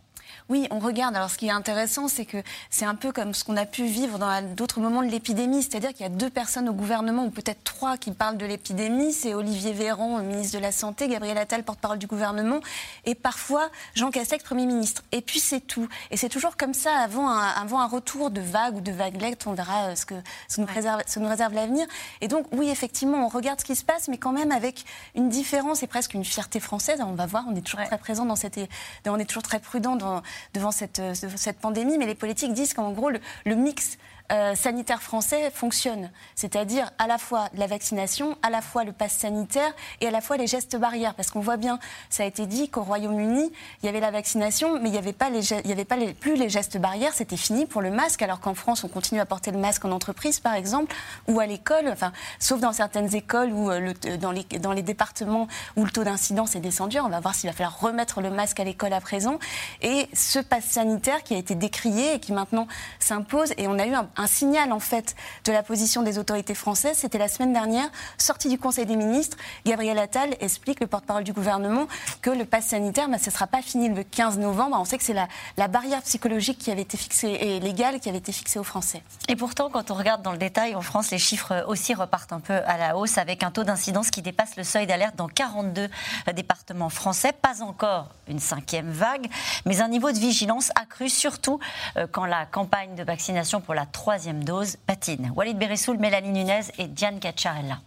Oui, 0.50 0.68
on 0.72 0.80
regarde. 0.80 1.15
Alors, 1.15 1.30
ce 1.30 1.38
qui 1.38 1.48
est 1.48 1.52
intéressant, 1.52 2.08
c'est 2.08 2.26
que 2.26 2.38
c'est 2.70 2.86
un 2.86 2.96
peu 2.96 3.12
comme 3.12 3.34
ce 3.34 3.44
qu'on 3.44 3.58
a 3.58 3.65
pu 3.65 3.86
vivre 3.86 4.18
dans 4.18 4.42
d'autres 4.56 4.80
moments 4.80 5.04
de 5.04 5.08
l'épidémie. 5.08 5.62
C'est-à-dire 5.62 5.92
qu'il 5.92 6.02
y 6.02 6.06
a 6.06 6.10
deux 6.10 6.30
personnes 6.30 6.68
au 6.70 6.74
gouvernement, 6.74 7.26
ou 7.26 7.30
peut-être 7.30 7.63
trois, 7.63 7.98
qui 7.98 8.12
parlent 8.12 8.38
de 8.38 8.46
l'épidémie. 8.46 9.13
C'est 9.13 9.34
Olivier 9.34 9.74
Véran, 9.74 10.20
ministre 10.20 10.58
de 10.58 10.62
la 10.62 10.72
Santé, 10.72 11.08
Gabriel 11.08 11.38
Attal, 11.38 11.63
porte-parole 11.63 11.98
du 11.98 12.08
gouvernement, 12.08 12.60
et 13.06 13.15
parfois 13.15 13.70
Jean 13.96 14.12
Castex, 14.12 14.44
Premier 14.44 14.65
ministre. 14.65 15.04
Et 15.12 15.22
puis, 15.22 15.39
c'est 15.39 15.62
tout. 15.62 15.88
Et 16.12 16.18
c'est 16.18 16.30
toujours 16.30 16.58
comme 16.58 16.74
ça 16.74 16.96
avant 16.96 17.30
un, 17.30 17.48
avant 17.48 17.80
un 17.80 17.88
retour 17.88 18.32
de 18.32 18.42
vague 18.42 18.78
ou 18.78 18.82
de 18.82 18.92
vaguelette. 18.92 19.46
On 19.48 19.54
verra 19.54 19.89
euh, 19.89 19.96
ce 19.96 20.06
que, 20.06 20.15
ce 20.48 20.62
nous, 20.62 20.68
réserve, 20.68 21.02
ce 21.08 21.20
nous 21.20 21.30
réserve 21.30 21.54
l'avenir. 21.54 21.88
Et 22.22 22.28
donc, 22.28 22.46
oui, 22.52 22.70
effectivement, 22.70 23.26
on 23.26 23.30
regarde 23.30 23.60
ce 23.60 23.65
qui 23.65 23.76
se 23.76 23.84
passe, 23.86 24.08
mais 24.08 24.18
quand 24.18 24.32
même 24.32 24.52
avec 24.52 24.86
une 25.15 25.30
différence 25.30 25.84
et 25.84 25.88
presque 25.88 26.13
une 26.13 26.26
fierté 26.26 26.60
française. 26.60 27.02
On 27.06 27.13
va 27.13 27.26
voir, 27.26 27.46
on 27.48 27.56
est 27.56 27.62
toujours 27.62 27.86
très 27.86 27.98
présent 27.98 28.26
dans 28.26 28.36
cette. 28.36 28.60
On 29.08 29.18
est 29.18 29.26
toujours 29.26 29.44
très 29.44 29.60
prudent 29.60 29.96
dans 29.96 30.19
devant 30.54 30.72
cette, 30.72 31.00
euh, 31.00 31.14
cette 31.14 31.60
pandémie, 31.60 31.98
mais 31.98 32.06
les 32.06 32.16
politiques 32.16 32.54
disent 32.54 32.74
qu'en 32.74 32.92
gros, 32.92 33.10
le 33.10 33.56
mix 33.56 33.98
euh, 34.32 34.56
sanitaire 34.56 35.02
français 35.02 35.52
fonctionne. 35.52 36.10
C'est-à-dire 36.36 36.92
à 36.98 37.08
la 37.08 37.18
fois 37.18 37.50
la 37.56 37.68
vaccination, 37.68 38.38
à 38.42 38.50
la 38.50 38.62
fois 38.62 38.84
le 38.84 38.92
pass 38.92 39.13
sanitaire 39.13 39.72
et 40.02 40.08
à 40.08 40.12
la 40.12 40.22
fois 40.22 40.38
les 40.38 40.48
gestes 40.48 40.78
barrières. 40.78 41.15
Parce 41.15 41.32
qu'on 41.32 41.39
voit 41.39 41.58
bien, 41.58 41.80
ça 42.10 42.24
a 42.24 42.26
été 42.26 42.46
dit 42.46 42.70
qu'au 42.70 42.84
Royaume-Uni, 42.84 43.52
il 43.82 43.86
y 43.86 43.89
avait 43.89 44.00
la 44.00 44.12
vaccination, 44.12 44.80
mais 44.80 44.89
il 44.89 44.92
n'y 44.92 44.98
avait, 44.98 45.13
pas, 45.13 45.30
les, 45.30 45.54
il 45.54 45.68
y 45.68 45.72
avait 45.72 45.86
pas 45.86 45.98
plus 46.20 46.36
les 46.36 46.50
gestes 46.50 46.78
barrières. 46.78 47.13
C'était 47.13 47.38
fini 47.38 47.65
pour 47.65 47.82
le 47.82 47.92
masque, 47.92 48.22
alors 48.22 48.39
qu'en 48.39 48.54
France, 48.54 48.84
on 48.84 48.88
continue 48.88 49.20
à 49.20 49.26
porter 49.26 49.52
le 49.52 49.58
masque 49.58 49.86
en 49.86 49.92
entreprise, 49.92 50.39
par 50.39 50.54
exemple, 50.54 50.96
ou 51.28 51.39
à 51.39 51.46
l'école, 51.46 51.89
enfin, 51.92 52.12
sauf 52.39 52.60
dans 52.60 52.74
certaines 52.74 53.15
écoles 53.15 53.52
ou 53.52 53.72
euh, 53.72 53.94
dans, 54.20 54.32
les, 54.32 54.44
dans 54.44 54.72
les 54.72 54.82
départements 54.82 55.48
où 55.76 55.86
le 55.86 55.92
taux 55.92 56.04
d'incidence 56.04 56.56
est 56.56 56.60
descendu. 56.60 57.00
On 57.00 57.10
va 57.10 57.20
voir 57.20 57.36
s'il 57.36 57.50
va 57.50 57.56
falloir 57.56 57.80
remettre 57.80 58.22
le 58.22 58.30
masque 58.30 58.60
à 58.60 58.63
l'école 58.63 58.94
à 58.94 59.02
présent. 59.02 59.39
Et 59.82 60.08
ce 60.13 60.39
pass 60.39 60.65
sanitaire 60.65 61.24
qui 61.24 61.36
a 61.36 61.38
été 61.38 61.56
décrié 61.56 62.15
et 62.15 62.20
qui 62.20 62.34
maintenant 62.34 62.68
s'impose, 63.00 63.54
et 63.58 63.68
on 63.68 63.80
a 63.80 63.86
eu 63.86 63.94
un, 63.94 64.19
un 64.20 64.28
signal 64.28 64.74
en 64.74 64.80
fait 64.80 65.16
de 65.46 65.52
la 65.52 65.64
position 65.64 66.04
des 66.04 66.20
autorités 66.20 66.54
françaises. 66.54 66.98
C'était 66.98 67.18
la 67.18 67.30
semaine 67.30 67.54
dernière, 67.54 67.90
sortie 68.18 68.50
du 68.50 68.60
Conseil 68.60 68.86
des 68.86 68.98
ministres, 68.98 69.38
Gabriel 69.66 69.98
Attal 69.98 70.36
explique, 70.42 70.82
le 70.82 70.88
porte-parole 70.88 71.24
du 71.24 71.32
gouvernement, 71.32 71.88
que 72.22 72.30
le 72.30 72.44
pass 72.46 72.68
sanitaire, 72.68 73.08
mais 73.08 73.18
ce 73.18 73.28
ne 73.28 73.32
sera 73.32 73.48
pas 73.48 73.62
fini 73.62 73.88
le 73.90 74.04
15 74.04 74.38
novembre. 74.38 74.78
On 74.80 74.86
sait 74.86 74.98
que 74.98 75.04
c'est 75.04 75.14
la, 75.14 75.28
la, 75.58 75.70
barrière 75.70 76.02
psychologique 76.02 76.58
qui 76.58 76.70
avait 76.70 76.82
été 76.82 76.98
fixée 76.98 77.30
et 77.30 77.60
légale 77.60 78.00
qui 78.00 78.10
avait 78.10 78.18
été 78.18 78.32
fixée 78.34 78.60
aux 78.60 78.64
Français. 78.64 79.02
Et 79.30 79.36
pourtant, 79.38 79.70
quand 79.70 79.90
on 79.90 79.94
regarde 79.94 80.22
dans 80.22 80.34
le 80.34 80.38
détail, 80.38 80.76
en 80.76 80.82
France, 80.82 81.12
les 81.12 81.18
chiffres 81.18 81.64
aussi 81.68 81.94
repartent 81.94 82.34
un 82.34 82.42
peu 82.42 82.62
à 82.66 82.78
la 82.78 82.98
hausse 82.98 83.18
avec 83.18 83.44
un 83.44 83.52
taux 83.52 83.64
d'incidence 83.64 84.12
qui 84.12 84.22
dépasse 84.22 84.58
le 84.58 84.64
seuil 84.64 84.86
d'alerte 84.86 85.16
dans 85.16 85.30
42 85.30 85.88
départements 86.34 86.90
français. 86.90 87.32
Pas 87.32 87.64
encore 87.64 88.10
une 88.28 88.40
cinquième 88.40 88.92
vague, 88.92 89.28
mais 89.66 89.82
un 89.82 89.88
niveau 89.88 90.12
de 90.12 90.18
vigilance 90.18 90.72
accru, 90.76 91.08
surtout 91.08 91.60
euh, 91.96 92.06
quand 92.12 92.26
la 92.26 92.46
campagne 92.46 92.96
de 92.96 93.04
vaccination 93.04 93.62
pour 93.62 93.74
la 93.74 93.86
troisième 93.86 94.09
troisième 94.10 94.43
dose 94.43 94.76
patine. 94.88 95.32
Walid 95.36 95.60
Beressoul, 95.60 96.00
Mélanie 96.00 96.32
Nunez 96.32 96.62
et 96.80 96.88
Diane 96.88 97.19
Cacciarella. 97.19 97.78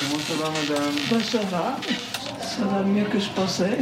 Comment 0.00 0.18
ça 0.18 0.34
va, 0.34 0.48
madame? 0.48 0.94
Ben, 1.10 1.20
Ça 1.20 1.40
va. 1.40 1.76
Ça 2.40 2.64
va 2.64 2.82
mieux 2.84 3.04
que 3.04 3.18
je 3.20 3.28
pensais. 3.28 3.80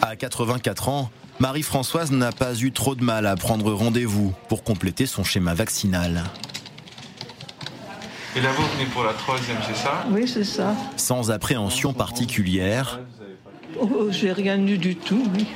À 0.00 0.16
84 0.16 0.88
ans, 0.88 1.10
Marie-Françoise 1.40 2.10
n'a 2.10 2.32
pas 2.32 2.54
eu 2.54 2.72
trop 2.72 2.94
de 2.94 3.04
mal 3.04 3.26
à 3.26 3.36
prendre 3.36 3.70
rendez-vous 3.74 4.32
pour 4.48 4.64
compléter 4.64 5.04
son 5.04 5.22
schéma 5.22 5.52
vaccinal. 5.52 6.24
Et 8.34 8.40
là, 8.40 8.50
vous 8.52 8.66
venez 8.78 8.86
pour 8.86 9.04
la 9.04 9.12
troisième, 9.12 9.58
c'est 9.66 9.76
ça? 9.76 10.06
Oui, 10.10 10.26
c'est 10.26 10.44
ça. 10.44 10.74
Sans 10.96 11.30
appréhension 11.30 11.92
particulière. 11.92 13.00
Oh, 13.78 14.06
j'ai 14.10 14.32
rien 14.32 14.56
eu 14.66 14.78
du 14.78 14.96
tout, 14.96 15.22
oui. 15.36 15.46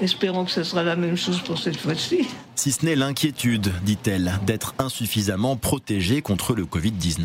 Espérons 0.00 0.44
que 0.44 0.50
ce 0.50 0.62
sera 0.62 0.82
la 0.82 0.96
même 0.96 1.16
chose 1.16 1.40
pour 1.40 1.58
cette 1.58 1.78
fois-ci. 1.78 2.26
Si 2.54 2.72
ce 2.72 2.84
n'est 2.84 2.96
l'inquiétude, 2.96 3.72
dit-elle, 3.82 4.38
d'être 4.46 4.74
insuffisamment 4.78 5.56
protégée 5.56 6.20
contre 6.20 6.54
le 6.54 6.64
Covid-19. 6.64 7.22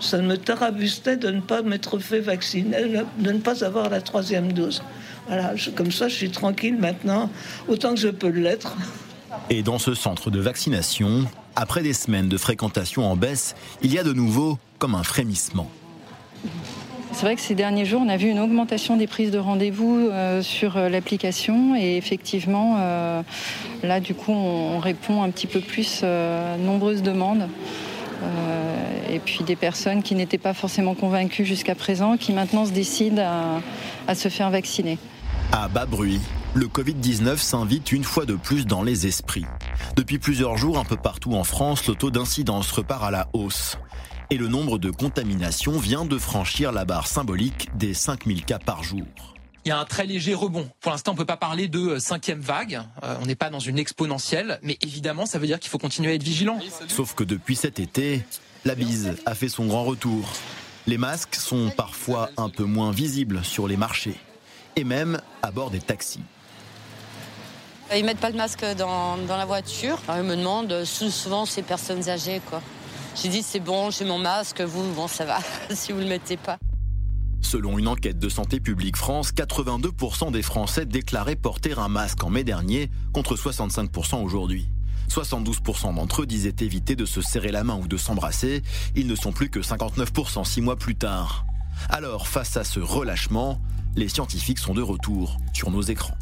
Ça 0.00 0.18
me 0.18 0.36
tarabustait 0.36 1.16
de 1.16 1.30
ne 1.30 1.40
pas 1.40 1.62
m'être 1.62 1.98
fait 1.98 2.20
vacciner, 2.20 3.04
de 3.18 3.32
ne 3.32 3.38
pas 3.38 3.64
avoir 3.64 3.90
la 3.90 4.00
troisième 4.00 4.52
dose. 4.52 4.82
Voilà, 5.26 5.54
comme 5.76 5.92
ça, 5.92 6.08
je 6.08 6.14
suis 6.14 6.30
tranquille 6.30 6.76
maintenant, 6.78 7.30
autant 7.68 7.94
que 7.94 8.00
je 8.00 8.08
peux 8.08 8.28
l'être. 8.28 8.76
Et 9.48 9.62
dans 9.62 9.78
ce 9.78 9.94
centre 9.94 10.30
de 10.30 10.40
vaccination, 10.40 11.26
après 11.56 11.82
des 11.82 11.92
semaines 11.92 12.28
de 12.28 12.36
fréquentation 12.36 13.10
en 13.10 13.16
baisse, 13.16 13.54
il 13.82 13.92
y 13.92 13.98
a 13.98 14.02
de 14.02 14.12
nouveau 14.12 14.58
comme 14.78 14.94
un 14.94 15.02
frémissement. 15.02 15.70
C'est 17.12 17.26
vrai 17.26 17.34
que 17.34 17.42
ces 17.42 17.54
derniers 17.54 17.84
jours, 17.84 18.02
on 18.04 18.08
a 18.08 18.16
vu 18.16 18.28
une 18.28 18.38
augmentation 18.38 18.96
des 18.96 19.06
prises 19.06 19.30
de 19.30 19.38
rendez-vous 19.38 20.08
euh, 20.10 20.42
sur 20.42 20.76
euh, 20.76 20.88
l'application 20.88 21.74
et 21.76 21.96
effectivement, 21.96 22.76
euh, 22.78 23.22
là, 23.82 24.00
du 24.00 24.14
coup, 24.14 24.32
on, 24.32 24.78
répond 24.78 25.22
un 25.22 25.30
petit 25.30 25.46
peu 25.46 25.60
plus 25.60 26.02
à 26.04 26.56
nombreuses 26.56 27.02
demandes. 27.02 27.48
et 29.10 29.18
puis 29.18 29.44
des 29.44 29.56
personnes 29.56 30.02
qui 30.02 30.14
n'étaient 30.14 30.38
pas 30.38 30.54
forcément 30.54 30.94
convaincues 30.94 31.44
jusqu'à 31.44 31.74
présent, 31.74 32.16
qui 32.16 32.32
maintenant 32.32 32.64
se 32.64 32.70
décident 32.70 33.22
à, 33.22 33.60
à 34.10 34.14
se 34.14 34.28
faire 34.28 34.50
vacciner. 34.50 34.98
À 35.52 35.68
bas 35.68 35.84
bruit, 35.84 36.20
le 36.54 36.66
Covid-19 36.66 37.36
s'invite 37.36 37.92
une 37.92 38.04
fois 38.04 38.24
de 38.24 38.34
plus 38.34 38.66
dans 38.66 38.82
les 38.82 39.06
esprits. 39.06 39.44
Depuis 39.96 40.18
plusieurs 40.18 40.56
jours, 40.56 40.78
un 40.78 40.84
peu 40.84 40.96
partout 40.96 41.34
en 41.34 41.44
France, 41.44 41.86
le 41.88 41.94
taux 41.94 42.10
d'incidence 42.10 42.70
repart 42.70 43.04
à 43.04 43.10
la 43.10 43.28
hausse 43.32 43.76
et 44.30 44.36
le 44.36 44.48
nombre 44.48 44.78
de 44.78 44.90
contaminations 44.90 45.78
vient 45.78 46.04
de 46.04 46.16
franchir 46.16 46.72
la 46.72 46.84
barre 46.84 47.08
symbolique 47.08 47.68
des 47.76 47.94
5000 47.94 48.44
cas 48.44 48.58
par 48.58 48.82
jour. 48.84 49.04
Il 49.64 49.68
y 49.68 49.72
a 49.72 49.78
un 49.78 49.84
très 49.84 50.06
léger 50.06 50.34
rebond. 50.34 50.70
Pour 50.80 50.92
l'instant, 50.92 51.10
on 51.10 51.14
ne 51.14 51.18
peut 51.18 51.26
pas 51.26 51.36
parler 51.36 51.68
de 51.68 51.80
euh, 51.80 51.98
cinquième 51.98 52.40
vague. 52.40 52.80
Euh, 53.02 53.16
on 53.20 53.26
n'est 53.26 53.34
pas 53.34 53.50
dans 53.50 53.58
une 53.58 53.78
exponentielle, 53.78 54.58
mais 54.62 54.78
évidemment, 54.80 55.26
ça 55.26 55.38
veut 55.38 55.46
dire 55.46 55.60
qu'il 55.60 55.68
faut 55.68 55.78
continuer 55.78 56.12
à 56.12 56.14
être 56.14 56.22
vigilant. 56.22 56.58
Sauf 56.88 57.14
que 57.14 57.24
depuis 57.24 57.56
cet 57.56 57.78
été, 57.78 58.22
la 58.64 58.74
bise 58.74 59.16
a 59.26 59.34
fait 59.34 59.50
son 59.50 59.66
grand 59.66 59.84
retour. 59.84 60.32
Les 60.86 60.96
masques 60.96 61.34
sont 61.34 61.70
parfois 61.70 62.30
un 62.38 62.48
peu 62.48 62.64
moins 62.64 62.90
visibles 62.90 63.44
sur 63.44 63.68
les 63.68 63.76
marchés 63.76 64.16
et 64.76 64.84
même 64.84 65.20
à 65.42 65.50
bord 65.50 65.70
des 65.70 65.80
taxis. 65.80 66.22
Ils 67.94 68.04
mettent 68.04 68.18
pas 68.18 68.30
le 68.30 68.36
masque 68.36 68.64
dans, 68.78 69.16
la 69.28 69.44
voiture. 69.44 69.98
ils 70.16 70.22
me 70.22 70.36
demandent 70.36 70.84
souvent 70.84 71.44
ces 71.44 71.62
personnes 71.62 72.08
âgées, 72.08 72.40
quoi. 72.48 72.62
J'ai 73.14 73.28
dit 73.28 73.42
c'est 73.42 73.60
bon, 73.60 73.90
j'ai 73.90 74.04
mon 74.04 74.18
masque, 74.18 74.60
vous, 74.60 74.92
bon 74.94 75.08
ça 75.08 75.24
va, 75.24 75.38
si 75.70 75.92
vous 75.92 76.00
le 76.00 76.06
mettez 76.06 76.36
pas. 76.36 76.58
Selon 77.42 77.78
une 77.78 77.88
enquête 77.88 78.18
de 78.18 78.28
Santé 78.28 78.60
publique 78.60 78.96
France, 78.96 79.32
82% 79.32 80.30
des 80.30 80.42
Français 80.42 80.86
déclaraient 80.86 81.36
porter 81.36 81.72
un 81.76 81.88
masque 81.88 82.22
en 82.22 82.30
mai 82.30 82.44
dernier 82.44 82.90
contre 83.12 83.34
65% 83.34 84.22
aujourd'hui. 84.22 84.68
72% 85.08 85.94
d'entre 85.94 86.22
eux 86.22 86.26
disaient 86.26 86.54
éviter 86.60 86.94
de 86.94 87.04
se 87.04 87.20
serrer 87.20 87.50
la 87.50 87.64
main 87.64 87.76
ou 87.76 87.88
de 87.88 87.96
s'embrasser. 87.96 88.62
Ils 88.94 89.08
ne 89.08 89.16
sont 89.16 89.32
plus 89.32 89.50
que 89.50 89.58
59% 89.58 90.44
six 90.44 90.60
mois 90.60 90.76
plus 90.76 90.94
tard. 90.94 91.44
Alors, 91.88 92.28
face 92.28 92.56
à 92.56 92.62
ce 92.62 92.78
relâchement, 92.78 93.60
les 93.96 94.08
scientifiques 94.08 94.58
sont 94.58 94.74
de 94.74 94.82
retour 94.82 95.38
sur 95.52 95.70
nos 95.70 95.82
écrans. 95.82 96.16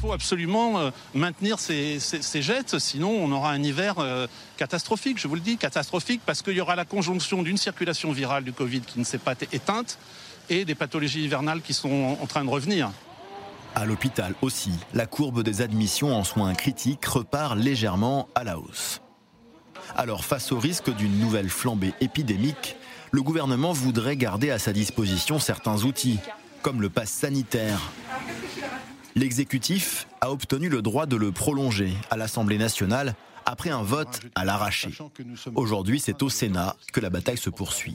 Faut 0.00 0.12
absolument 0.12 0.78
euh, 0.78 0.90
maintenir 1.12 1.58
ces, 1.58 1.98
ces, 2.00 2.40
jets, 2.40 2.78
sinon 2.78 3.10
on 3.10 3.30
aura 3.32 3.50
un 3.50 3.62
hiver 3.62 3.96
euh, 3.98 4.26
catastrophique, 4.56 5.18
je 5.18 5.28
vous 5.28 5.34
le 5.34 5.42
dis, 5.42 5.58
catastrophique, 5.58 6.22
parce 6.24 6.40
qu'il 6.40 6.54
y 6.54 6.60
aura 6.62 6.74
la 6.74 6.86
conjonction 6.86 7.42
d'une 7.42 7.58
circulation 7.58 8.10
virale 8.10 8.44
du 8.44 8.54
Covid 8.54 8.80
qui 8.80 8.98
ne 8.98 9.04
s'est 9.04 9.18
pas 9.18 9.34
éteinte 9.52 9.98
et 10.48 10.64
des 10.64 10.74
pathologies 10.74 11.24
hivernales 11.24 11.60
qui 11.60 11.74
sont 11.74 12.16
en 12.18 12.26
train 12.26 12.46
de 12.46 12.48
revenir. 12.48 12.90
À 13.74 13.84
l'hôpital 13.84 14.34
aussi, 14.40 14.72
la 14.94 15.04
courbe 15.04 15.42
des 15.42 15.60
admissions 15.60 16.16
en 16.16 16.24
soins 16.24 16.54
critiques 16.54 17.04
repart 17.04 17.54
légèrement 17.54 18.26
à 18.34 18.42
la 18.42 18.58
hausse. 18.58 19.02
Alors 19.96 20.24
face 20.24 20.50
au 20.50 20.58
risque 20.58 20.88
d'une 20.96 21.18
nouvelle 21.18 21.50
flambée 21.50 21.92
épidémique, 22.00 22.76
le 23.10 23.20
gouvernement 23.22 23.72
voudrait 23.72 24.16
garder 24.16 24.50
à 24.50 24.58
sa 24.58 24.72
disposition 24.72 25.38
certains 25.38 25.84
outils, 25.84 26.20
comme 26.62 26.80
le 26.80 26.88
pass 26.88 27.10
sanitaire, 27.10 27.80
L'exécutif 29.16 30.06
a 30.20 30.30
obtenu 30.30 30.68
le 30.68 30.82
droit 30.82 31.06
de 31.06 31.16
le 31.16 31.32
prolonger 31.32 31.92
à 32.10 32.16
l'Assemblée 32.16 32.58
nationale 32.58 33.14
après 33.44 33.70
un 33.70 33.82
vote 33.82 34.20
à 34.34 34.44
l'arraché. 34.44 34.90
Aujourd'hui, 35.54 35.98
c'est 35.98 36.22
au 36.22 36.28
Sénat 36.28 36.76
que 36.92 37.00
la 37.00 37.10
bataille 37.10 37.38
se 37.38 37.50
poursuit. 37.50 37.94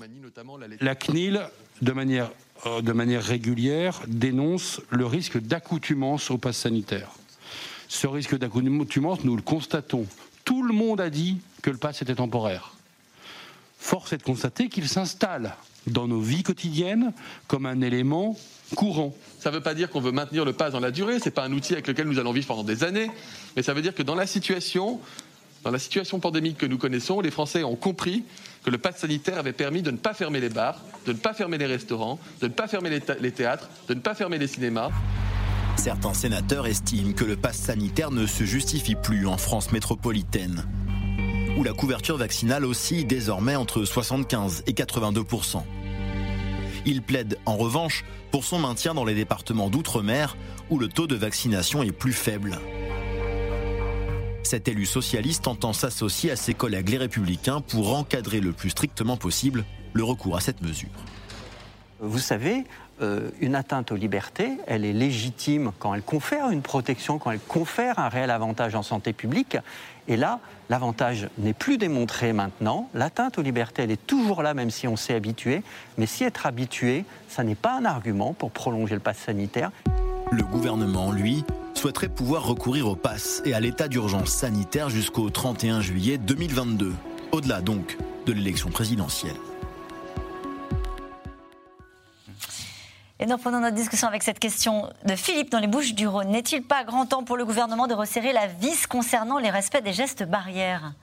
La 0.82 0.96
CNIL, 0.96 1.42
de 1.82 1.92
manière, 1.94 2.32
euh, 2.66 2.82
de 2.82 2.92
manière 2.92 3.24
régulière, 3.24 4.02
dénonce 4.08 4.82
le 4.90 5.06
risque 5.06 5.40
d'accoutumance 5.40 6.32
au 6.32 6.38
pass 6.38 6.58
sanitaire. 6.58 7.12
Ce 7.88 8.08
risque 8.08 8.38
d'accoutumance, 8.38 9.24
nous 9.24 9.36
le 9.36 9.42
constatons. 9.42 10.06
Tout 10.44 10.64
le 10.64 10.74
monde 10.74 11.00
a 11.00 11.10
dit 11.10 11.38
que 11.62 11.70
le 11.70 11.78
pass 11.78 12.02
était 12.02 12.16
temporaire. 12.16 12.74
Force 13.78 14.14
est 14.14 14.18
de 14.18 14.24
constater 14.24 14.68
qu'il 14.68 14.90
s'installe 14.90 15.56
dans 15.88 16.08
nos 16.08 16.22
vies 16.22 16.44
quotidiennes 16.44 17.14
comme 17.48 17.66
un 17.66 17.82
élément 17.82 18.38
courant. 18.76 19.14
Ça 19.40 19.52
ne 19.52 19.56
veut 19.56 19.62
pas 19.62 19.74
dire 19.74 19.90
qu'on 19.90 20.02
veut 20.02 20.12
maintenir 20.12 20.46
le 20.46 20.54
pass 20.54 20.72
dans 20.72 20.80
la 20.80 20.92
durée, 20.92 21.20
ce 21.20 21.26
n'est 21.26 21.32
pas 21.32 21.44
un 21.44 21.52
outil 21.52 21.74
avec 21.74 21.88
lequel 21.88 22.08
nous 22.08 22.20
allons 22.20 22.32
vivre 22.32 22.48
pendant 22.48 22.64
des 22.64 22.84
années, 22.84 23.12
mais 23.56 23.64
ça 23.64 23.74
veut 23.74 23.82
dire 23.82 23.94
que 23.94 24.04
dans 24.04 24.16
la 24.16 24.26
situation, 24.26 25.00
dans 25.64 25.72
la 25.72 25.80
situation 25.80 26.20
pandémique 26.20 26.58
que 26.58 26.66
nous 26.66 26.78
connaissons, 26.78 27.22
les 27.22 27.32
Français 27.32 27.64
ont 27.64 27.76
compris 27.76 28.24
que 28.64 28.72
le 28.72 28.78
pass 28.80 28.98
sanitaire 28.98 29.38
avait 29.38 29.54
permis 29.54 29.84
de 29.84 29.92
ne 29.92 29.98
pas 29.98 30.14
fermer 30.14 30.40
les 30.40 30.50
bars, 30.50 30.82
de 31.06 31.14
ne 31.14 31.18
pas 31.18 31.34
fermer 31.34 31.58
les 31.58 31.68
restaurants, 31.68 32.20
de 32.42 32.48
ne 32.48 32.52
pas 32.52 32.68
fermer 32.68 32.90
les, 32.90 33.32
théâtres, 33.32 33.70
de 33.88 33.94
ne 33.94 34.00
pas 34.00 34.16
fermer 34.16 34.40
les 34.40 34.48
cinémas. 34.48 34.90
Certains 35.78 36.14
sénateurs 36.14 36.66
estiment 36.66 37.14
que 37.14 37.26
le 37.26 37.36
pass 37.36 37.58
sanitaire 37.58 38.10
ne 38.10 38.26
se 38.26 38.44
justifie 38.44 38.96
plus 38.96 39.28
en 39.28 39.38
France 39.38 39.72
métropolitaine, 39.72 40.66
où 41.58 41.64
la 41.64 41.74
couverture 41.74 42.18
vaccinale 42.18 42.66
oscille 42.66 43.06
désormais 43.06 43.56
entre 43.56 43.86
75 43.86 44.64
et 44.68 44.74
82% 44.74 45.64
Il 46.86 47.02
plaide 47.02 47.38
en 47.46 47.56
revanche 47.56 48.04
pour 48.32 48.44
son 48.44 48.60
maintien 48.60 48.94
dans 48.94 49.06
les 49.06 49.16
départements 49.16 49.70
d'outre-mer 49.70 50.36
où 50.70 50.80
le 50.80 50.88
taux 50.88 51.08
de 51.08 51.16
vaccination 51.16 51.84
est 51.84 51.92
plus 51.92 52.14
faible. 52.14 52.60
Cet 54.44 54.68
élu 54.68 54.86
socialiste 54.86 55.48
entend 55.48 55.74
s'associer 55.74 56.32
à 56.32 56.36
ses 56.36 56.54
collègues 56.54 56.90
les 56.90 56.98
républicains 56.98 57.62
pour 57.62 57.96
encadrer 57.96 58.42
le 58.42 58.52
plus 58.52 58.70
strictement 58.70 59.18
possible 59.18 59.66
le 59.94 60.04
recours 60.04 60.38
à 60.38 60.42
cette 60.42 60.62
mesure. 60.62 60.90
Vous 62.00 62.20
savez, 62.20 62.66
euh, 63.02 63.30
une 63.42 63.56
atteinte 63.56 63.92
aux 63.92 63.96
libertés, 63.96 64.58
elle 64.68 64.86
est 64.86 64.94
légitime 64.94 65.72
quand 65.80 65.94
elle 65.94 66.02
confère 66.02 66.50
une 66.50 66.62
protection, 66.62 67.18
quand 67.18 67.32
elle 67.32 67.40
confère 67.40 68.00
un 68.00 68.08
réel 68.08 68.32
avantage 68.32 68.74
en 68.74 68.84
santé 68.84 69.12
publique. 69.12 69.58
Et 70.08 70.16
là, 70.16 70.40
l'avantage 70.70 71.28
n'est 71.38 71.54
plus 71.54 71.78
démontré 71.78 72.32
maintenant. 72.32 72.90
L'atteinte 72.94 73.38
aux 73.38 73.42
libertés, 73.42 73.84
elle 73.84 73.92
est 73.92 74.08
toujours 74.08 74.44
là, 74.44 74.54
même 74.54 74.70
si 74.70 74.88
on 74.88 74.96
s'est 74.96 75.14
habitué. 75.14 75.62
Mais 75.98 76.06
si 76.06 76.24
être 76.24 76.46
habitué, 76.46 77.04
ça 77.28 77.44
n'est 77.44 77.56
pas 77.56 77.78
un 77.78 77.86
argument 77.86 78.34
pour 78.34 78.52
prolonger 78.52 78.94
le 78.94 79.02
pass 79.02 79.18
sanitaire. 79.18 79.72
Le 80.32 80.44
gouvernement, 80.44 81.12
lui, 81.12 81.44
souhaiterait 81.74 82.08
pouvoir 82.08 82.46
recourir 82.46 82.88
au 82.88 82.96
pass 82.96 83.42
et 83.46 83.54
à 83.54 83.60
l'état 83.60 83.88
d'urgence 83.88 84.30
sanitaire 84.30 84.90
jusqu'au 84.90 85.30
31 85.30 85.82
juillet 85.82 86.18
2022, 86.18 86.94
au-delà 87.32 87.62
donc 87.62 87.98
de 88.26 88.32
l'élection 88.32 88.70
présidentielle. 88.70 89.36
Et 93.20 93.26
nous 93.26 93.38
reprenons 93.38 93.62
notre 93.62 93.76
discussion 93.76 94.10
avec 94.10 94.24
cette 94.24 94.40
question 94.40 94.90
de 95.06 95.16
Philippe 95.16 95.50
dans 95.50 95.60
les 95.60 95.68
Bouches 95.68 95.94
du 95.94 96.06
Rhône. 96.06 96.30
N'est-il 96.30 96.64
pas 96.64 96.84
grand 96.84 97.06
temps 97.06 97.24
pour 97.24 97.38
le 97.38 97.46
gouvernement 97.46 97.88
de 97.88 97.94
resserrer 97.94 98.34
la 98.34 98.48
vis 98.48 98.88
concernant 98.88 99.38
les 99.38 99.50
respects 99.50 99.82
des 99.82 99.94
gestes 99.94 100.24
barrières? 100.24 100.94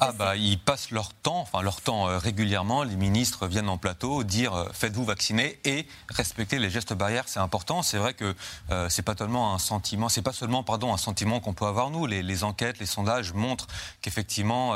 Ah 0.00 0.12
bah 0.12 0.36
ils 0.36 0.58
passent 0.58 0.90
leur 0.90 1.12
temps, 1.12 1.40
enfin 1.40 1.62
leur 1.62 1.80
temps 1.80 2.08
euh, 2.08 2.18
régulièrement. 2.18 2.84
Les 2.84 2.96
ministres 2.96 3.46
viennent 3.46 3.68
en 3.68 3.78
plateau 3.78 4.22
dire 4.22 4.54
euh, 4.54 4.68
faites-vous 4.72 5.04
vacciner 5.04 5.58
et 5.64 5.86
respectez 6.08 6.58
les 6.58 6.70
gestes 6.70 6.92
barrières, 6.92 7.24
c'est 7.26 7.40
important. 7.40 7.82
C'est 7.82 7.98
vrai 7.98 8.14
que 8.14 8.34
euh, 8.70 8.88
c'est 8.88 9.02
pas 9.02 9.14
tellement 9.14 9.54
un 9.54 9.58
sentiment, 9.58 10.08
c'est 10.08 10.22
pas 10.22 10.32
seulement 10.32 10.62
pardon 10.62 10.94
un 10.94 10.98
sentiment 10.98 11.40
qu'on 11.40 11.52
peut 11.52 11.66
avoir 11.66 11.90
nous. 11.90 12.06
Les, 12.06 12.44
enquêtes, 12.44 12.78
les 12.78 12.86
sondages 12.86 13.32
montrent 13.32 13.66
qu'effectivement, 14.00 14.74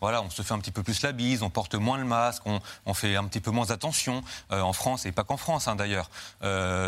voilà, 0.00 0.22
on 0.22 0.30
se 0.30 0.42
fait 0.42 0.54
un 0.54 0.58
petit 0.58 0.70
peu 0.70 0.82
plus 0.82 1.02
la 1.02 1.12
bise, 1.12 1.42
on 1.42 1.50
porte 1.50 1.74
moins 1.74 1.96
le 1.96 2.04
masque, 2.04 2.42
on, 2.46 2.94
fait 2.94 3.16
un 3.16 3.24
petit 3.24 3.40
peu 3.40 3.50
moins 3.50 3.70
attention 3.70 4.22
en 4.50 4.72
France 4.72 5.06
et 5.06 5.12
pas 5.12 5.24
qu'en 5.24 5.36
France 5.36 5.68
hein, 5.68 5.76
d'ailleurs. 5.76 6.10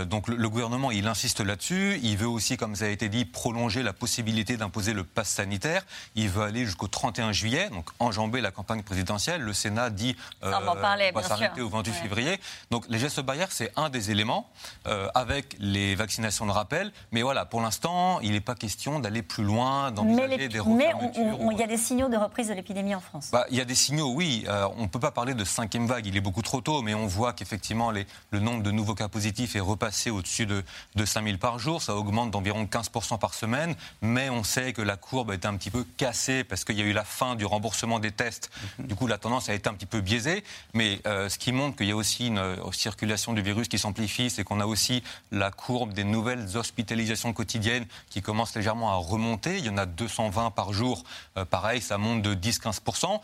donc 0.06 0.28
le, 0.28 0.48
gouvernement 0.48 0.90
il 0.90 1.06
insiste 1.06 1.40
là-dessus. 1.40 2.00
Il 2.02 2.16
veut 2.16 2.28
aussi, 2.28 2.56
comme 2.56 2.76
ça 2.76 2.86
a 2.86 2.88
été 2.88 3.08
dit, 3.08 3.24
prolonger 3.24 3.82
la 3.82 3.92
possibilité 3.92 4.56
d'imposer 4.56 4.92
le 4.92 5.04
pass 5.04 5.28
sanitaire. 5.28 5.84
Il 6.14 6.28
veut 6.28 6.42
aller 6.42 6.64
jusqu'au 6.64 6.88
31 6.88 7.32
juillet 7.32 7.59
donc 7.68 7.86
enjamber 7.98 8.40
la 8.40 8.50
campagne 8.50 8.82
présidentielle. 8.82 9.42
Le 9.42 9.52
Sénat 9.52 9.90
dit 9.90 10.16
euh, 10.42 10.50
va 10.50 11.22
s'arrêter 11.22 11.60
au 11.60 11.68
28 11.68 11.92
février. 11.92 12.40
Donc 12.70 12.84
les 12.88 12.98
gestes 12.98 13.20
barrières, 13.20 13.52
c'est 13.52 13.72
un 13.76 13.90
des 13.90 14.10
éléments, 14.10 14.48
euh, 14.86 15.08
avec 15.14 15.56
les 15.58 15.94
vaccinations 15.94 16.46
de 16.46 16.52
rappel. 16.52 16.92
Mais 17.12 17.22
voilà, 17.22 17.44
pour 17.44 17.60
l'instant, 17.60 18.20
il 18.20 18.32
n'est 18.32 18.40
pas 18.40 18.54
question 18.54 18.98
d'aller 19.00 19.22
plus 19.22 19.44
loin, 19.44 19.90
d'envisager 19.90 20.48
des 20.48 20.60
Mais 20.62 20.92
il 21.16 21.58
y 21.58 21.62
a 21.62 21.66
des 21.66 21.76
signaux 21.76 22.08
de 22.08 22.16
reprise 22.16 22.48
de 22.48 22.54
l'épidémie 22.54 22.94
en 22.94 23.00
France. 23.00 23.30
Bah, 23.32 23.46
il 23.50 23.56
y 23.56 23.60
a 23.60 23.64
des 23.64 23.74
signaux, 23.74 24.12
oui. 24.12 24.44
Euh, 24.48 24.68
on 24.76 24.82
ne 24.82 24.88
peut 24.88 25.00
pas 25.00 25.10
parler 25.10 25.34
de 25.34 25.44
cinquième 25.44 25.86
vague, 25.86 26.06
il 26.06 26.16
est 26.16 26.20
beaucoup 26.20 26.42
trop 26.42 26.60
tôt, 26.60 26.82
mais 26.82 26.94
on 26.94 27.06
voit 27.06 27.32
qu'effectivement, 27.32 27.90
le 27.90 28.40
nombre 28.40 28.62
de 28.62 28.70
nouveaux 28.70 28.94
cas 28.94 29.08
positifs 29.08 29.56
est 29.56 29.60
repassé 29.60 30.10
au-dessus 30.10 30.46
de, 30.46 30.64
de 30.94 31.04
5000 31.04 31.38
par 31.38 31.58
jour. 31.58 31.82
Ça 31.82 31.96
augmente 31.96 32.30
d'environ 32.30 32.64
15% 32.64 33.18
par 33.18 33.34
semaine, 33.34 33.74
mais 34.02 34.30
on 34.30 34.44
sait 34.44 34.72
que 34.72 34.82
la 34.82 34.96
courbe 34.96 35.32
est 35.32 35.46
un 35.46 35.56
petit 35.56 35.70
peu 35.70 35.84
cassée 35.96 36.44
parce 36.44 36.64
qu'il 36.64 36.78
y 36.78 36.82
a 36.82 36.84
eu 36.84 36.92
la 36.92 37.04
fin 37.04 37.34
du 37.34 37.44
remboursement 37.50 37.98
des 37.98 38.12
tests. 38.12 38.50
Mhm. 38.78 38.86
Du 38.86 38.94
coup, 38.94 39.06
la 39.06 39.18
tendance 39.18 39.48
a 39.48 39.54
été 39.54 39.68
un 39.68 39.74
petit 39.74 39.86
peu 39.86 40.00
biaisée. 40.00 40.42
Mais 40.74 41.00
euh, 41.06 41.28
ce 41.28 41.38
qui 41.38 41.52
montre 41.52 41.76
qu'il 41.76 41.86
y 41.86 41.92
a 41.92 41.96
aussi 41.96 42.28
une 42.28 42.38
euh, 42.38 42.72
circulation 42.72 43.32
du 43.32 43.42
virus 43.42 43.68
qui 43.68 43.78
s'amplifie, 43.78 44.30
c'est 44.30 44.44
qu'on 44.44 44.60
a 44.60 44.66
aussi 44.66 45.02
la 45.30 45.50
courbe 45.50 45.92
des 45.92 46.04
nouvelles 46.04 46.56
hospitalisations 46.56 47.32
quotidiennes 47.32 47.86
qui 48.08 48.22
commence 48.22 48.54
légèrement 48.54 48.90
à 48.90 48.96
remonter. 48.96 49.58
Il 49.58 49.66
y 49.66 49.68
en 49.68 49.76
a 49.76 49.86
220 49.86 50.50
par 50.52 50.72
jour. 50.72 51.04
Euh, 51.36 51.44
pareil, 51.44 51.80
ça 51.80 51.98
monte 51.98 52.22
de 52.22 52.34
10-15% 52.34 53.20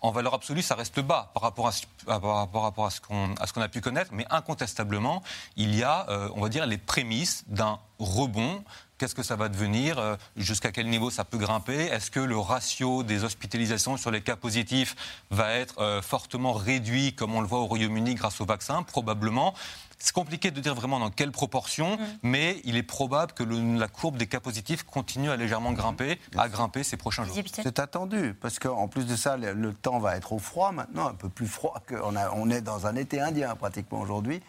en 0.00 0.12
valeur 0.12 0.32
absolue, 0.32 0.62
ça 0.62 0.76
reste 0.76 1.00
bas 1.00 1.32
par 1.34 1.42
rapport 1.42 1.66
à, 1.66 1.72
par 2.20 2.62
rapport 2.62 2.86
à 2.86 2.90
ce 2.90 3.00
qu'on 3.00 3.60
a 3.60 3.68
pu 3.68 3.80
connaître, 3.80 4.12
mais 4.14 4.24
incontestablement, 4.30 5.24
il 5.56 5.74
y 5.74 5.82
a, 5.82 6.06
on 6.36 6.40
va 6.40 6.48
dire, 6.48 6.66
les 6.66 6.78
prémices 6.78 7.42
d'un 7.48 7.80
rebond 7.98 8.62
Qu'est-ce 8.98 9.14
que 9.14 9.22
ça 9.22 9.36
va 9.36 9.48
devenir 9.48 9.98
euh, 9.98 10.16
Jusqu'à 10.36 10.72
quel 10.72 10.88
niveau 10.88 11.08
ça 11.08 11.24
peut 11.24 11.38
grimper? 11.38 11.86
Est-ce 11.86 12.10
que 12.10 12.18
le 12.18 12.36
ratio 12.36 13.04
des 13.04 13.22
hospitalisations 13.22 13.96
sur 13.96 14.10
les 14.10 14.22
cas 14.22 14.34
positifs 14.34 14.96
va 15.30 15.52
être 15.52 15.80
euh, 15.80 16.02
fortement 16.02 16.52
réduit, 16.52 17.14
comme 17.14 17.34
on 17.34 17.40
le 17.40 17.46
voit 17.46 17.60
au 17.60 17.66
Royaume-Uni 17.66 18.16
grâce 18.16 18.40
au 18.40 18.44
vaccin? 18.44 18.82
Probablement. 18.82 19.54
C'est 20.00 20.12
compliqué 20.12 20.50
de 20.50 20.60
dire 20.60 20.74
vraiment 20.74 20.98
dans 20.98 21.10
quelle 21.10 21.30
proportion, 21.30 21.96
mm. 21.96 22.00
mais 22.22 22.60
il 22.64 22.76
est 22.76 22.82
probable 22.82 23.32
que 23.32 23.44
la 23.44 23.88
courbe 23.88 24.16
des 24.16 24.26
cas 24.26 24.40
positifs 24.40 24.82
continue 24.82 25.30
à 25.30 25.36
légèrement 25.36 25.72
grimper, 25.72 26.18
à 26.36 26.48
grimper 26.48 26.82
ces 26.82 26.96
prochains 26.96 27.24
jours. 27.24 27.36
C'est 27.52 27.78
attendu, 27.78 28.34
parce 28.40 28.58
qu'en 28.58 28.88
plus 28.88 29.06
de 29.06 29.14
ça, 29.14 29.36
le, 29.36 29.72
temps 29.74 30.00
va 30.00 30.16
être 30.16 30.32
au 30.32 30.38
froid 30.38 30.72
maintenant, 30.72 31.08
un 31.08 31.14
peu 31.14 31.28
plus 31.28 31.46
froid 31.46 31.82
qu'on 31.88 32.14
on 32.16 32.50
est 32.50 32.62
dans 32.62 32.86
un 32.86 32.96
été 32.96 33.20
indien 33.20 33.54
pratiquement 33.54 34.00
aujourd'hui. 34.00 34.40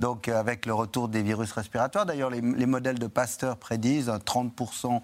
Donc 0.00 0.28
avec 0.28 0.66
le 0.66 0.74
retour 0.74 1.08
des 1.08 1.22
virus 1.22 1.52
respiratoires, 1.52 2.06
d'ailleurs 2.06 2.30
les, 2.30 2.40
modèles 2.40 2.98
de 2.98 3.06
Pasteur 3.06 3.56
prédisent 3.56 4.08
30% 4.08 4.86
euh, 4.86 4.98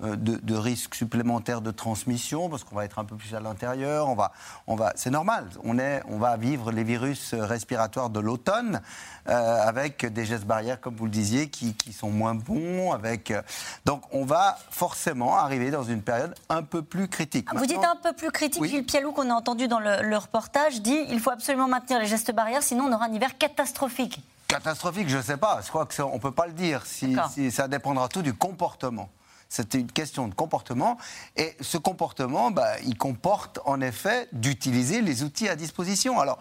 de, 0.00 0.36
de 0.36 0.54
risque 0.54 0.94
supplémentaire 0.94 1.60
de 1.60 1.70
transmission 1.70 2.48
parce 2.48 2.64
qu'on 2.64 2.76
va 2.76 2.84
être 2.84 2.98
un 2.98 3.04
peu 3.04 3.16
plus 3.16 3.34
à 3.34 3.40
l'intérieur. 3.40 4.08
On 4.08 4.14
va, 4.14 4.32
on 4.66 4.76
va, 4.76 4.92
c'est 4.96 5.10
normal. 5.10 5.46
On 5.64 5.78
est, 5.78 6.02
on 6.08 6.18
va 6.18 6.36
vivre 6.36 6.72
les 6.72 6.84
virus 6.84 7.34
respiratoires 7.34 8.10
de 8.10 8.20
l'automne 8.20 8.80
euh, 9.28 9.62
avec 9.62 10.06
des 10.06 10.24
gestes 10.24 10.46
barrières, 10.46 10.80
comme 10.80 10.96
vous 10.96 11.04
le 11.04 11.10
disiez, 11.10 11.48
qui, 11.50 11.74
qui 11.74 11.92
sont 11.92 12.10
moins 12.10 12.34
bons. 12.34 12.92
Avec, 12.92 13.30
euh, 13.30 13.42
donc 13.84 14.02
on 14.12 14.24
va 14.24 14.58
forcément 14.70 15.36
arriver 15.36 15.70
dans 15.70 15.84
une 15.84 16.02
période 16.02 16.34
un 16.48 16.62
peu 16.62 16.82
plus 16.82 17.08
critique. 17.08 17.52
Vous 17.54 17.66
dites 17.66 17.84
un 17.84 17.96
peu 18.02 18.12
plus 18.12 18.30
critique. 18.30 18.64
Gilles 18.64 18.84
Pialou, 18.84 19.12
qu'on 19.12 19.30
a 19.30 19.34
entendu 19.34 19.68
dans 19.68 19.80
le, 19.80 20.02
le 20.02 20.16
reportage, 20.16 20.80
dit 20.82 21.04
il 21.08 21.20
faut 21.20 21.30
absolument 21.30 21.68
maintenir 21.68 21.98
les 22.00 22.06
gestes 22.06 22.34
barrières, 22.34 22.62
sinon 22.62 22.84
on 22.84 22.92
aura 22.92 23.06
un 23.06 23.12
hiver 23.12 23.36
catastrophique. 23.38 24.22
Catastrophique, 24.48 25.08
je 25.08 25.18
ne 25.18 25.22
sais 25.22 25.36
pas. 25.36 25.60
Je 25.62 25.68
crois 25.68 25.86
qu'on 25.86 26.14
ne 26.14 26.18
peut 26.18 26.32
pas 26.32 26.46
le 26.48 26.52
dire. 26.52 26.84
Si, 26.84 27.16
ça 27.52 27.68
dépendra 27.68 28.08
tout 28.08 28.22
du 28.22 28.34
comportement. 28.34 29.08
C'est 29.50 29.74
une 29.74 29.90
question 29.90 30.28
de 30.28 30.34
comportement. 30.34 30.96
Et 31.36 31.56
ce 31.60 31.76
comportement, 31.76 32.52
bah, 32.52 32.78
il 32.86 32.96
comporte 32.96 33.58
en 33.66 33.80
effet 33.80 34.28
d'utiliser 34.32 35.02
les 35.02 35.24
outils 35.24 35.48
à 35.48 35.56
disposition. 35.56 36.20
Alors, 36.20 36.38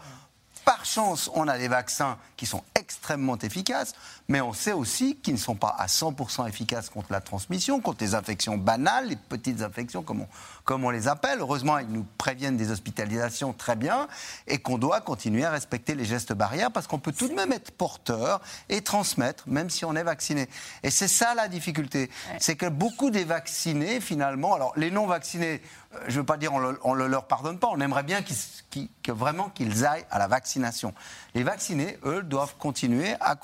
par 0.70 0.86
chance, 0.86 1.32
on 1.34 1.48
a 1.48 1.58
des 1.58 1.68
vaccins 1.68 2.20
qui 2.38 2.46
sont 2.46 2.64
extrêmement 2.76 3.40
efficaces, 3.40 3.94
mais 4.28 4.40
on 4.40 4.54
sait 4.54 4.72
aussi 4.72 5.16
qu'ils 5.16 5.34
ne 5.34 5.40
sont 5.40 5.56
pas 5.56 5.76
à 5.80 5.88
100% 5.88 6.48
efficaces 6.48 6.92
contre 6.92 7.12
la 7.12 7.22
transmission, 7.22 7.82
contre 7.82 8.04
les 8.04 8.14
infections 8.14 8.56
banales, 8.56 9.08
les 9.08 9.16
petites 9.16 9.64
infections 9.64 10.04
comme 10.04 10.22
on, 10.22 10.28
comme 10.66 10.86
on 10.86 10.92
les 10.92 11.08
appelle. 11.08 11.40
Heureusement, 11.40 11.80
ils 11.80 11.88
nous 11.88 12.06
préviennent 12.20 12.56
des 12.56 12.70
hospitalisations 12.70 13.52
très 13.52 13.76
bien 13.76 14.08
et 14.46 14.60
qu'on 14.60 14.78
doit 14.78 15.02
continuer 15.02 15.44
à 15.44 15.50
respecter 15.50 15.96
les 15.96 16.06
gestes 16.06 16.34
barrières 16.34 16.70
parce 16.70 16.86
qu'on 16.86 17.00
peut 17.00 17.14
tout 17.14 17.30
de 17.30 17.34
même 17.34 17.52
être 17.52 17.72
porteur 17.72 18.40
et 18.70 18.82
transmettre, 18.82 19.46
même 19.48 19.72
si 19.72 19.86
on 19.86 19.96
est 19.96 20.04
vacciné. 20.04 20.50
Et 20.84 20.92
c'est 20.92 21.08
ça 21.08 21.34
la 21.34 21.48
difficulté. 21.48 22.12
C'est 22.38 22.56
que 22.56 22.68
beaucoup 22.68 23.10
des 23.10 23.24
vaccinés, 23.24 24.02
finalement, 24.02 24.54
alors 24.54 24.74
les 24.76 24.92
non-vaccinés, 24.92 25.64
je 26.08 26.14
ne 26.14 26.18
veux 26.18 26.26
pas 26.26 26.38
dire 26.38 26.54
on 26.54 26.60
ne 26.60 27.00
le, 27.00 27.08
leur 27.08 27.26
pardonne 27.26 27.58
pas, 27.58 27.68
on 27.72 27.80
aimerait 27.80 28.04
bien 28.04 28.22
que 28.22 29.12
vraiment 29.12 29.50
qu'ils 29.50 29.86
aillent 29.86 30.06
à 30.12 30.20
la 30.20 30.28
vaccination. 30.28 30.94
Les 31.34 31.44
vaccinés, 31.44 31.98
eux, 32.06 32.22
doivent 32.22 32.56
continuer 32.58 33.16
à, 33.20 33.36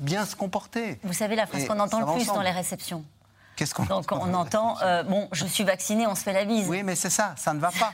bien 0.00 0.24
se 0.24 0.36
comporter. 0.36 0.98
Vous 1.02 1.12
savez 1.12 1.36
la 1.36 1.46
phrase 1.46 1.66
qu'on 1.66 1.80
entend 1.80 2.00
le 2.00 2.14
plus 2.14 2.26
dans 2.26 2.42
les 2.42 2.50
réceptions 2.50 3.04
Qu'est-ce 3.56 3.74
qu'on 3.74 3.84
Donc 3.84 4.10
on 4.10 4.32
entend, 4.32 4.80
euh, 4.82 5.02
bon, 5.02 5.28
je 5.32 5.44
suis 5.44 5.64
vacciné, 5.64 6.06
on 6.06 6.14
se 6.14 6.22
fait 6.22 6.32
la 6.32 6.46
bise. 6.46 6.66
Oui, 6.68 6.82
mais 6.82 6.94
c'est 6.94 7.10
ça, 7.10 7.34
ça 7.36 7.52
ne 7.52 7.60
va 7.60 7.70
pas 7.70 7.92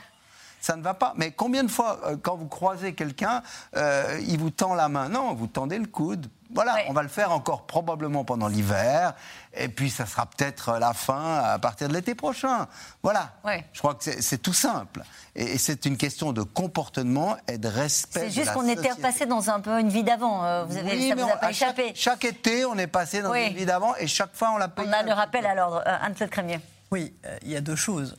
ça 0.59 0.75
ne 0.75 0.81
va 0.81 0.93
pas. 0.93 1.13
Mais 1.15 1.31
combien 1.31 1.63
de 1.63 1.71
fois, 1.71 1.99
euh, 2.05 2.17
quand 2.21 2.35
vous 2.35 2.47
croisez 2.47 2.93
quelqu'un, 2.93 3.41
euh, 3.75 4.19
il 4.27 4.39
vous 4.39 4.49
tend 4.49 4.73
la 4.73 4.89
main? 4.89 5.09
Non, 5.09 5.33
vous 5.33 5.47
tendez 5.47 5.77
le 5.77 5.87
coude. 5.87 6.27
Voilà, 6.51 6.77
on 6.87 6.93
va 6.93 7.03
le 7.03 7.09
faire 7.09 7.31
encore 7.31 7.67
probablement 7.67 8.23
pendant 8.23 8.47
l'hiver, 8.47 9.13
et 9.53 9.67
puis 9.67 9.91
ça 9.91 10.07
sera 10.07 10.25
peut-être 10.25 10.79
la 10.79 10.93
fin 10.93 11.35
à 11.35 11.59
partir 11.59 11.87
de 11.87 11.93
l'été 11.93 12.15
prochain. 12.15 12.67
Voilà. 13.03 13.33
Je 13.71 13.77
crois 13.77 13.93
que 13.93 14.03
c'est 14.03 14.41
tout 14.41 14.53
simple. 14.53 15.03
Et, 15.35 15.59
c'est 15.59 15.85
une 15.85 15.95
question 15.95 16.33
de 16.33 16.41
comportement 16.41 17.37
et 17.47 17.59
de 17.59 17.67
respect. 17.67 18.21
C'est 18.21 18.31
juste 18.31 18.51
qu'on 18.53 18.67
était 18.67 18.91
repassé 18.91 19.27
dans 19.27 19.51
un 19.51 19.59
peu 19.59 19.79
une 19.79 19.89
vie 19.89 20.03
d'avant. 20.03 20.43
Euh, 20.43 20.65
vous 20.65 20.75
avez, 20.75 21.09
ça 21.09 21.15
vous 21.15 21.29
a 21.29 21.37
pas 21.37 21.51
échappé. 21.51 21.91
Chaque, 21.93 22.25
été, 22.25 22.65
on 22.65 22.79
est 22.79 22.87
passé 22.87 23.21
dans 23.21 23.31
une 23.31 23.53
vie 23.53 23.67
d'avant, 23.67 23.95
et 23.97 24.07
chaque 24.07 24.35
fois, 24.35 24.49
on 24.51 24.57
l'a 24.57 24.69
payé. 24.69 24.89
On 24.89 24.91
a 24.91 25.03
le 25.03 25.13
rappel 25.13 25.45
à 25.45 25.53
l'ordre. 25.53 25.83
Anne-Claude 25.85 26.31
Crémier. 26.31 26.59
Oui, 26.89 27.13
il 27.43 27.51
y 27.51 27.55
a 27.55 27.61
deux 27.61 27.75
choses. 27.75 28.17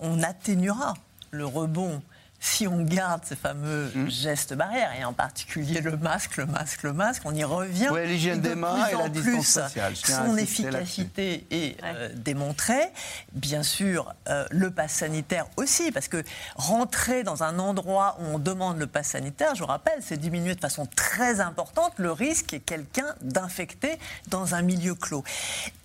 on 0.00 0.22
atténuera 0.22 0.94
le 1.36 1.46
rebond 1.46 2.02
si 2.40 2.66
on 2.66 2.82
garde 2.82 3.22
ces 3.24 3.36
fameux 3.36 3.90
mmh. 3.94 4.08
gestes 4.08 4.54
barrières, 4.54 4.92
et 4.98 5.04
en 5.04 5.12
particulier 5.12 5.80
le 5.80 5.96
masque, 5.96 6.36
le 6.36 6.46
masque, 6.46 6.82
le 6.82 6.92
masque, 6.92 7.22
on 7.24 7.34
y 7.34 7.44
revient. 7.44 7.88
Oui, 7.90 8.06
l'hygiène 8.06 8.40
des 8.40 8.54
mains 8.54 8.86
et 8.86 8.94
la 8.94 9.08
distance 9.08 9.46
sociale. 9.46 9.96
Son 9.96 10.36
efficacité 10.36 11.46
est 11.50 11.76
euh, 11.84 12.08
démontrée. 12.14 12.92
Bien 13.32 13.62
sûr, 13.62 14.14
euh, 14.28 14.46
le 14.50 14.70
pass 14.70 14.92
sanitaire 14.92 15.46
aussi, 15.56 15.92
parce 15.92 16.08
que 16.08 16.22
rentrer 16.56 17.22
dans 17.22 17.42
un 17.42 17.58
endroit 17.58 18.16
où 18.20 18.34
on 18.34 18.38
demande 18.38 18.78
le 18.78 18.86
pass 18.86 19.08
sanitaire, 19.08 19.54
je 19.54 19.60
vous 19.60 19.66
rappelle, 19.66 20.00
c'est 20.00 20.16
diminuer 20.16 20.54
de 20.54 20.60
façon 20.60 20.86
très 20.94 21.40
importante 21.40 21.94
le 21.96 22.12
risque 22.12 22.54
ait 22.54 22.60
quelqu'un 22.60 23.14
d'infecté 23.22 23.98
dans 24.28 24.54
un 24.54 24.62
milieu 24.62 24.94
clos. 24.94 25.24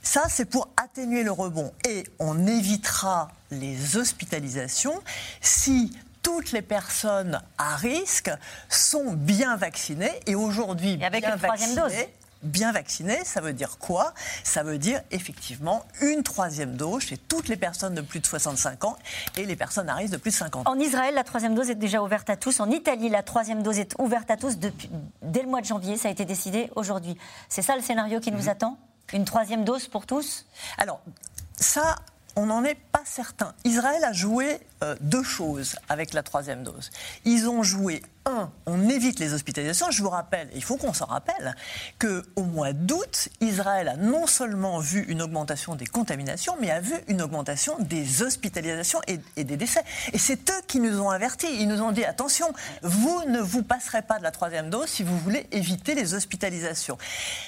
Ça, 0.04 0.24
c'est 0.30 0.45
pour 0.45 0.70
atténuer 0.82 1.24
le 1.24 1.32
rebond. 1.32 1.72
Et 1.88 2.04
on 2.20 2.47
évitera 2.47 3.30
les 3.52 3.97
hospitalisations 3.97 4.99
si 5.41 5.91
toutes 6.22 6.52
les 6.52 6.62
personnes 6.62 7.42
à 7.58 7.76
risque 7.76 8.32
sont 8.70 9.14
bien 9.14 9.56
vaccinées 9.56 10.20
et 10.28 10.36
aujourd'hui 10.36 10.98
bien 10.98 11.12
une 11.12 11.40
troisième 11.40 11.76
dose. 11.76 11.94
Bien 12.44 12.72
vaccinées, 12.72 13.24
ça 13.24 13.40
veut 13.40 13.54
dire 13.54 13.78
quoi? 13.78 14.16
Ça 14.44 14.64
veut 14.64 14.80
dire 14.80 15.02
effectivement 15.12 15.86
une 16.02 16.24
troisième 16.24 16.76
dose 16.76 17.04
chez 17.04 17.18
toutes 17.18 17.48
les 17.50 17.56
personnes 17.56 17.94
de 17.94 18.02
plus 18.02 18.20
de 18.20 18.26
65 18.26 18.84
ans 18.84 18.98
et 19.38 19.46
les 19.46 19.56
personnes 19.56 19.90
à 19.90 19.94
risque 19.94 20.14
de 20.14 20.18
plus 20.18 20.32
de 20.32 20.36
50 20.36 20.68
ans. 20.68 20.72
En 20.72 20.80
Israël, 20.80 21.14
la 21.14 21.24
troisième 21.24 21.54
dose 21.54 21.70
est 21.70 21.76
déjà 21.76 22.02
ouverte 22.02 22.32
à 22.32 22.38
tous. 22.38 22.60
En 22.60 22.72
Italie, 22.72 23.10
la 23.10 23.22
troisième 23.22 23.62
dose 23.62 23.78
est 23.78 23.94
ouverte 24.00 24.32
à 24.32 24.38
tous 24.38 24.58
depuis, 24.58 24.90
dès 25.22 25.44
le 25.44 25.50
mois 25.50 25.62
de 25.62 25.68
janvier. 25.68 25.98
Ça 25.98 26.08
a 26.08 26.12
été 26.12 26.26
décidé 26.26 26.72
aujourd'hui. 26.76 27.16
C'est 27.48 27.62
ça 27.62 27.76
le 27.76 27.84
scénario 27.84 28.20
qui 28.20 28.32
nous 28.32 28.44
mhm. 28.44 28.50
attend? 28.50 28.78
Une 29.14 29.26
troisième 29.26 29.64
dose 29.64 29.88
pour 29.88 30.08
tous? 30.08 30.48
Alors, 30.80 31.00
ça, 31.60 31.98
on 32.36 32.46
n'en 32.48 32.64
est 32.64 32.76
pas 32.76 33.02
certain. 33.06 33.54
Israël 33.64 34.04
a 34.04 34.14
joué 34.14 34.60
euh, 34.84 34.96
deux 35.02 35.24
choses 35.24 35.76
avec 35.90 36.14
la 36.14 36.24
troisième 36.24 36.64
dose. 36.64 36.90
Ils 37.26 37.48
ont 37.48 37.64
joué, 37.64 38.02
un, 38.26 38.52
on 38.66 38.90
évite 38.90 39.20
les 39.20 39.34
hospitalisations. 39.34 39.92
Je 39.92 40.02
vous 40.02 40.10
rappelle, 40.10 40.50
il 40.56 40.64
faut 40.64 40.78
qu'on 40.78 40.94
s'en 40.94 41.06
rappelle, 41.06 41.56
qu'au 42.00 42.44
mois 42.44 42.74
d'août, 42.74 43.30
Israël 43.42 43.90
a 43.90 43.96
non 43.96 44.28
seulement 44.28 44.80
vu 44.80 45.04
une 45.08 45.22
augmentation 45.22 45.76
des 45.76 45.86
contaminations, 45.86 46.56
mais 46.60 46.72
a 46.72 46.80
vu 46.80 46.96
une 47.08 47.22
augmentation 47.22 47.78
des 47.80 48.22
hospitalisations 48.22 49.02
et, 49.08 49.44
des 49.44 49.58
décès. 49.58 49.84
Et 50.14 50.18
c'est 50.18 50.50
eux 50.50 50.62
qui 50.68 50.80
nous 50.80 51.00
ont 51.00 51.10
avertis. 51.10 51.48
Ils 51.60 51.68
nous 51.68 51.82
ont 51.82 51.92
dit, 51.92 52.06
attention, 52.06 52.52
vous 52.82 53.24
ne 53.28 53.40
vous 53.40 53.64
passerez 53.64 54.02
pas 54.02 54.18
de 54.18 54.24
la 54.24 54.32
troisième 54.32 54.70
dose 54.70 54.88
si 54.88 55.04
vous 55.04 55.18
voulez 55.20 55.48
éviter 55.52 55.96
les 55.96 56.14
hospitalisations. 56.14 56.98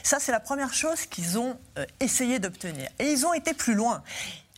Ça, 0.04 0.18
c'est 0.20 0.32
la 0.32 0.40
première 0.40 0.74
chose 0.74 1.06
qu'ils 1.06 1.40
ont 1.40 1.58
euh, 1.78 1.86
essayé 2.00 2.40
d'obtenir. 2.40 2.90
Et 3.00 3.12
ils 3.12 3.26
ont 3.26 3.34
été 3.34 3.54
plus 3.54 3.74
loin. 3.74 4.04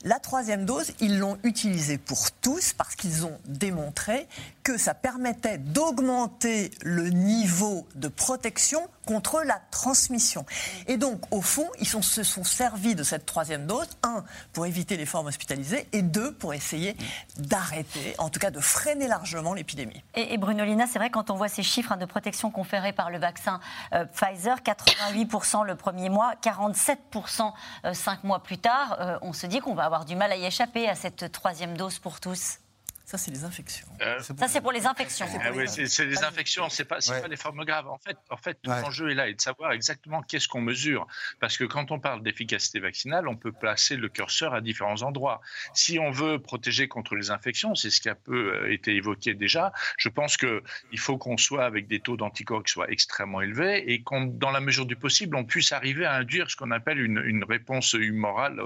La 0.03 0.19
troisième 0.19 0.65
dose, 0.65 0.91
ils 0.99 1.17
l'ont 1.17 1.37
utilisée 1.43 1.97
pour 1.97 2.31
tous 2.31 2.73
parce 2.73 2.95
qu'ils 2.95 3.25
ont 3.25 3.39
démontré 3.45 4.27
que 4.65 4.77
ça 4.79 4.95
permettait 4.95 5.59
d'augmenter 5.59 6.71
le 6.81 7.09
niveau 7.09 7.87
de 7.93 8.07
protection 8.07 8.89
contre 9.05 9.43
la 9.43 9.61
transmission. 9.69 10.43
Et 10.87 10.97
donc, 10.97 11.21
au 11.31 11.41
fond, 11.41 11.67
ils 11.79 11.87
se 11.87 12.23
sont 12.23 12.43
servis 12.43 12.95
de 12.95 13.03
cette 13.03 13.27
troisième 13.27 13.67
dose, 13.67 13.87
un, 14.01 14.23
pour 14.53 14.65
éviter 14.65 14.97
les 14.97 15.05
formes 15.05 15.27
hospitalisées, 15.27 15.87
et 15.93 16.01
deux, 16.01 16.33
pour 16.33 16.55
essayer 16.55 16.97
d'arrêter, 17.37 18.15
en 18.17 18.29
tout 18.29 18.39
cas 18.39 18.49
de 18.49 18.59
freiner 18.59 19.07
largement 19.07 19.53
l'épidémie. 19.53 20.03
Et, 20.15 20.35
Bruno 20.39 20.65
Lina, 20.65 20.87
c'est 20.87 20.97
vrai, 20.97 21.11
quand 21.11 21.29
on 21.29 21.35
voit 21.35 21.47
ces 21.47 21.61
chiffres 21.61 21.91
hein, 21.91 21.97
de 21.97 22.05
protection 22.05 22.49
conférés 22.49 22.91
par 22.91 23.11
le 23.11 23.19
vaccin 23.19 23.59
euh, 23.93 24.05
Pfizer, 24.05 24.57
88% 24.61 25.63
le 25.63 25.75
premier 25.75 26.09
mois, 26.09 26.33
47% 26.41 27.53
euh, 27.85 27.93
cinq 27.93 28.23
mois 28.23 28.41
plus 28.41 28.57
tard, 28.57 28.97
euh, 28.99 29.19
on 29.21 29.31
se 29.31 29.45
dit 29.45 29.59
qu'on 29.59 29.75
va 29.75 29.83
avoir 29.83 30.05
du 30.05 30.15
mal 30.15 30.31
à 30.31 30.37
y 30.37 30.45
échapper 30.45 30.89
à 30.89 30.95
cette 30.95 31.31
troisième 31.31 31.77
dose 31.77 31.99
pour 31.99 32.19
tous. 32.19 32.57
Ça, 33.05 33.19
c'est 33.19 33.29
les 33.29 33.43
infections. 33.43 33.87
Euh, 34.01 34.19
ça, 34.19 34.47
c'est 34.47 34.61
pour 34.61 34.71
les 34.71 34.87
infections. 34.87 35.27
Ah 35.39 35.51
c'est 35.67 36.05
les 36.05 36.23
infections, 36.23 36.69
c'est 36.69 36.85
pas, 36.85 36.97
pas 36.97 37.27
les 37.27 37.35
formes 37.37 37.63
graves. 37.63 37.87
En 37.87 37.99
fait, 37.99 38.17
en 38.31 38.37
fait 38.37 38.57
l'enjeu 38.63 39.11
est 39.11 39.13
là 39.13 39.27
et 39.27 39.35
de 39.35 39.41
savoir 39.41 39.73
exactement 39.73 40.23
qu'est-ce 40.23 40.47
qu'on 40.47 40.61
mesure. 40.61 41.05
Parce 41.39 41.55
que 41.55 41.65
quand 41.65 41.91
on 41.91 41.99
parle 41.99 42.23
d'efficacité 42.23 42.79
vaccinale, 42.79 43.27
on 43.27 43.35
peut 43.35 43.51
placer 43.51 43.95
le 43.95 44.09
curseur 44.09 44.55
à 44.55 44.61
différents 44.61 45.03
endroits. 45.03 45.41
Si 45.75 45.99
on 45.99 46.09
veut 46.09 46.39
protéger 46.39 46.87
contre 46.87 47.15
les 47.15 47.29
infections, 47.29 47.75
c'est 47.75 47.91
ce 47.91 48.01
qui 48.01 48.09
a 48.09 48.15
peu 48.15 48.55
euh, 48.55 48.73
été 48.73 48.95
évoqué 48.95 49.35
déjà, 49.35 49.71
je 49.99 50.09
pense 50.09 50.35
qu'il 50.35 50.97
faut 50.97 51.19
qu'on 51.19 51.37
soit 51.37 51.65
avec 51.65 51.87
des 51.87 51.99
taux 51.99 52.17
d'anticorps 52.17 52.63
qui 52.63 52.71
soient 52.71 52.89
extrêmement 52.89 53.41
élevés 53.41 53.93
et 53.93 54.01
qu'on, 54.01 54.25
dans 54.25 54.51
la 54.51 54.61
mesure 54.61 54.87
du 54.87 54.95
possible, 54.95 55.35
on 55.35 55.45
puisse 55.45 55.73
arriver 55.73 56.05
à 56.05 56.13
induire 56.13 56.49
ce 56.49 56.55
qu'on 56.55 56.71
appelle 56.71 56.99
une, 56.99 57.21
une, 57.23 57.43
réponse 57.43 57.93
humorale 57.93 58.59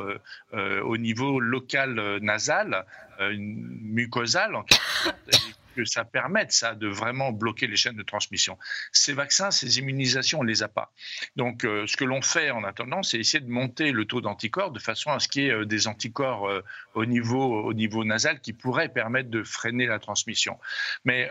euh, 0.54 0.82
au 0.82 0.98
niveau 0.98 1.42
local 1.42 2.20
nasal 2.22 2.86
une 3.20 3.80
mucosale 3.82 4.56
en 4.56 4.64
quelque 4.64 4.82
sorte, 5.04 5.56
que 5.80 5.86
ça 5.86 6.04
permette 6.04 6.52
ça 6.52 6.76
de 6.76 6.88
vraiment 6.88 7.32
bloquer 7.32 7.68
les 7.68 7.76
chaînes 7.78 7.96
de 7.96 8.04
transmission. 8.04 8.58
Ces 8.92 9.14
vaccins, 9.14 9.52
ces 9.52 9.80
immunisations, 9.80 10.40
on 10.40 10.44
les 10.44 10.62
a 10.64 10.68
pas. 10.68 10.92
Donc, 11.36 11.64
euh, 11.64 11.88
ce 11.88 11.96
que 11.96 12.04
l'on 12.04 12.22
fait 12.22 12.52
en 12.52 12.64
attendant, 12.64 13.02
c'est 13.02 13.18
essayer 13.18 13.40
de 13.40 13.50
monter 13.50 13.92
le 13.92 14.06
taux 14.06 14.22
d'anticorps 14.22 14.72
de 14.72 14.80
façon 14.80 15.12
à 15.12 15.20
ce 15.20 15.28
qu'il 15.28 15.44
y 15.44 15.48
ait 15.48 15.54
euh, 15.54 15.66
des 15.66 15.88
anticorps 15.88 16.50
euh, 16.50 16.64
au 16.96 17.06
niveau 17.06 17.64
au 17.64 17.74
niveau 17.74 18.04
nasal 18.04 18.42
qui 18.42 18.52
pourraient 18.54 18.90
permettre 18.90 19.30
de 19.30 19.44
freiner 19.44 19.86
la 19.86 20.00
transmission. 20.00 20.58
Mais 21.06 21.30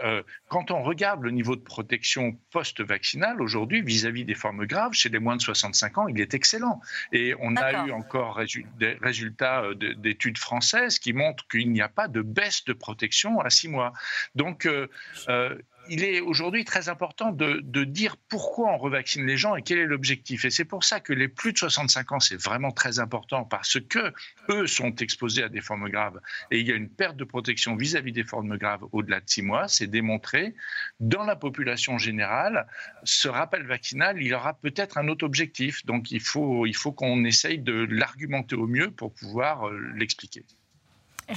quand 0.48 0.70
on 0.70 0.82
regarde 0.82 1.22
le 1.22 1.30
niveau 1.30 1.56
de 1.56 1.60
protection 1.60 2.38
post-vaccinale 2.50 3.42
aujourd'hui 3.42 3.82
vis-à-vis 3.82 4.24
des 4.24 4.34
formes 4.34 4.66
graves 4.66 4.92
chez 4.92 5.08
les 5.08 5.18
moins 5.18 5.36
de 5.36 5.42
65 5.42 5.98
ans, 5.98 6.08
il 6.08 6.20
est 6.20 6.34
excellent. 6.34 6.80
Et 7.12 7.34
on 7.40 7.56
a 7.56 7.86
eu 7.86 7.92
encore 7.92 8.40
des 8.78 8.96
résultats 9.02 9.64
d'études 9.74 10.38
françaises 10.38 10.98
qui 10.98 11.12
montrent 11.12 11.46
qu'il 11.48 11.70
n'y 11.72 11.82
a 11.82 11.88
pas 11.88 12.08
de 12.08 12.22
baisse 12.22 12.64
de 12.64 12.72
protection 12.72 13.40
à 13.40 13.50
six 13.50 13.68
mois. 13.68 13.92
Donc, 14.38 14.66
euh, 14.66 14.86
euh, 15.28 15.58
il 15.90 16.04
est 16.04 16.20
aujourd'hui 16.20 16.64
très 16.64 16.88
important 16.88 17.32
de, 17.32 17.84
dire 17.84 18.16
pourquoi 18.28 18.72
on 18.72 18.78
revaccine 18.78 19.26
les 19.26 19.36
gens 19.36 19.56
et 19.56 19.62
quel 19.62 19.78
est 19.78 19.86
l'objectif. 19.86 20.44
Et 20.44 20.50
c'est 20.50 20.64
pour 20.64 20.84
ça 20.84 21.00
que 21.00 21.12
les 21.12 21.26
plus 21.28 21.52
de 21.52 21.58
65 21.58 22.12
ans, 22.12 22.20
c'est 22.20 22.40
vraiment 22.40 22.70
très 22.70 23.00
important 23.00 23.44
parce 23.44 23.78
que 23.80 24.12
eux 24.50 24.66
sont 24.66 24.94
exposés 24.96 25.42
à 25.42 25.48
des 25.48 25.60
formes 25.60 25.88
graves. 25.88 26.20
Et 26.50 26.60
il 26.60 26.68
y 26.68 26.72
a 26.72 26.76
une 26.76 26.88
perte 26.88 27.16
de 27.16 27.24
protection 27.24 27.74
vis-à-vis 27.74 28.12
des 28.12 28.24
formes 28.24 28.56
graves 28.58 28.84
au-delà 28.92 29.20
de 29.20 29.28
6 29.28 29.42
mois. 29.42 29.66
C'est 29.66 29.86
démontré. 29.86 30.54
Dans 31.00 31.24
la 31.24 31.36
population 31.36 31.98
générale, 31.98 32.66
ce 33.04 33.28
rappel 33.28 33.66
vaccinal, 33.66 34.20
il 34.20 34.32
aura 34.34 34.54
peut-être 34.54 34.98
un 34.98 35.08
autre 35.08 35.24
objectif. 35.24 35.84
Donc 35.86 36.10
il 36.10 36.20
faut, 36.20 36.66
il 36.66 36.76
faut 36.76 36.92
qu'on 36.92 37.24
essaye 37.24 37.58
de 37.58 37.88
l'argumenter 37.90 38.54
au 38.54 38.66
mieux 38.66 38.90
pour 38.90 39.12
pouvoir 39.14 39.66
euh, 39.66 39.80
l'expliquer. 39.96 40.44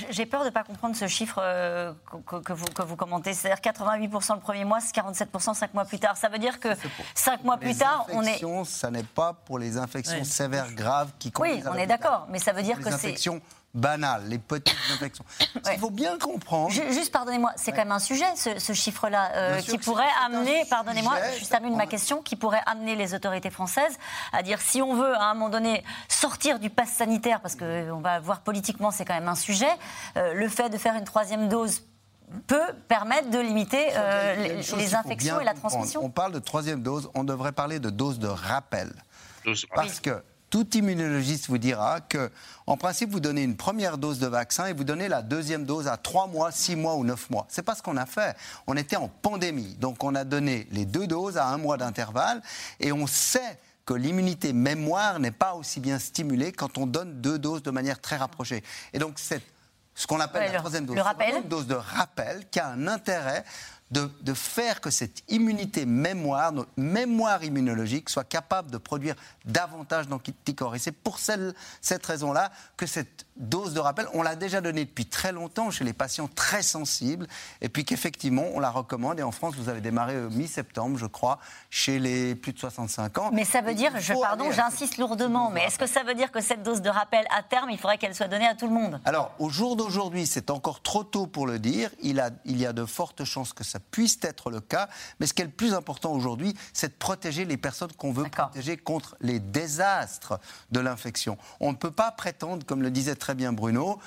J'ai 0.09 0.25
peur 0.25 0.41
de 0.41 0.45
ne 0.45 0.51
pas 0.51 0.63
comprendre 0.63 0.95
ce 0.95 1.07
chiffre 1.07 1.39
euh, 1.41 1.91
que, 2.25 2.53
vous, 2.53 2.65
que 2.65 2.81
vous 2.81 2.95
commentez. 2.95 3.33
C'est-à-dire 3.33 3.73
88% 3.73 4.35
le 4.35 4.39
premier 4.39 4.63
mois, 4.63 4.79
47% 4.79 5.53
5 5.53 5.73
mois 5.73 5.85
plus 5.85 5.99
tard. 5.99 6.15
Ça 6.15 6.29
veut 6.29 6.39
dire 6.39 6.59
que 6.59 6.69
5 7.15 7.43
mois 7.43 7.57
plus 7.57 7.77
tard, 7.77 8.05
on 8.13 8.23
est. 8.23 8.41
Ça 8.65 8.89
n'est 8.89 9.03
pas 9.03 9.33
pour 9.33 9.59
les 9.59 9.77
infections 9.77 10.23
sévères 10.23 10.71
graves 10.73 11.11
qui 11.19 11.31
Oui, 11.39 11.61
on 11.69 11.75
est 11.75 11.87
d'accord. 11.87 12.27
Mais 12.29 12.39
ça 12.39 12.53
veut 12.53 12.63
dire 12.63 12.79
que 12.79 12.91
c'est 12.91 13.15
banales, 13.73 14.23
les 14.27 14.39
petites 14.39 14.75
infections. 14.93 15.25
Il 15.71 15.79
faut 15.79 15.89
bien 15.89 16.17
comprendre. 16.17 16.71
Juste, 16.71 17.11
pardonnez-moi, 17.11 17.51
c'est 17.55 17.71
quand 17.71 17.79
même 17.79 17.91
un 17.91 17.99
sujet, 17.99 18.25
ce, 18.35 18.73
chiffre-là, 18.73 19.31
euh, 19.35 19.61
qui 19.61 19.77
pourrait 19.77 20.03
amener, 20.25 20.65
pardonnez-moi, 20.69 21.15
juste 21.37 21.51
termine 21.51 21.75
ma 21.75 21.87
question, 21.87 22.21
qui 22.21 22.35
pourrait 22.35 22.61
amener 22.65 22.95
les 22.95 23.13
autorités 23.13 23.49
françaises 23.49 23.97
à 24.33 24.43
dire 24.43 24.61
si 24.61 24.81
on 24.81 24.95
veut, 24.95 25.15
à 25.15 25.25
un 25.25 25.33
moment 25.33 25.49
donné, 25.49 25.83
sortir 26.07 26.59
du 26.59 26.69
pass 26.69 26.89
sanitaire, 26.89 27.41
parce 27.41 27.55
qu'on 27.55 28.01
va 28.01 28.19
voir 28.19 28.41
politiquement, 28.41 28.91
c'est 28.91 29.05
quand 29.05 29.13
même 29.13 29.29
un 29.29 29.35
sujet, 29.35 29.71
euh, 30.17 30.33
le 30.33 30.47
fait 30.47 30.69
de 30.69 30.77
faire 30.77 30.95
une 30.95 31.05
troisième 31.05 31.47
dose 31.47 31.83
peut 32.47 32.73
permettre 32.87 33.29
de 33.29 33.39
limiter 33.39 33.89
euh, 33.93 34.35
les, 34.77 34.95
infections 34.95 35.39
et 35.39 35.43
la 35.43 35.53
transmission. 35.53 36.03
On 36.03 36.09
parle 36.09 36.31
de 36.31 36.39
troisième 36.39 36.81
dose, 36.81 37.09
on 37.13 37.23
devrait 37.23 37.51
parler 37.51 37.79
de 37.79 37.89
dose 37.89 38.19
de 38.19 38.27
rappel. 38.27 38.91
Parce 39.75 39.99
que 39.99 40.23
tout 40.51 40.77
immunologiste 40.77 41.47
vous 41.47 41.57
dira 41.57 42.01
que, 42.01 42.29
en 42.67 42.77
principe, 42.77 43.09
vous 43.09 43.21
donnez 43.21 43.41
une 43.41 43.55
première 43.55 43.97
dose 43.97 44.19
de 44.19 44.27
vaccin 44.27 44.67
et 44.67 44.73
vous 44.73 44.83
donnez 44.83 45.07
la 45.07 45.23
deuxième 45.23 45.65
dose 45.65 45.87
à 45.87 45.97
3 45.97 46.27
mois, 46.27 46.51
6 46.51 46.75
mois 46.75 46.95
ou 46.95 47.03
9 47.03 47.29
mois. 47.31 47.47
C'est 47.49 47.63
pas 47.63 47.73
ce 47.73 47.81
qu'on 47.81 47.97
a 47.97 48.05
fait. 48.05 48.35
On 48.67 48.77
était 48.77 48.97
en 48.97 49.07
pandémie. 49.07 49.75
Donc, 49.79 50.03
on 50.03 50.13
a 50.13 50.25
donné 50.25 50.67
les 50.71 50.85
deux 50.85 51.07
doses 51.07 51.37
à 51.37 51.47
un 51.47 51.57
mois 51.57 51.77
d'intervalle 51.77 52.43
et 52.79 52.91
on 52.91 53.07
sait 53.07 53.57
que 53.85 53.93
l'immunité 53.93 54.53
mémoire 54.53 55.19
n'est 55.19 55.31
pas 55.31 55.53
aussi 55.55 55.79
bien 55.79 55.97
stimulée 55.97 56.51
quand 56.51 56.77
on 56.77 56.85
donne 56.85 57.21
deux 57.21 57.39
doses 57.39 57.63
de 57.63 57.71
manière 57.71 57.99
très 57.99 58.17
rapprochée. 58.17 58.61
Et 58.93 58.99
donc, 58.99 59.13
c'est 59.15 59.41
ce 59.95 60.05
qu'on 60.05 60.19
appelle 60.19 60.51
la 60.51 60.59
troisième 60.59 60.85
dose. 60.85 60.97
Le 60.97 61.01
rappel. 61.01 61.35
Une 61.43 61.49
dose 61.49 61.67
de 61.67 61.75
rappel 61.75 62.45
qui 62.51 62.59
a 62.59 62.67
un 62.67 62.87
intérêt 62.87 63.45
de, 63.91 64.33
faire 64.33 64.79
que 64.79 64.89
cette 64.89 65.23
immunité 65.29 65.85
mémoire, 65.85 66.51
notre 66.51 66.71
mémoire 66.77 67.43
immunologique, 67.43 68.09
soit 68.09 68.23
capable 68.23 68.71
de 68.71 68.77
produire 68.77 69.15
davantage 69.45 70.07
d'anticorps. 70.07 70.75
Et 70.75 70.79
c'est 70.79 70.93
pour 70.93 71.19
cette 71.19 72.05
raison-là 72.05 72.51
que 72.77 72.85
cette 72.85 73.25
dose 73.41 73.73
de 73.73 73.79
rappel, 73.79 74.07
on 74.13 74.21
l'a 74.21 74.35
déjà 74.35 74.61
donnée 74.61 74.85
depuis 74.85 75.05
très 75.05 75.31
longtemps 75.31 75.71
chez 75.71 75.83
les 75.83 75.93
patients 75.93 76.29
très 76.33 76.61
sensibles, 76.61 77.27
et 77.61 77.69
puis 77.69 77.85
qu'effectivement, 77.85 78.45
on 78.53 78.59
la 78.59 78.69
recommande. 78.69 79.19
Et 79.19 79.23
en 79.23 79.31
France, 79.31 79.55
vous 79.57 79.69
avez 79.69 79.81
démarré 79.81 80.15
mi-septembre, 80.31 80.97
je 80.97 81.05
crois, 81.05 81.39
chez 81.69 81.99
les 81.99 82.35
plus 82.35 82.53
de 82.53 82.59
65 82.59 83.17
ans. 83.17 83.29
Mais 83.33 83.45
ça 83.45 83.61
veut 83.61 83.73
dire, 83.73 83.91
je, 83.99 84.13
pardon, 84.13 84.51
j'insiste 84.51 84.97
lourdement, 84.97 85.49
mais 85.49 85.63
est-ce 85.65 85.77
que 85.77 85.87
ça 85.87 86.03
veut 86.03 86.15
dire 86.15 86.31
que 86.31 86.41
cette 86.41 86.63
dose 86.63 86.81
de 86.81 86.89
rappel, 86.89 87.25
à 87.35 87.43
terme, 87.43 87.69
il 87.69 87.77
faudrait 87.77 87.97
qu'elle 87.97 88.15
soit 88.15 88.27
donnée 88.27 88.47
à 88.47 88.55
tout 88.55 88.67
le 88.67 88.73
monde? 88.73 88.99
Alors, 89.05 89.31
au 89.39 89.49
jour 89.49 89.75
d'aujourd'hui, 89.75 90.25
c'est 90.25 90.49
encore 90.49 90.81
trop 90.81 91.03
tôt 91.03 91.27
pour 91.27 91.47
le 91.47 91.59
dire. 91.59 91.89
Il, 92.01 92.19
a, 92.19 92.29
il 92.45 92.59
y 92.59 92.65
a 92.65 92.73
de 92.73 92.85
fortes 92.85 93.23
chances 93.23 93.53
que 93.53 93.63
ça 93.63 93.79
puisse 93.79 94.19
être 94.21 94.49
le 94.49 94.61
cas. 94.61 94.87
Mais 95.19 95.27
ce 95.27 95.33
qui 95.33 95.41
est 95.41 95.45
le 95.45 95.51
plus 95.51 95.73
important 95.73 96.11
aujourd'hui, 96.11 96.55
c'est 96.73 96.89
de 96.89 96.97
protéger 96.97 97.45
les 97.45 97.57
personnes 97.57 97.91
qu'on 97.93 98.11
veut 98.11 98.29
protéger 98.29 98.77
contre 98.77 99.15
les 99.21 99.39
désastres 99.39 100.39
de 100.71 100.79
l'infection. 100.79 101.37
On 101.59 101.71
ne 101.71 101.77
peut 101.77 101.91
pas 101.91 102.11
prétendre, 102.11 102.65
comme 102.65 102.81
le 102.81 102.91
disait 102.91 103.15
très 103.15 103.30
bien 103.33 103.53
Bruno, 103.53 103.99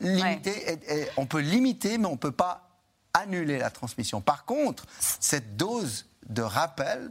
limiter, 0.00 0.78
on 1.16 1.26
peut 1.26 1.40
limiter, 1.40 1.98
mais 1.98 2.06
on 2.06 2.12
ne 2.12 2.16
peut 2.16 2.32
pas 2.32 2.68
annuler 3.14 3.58
la 3.58 3.70
transmission. 3.70 4.20
Par 4.20 4.44
contre, 4.44 4.84
cette 4.98 5.56
dose 5.56 6.06
de 6.28 6.42
rappel, 6.42 7.10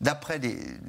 d'après 0.00 0.40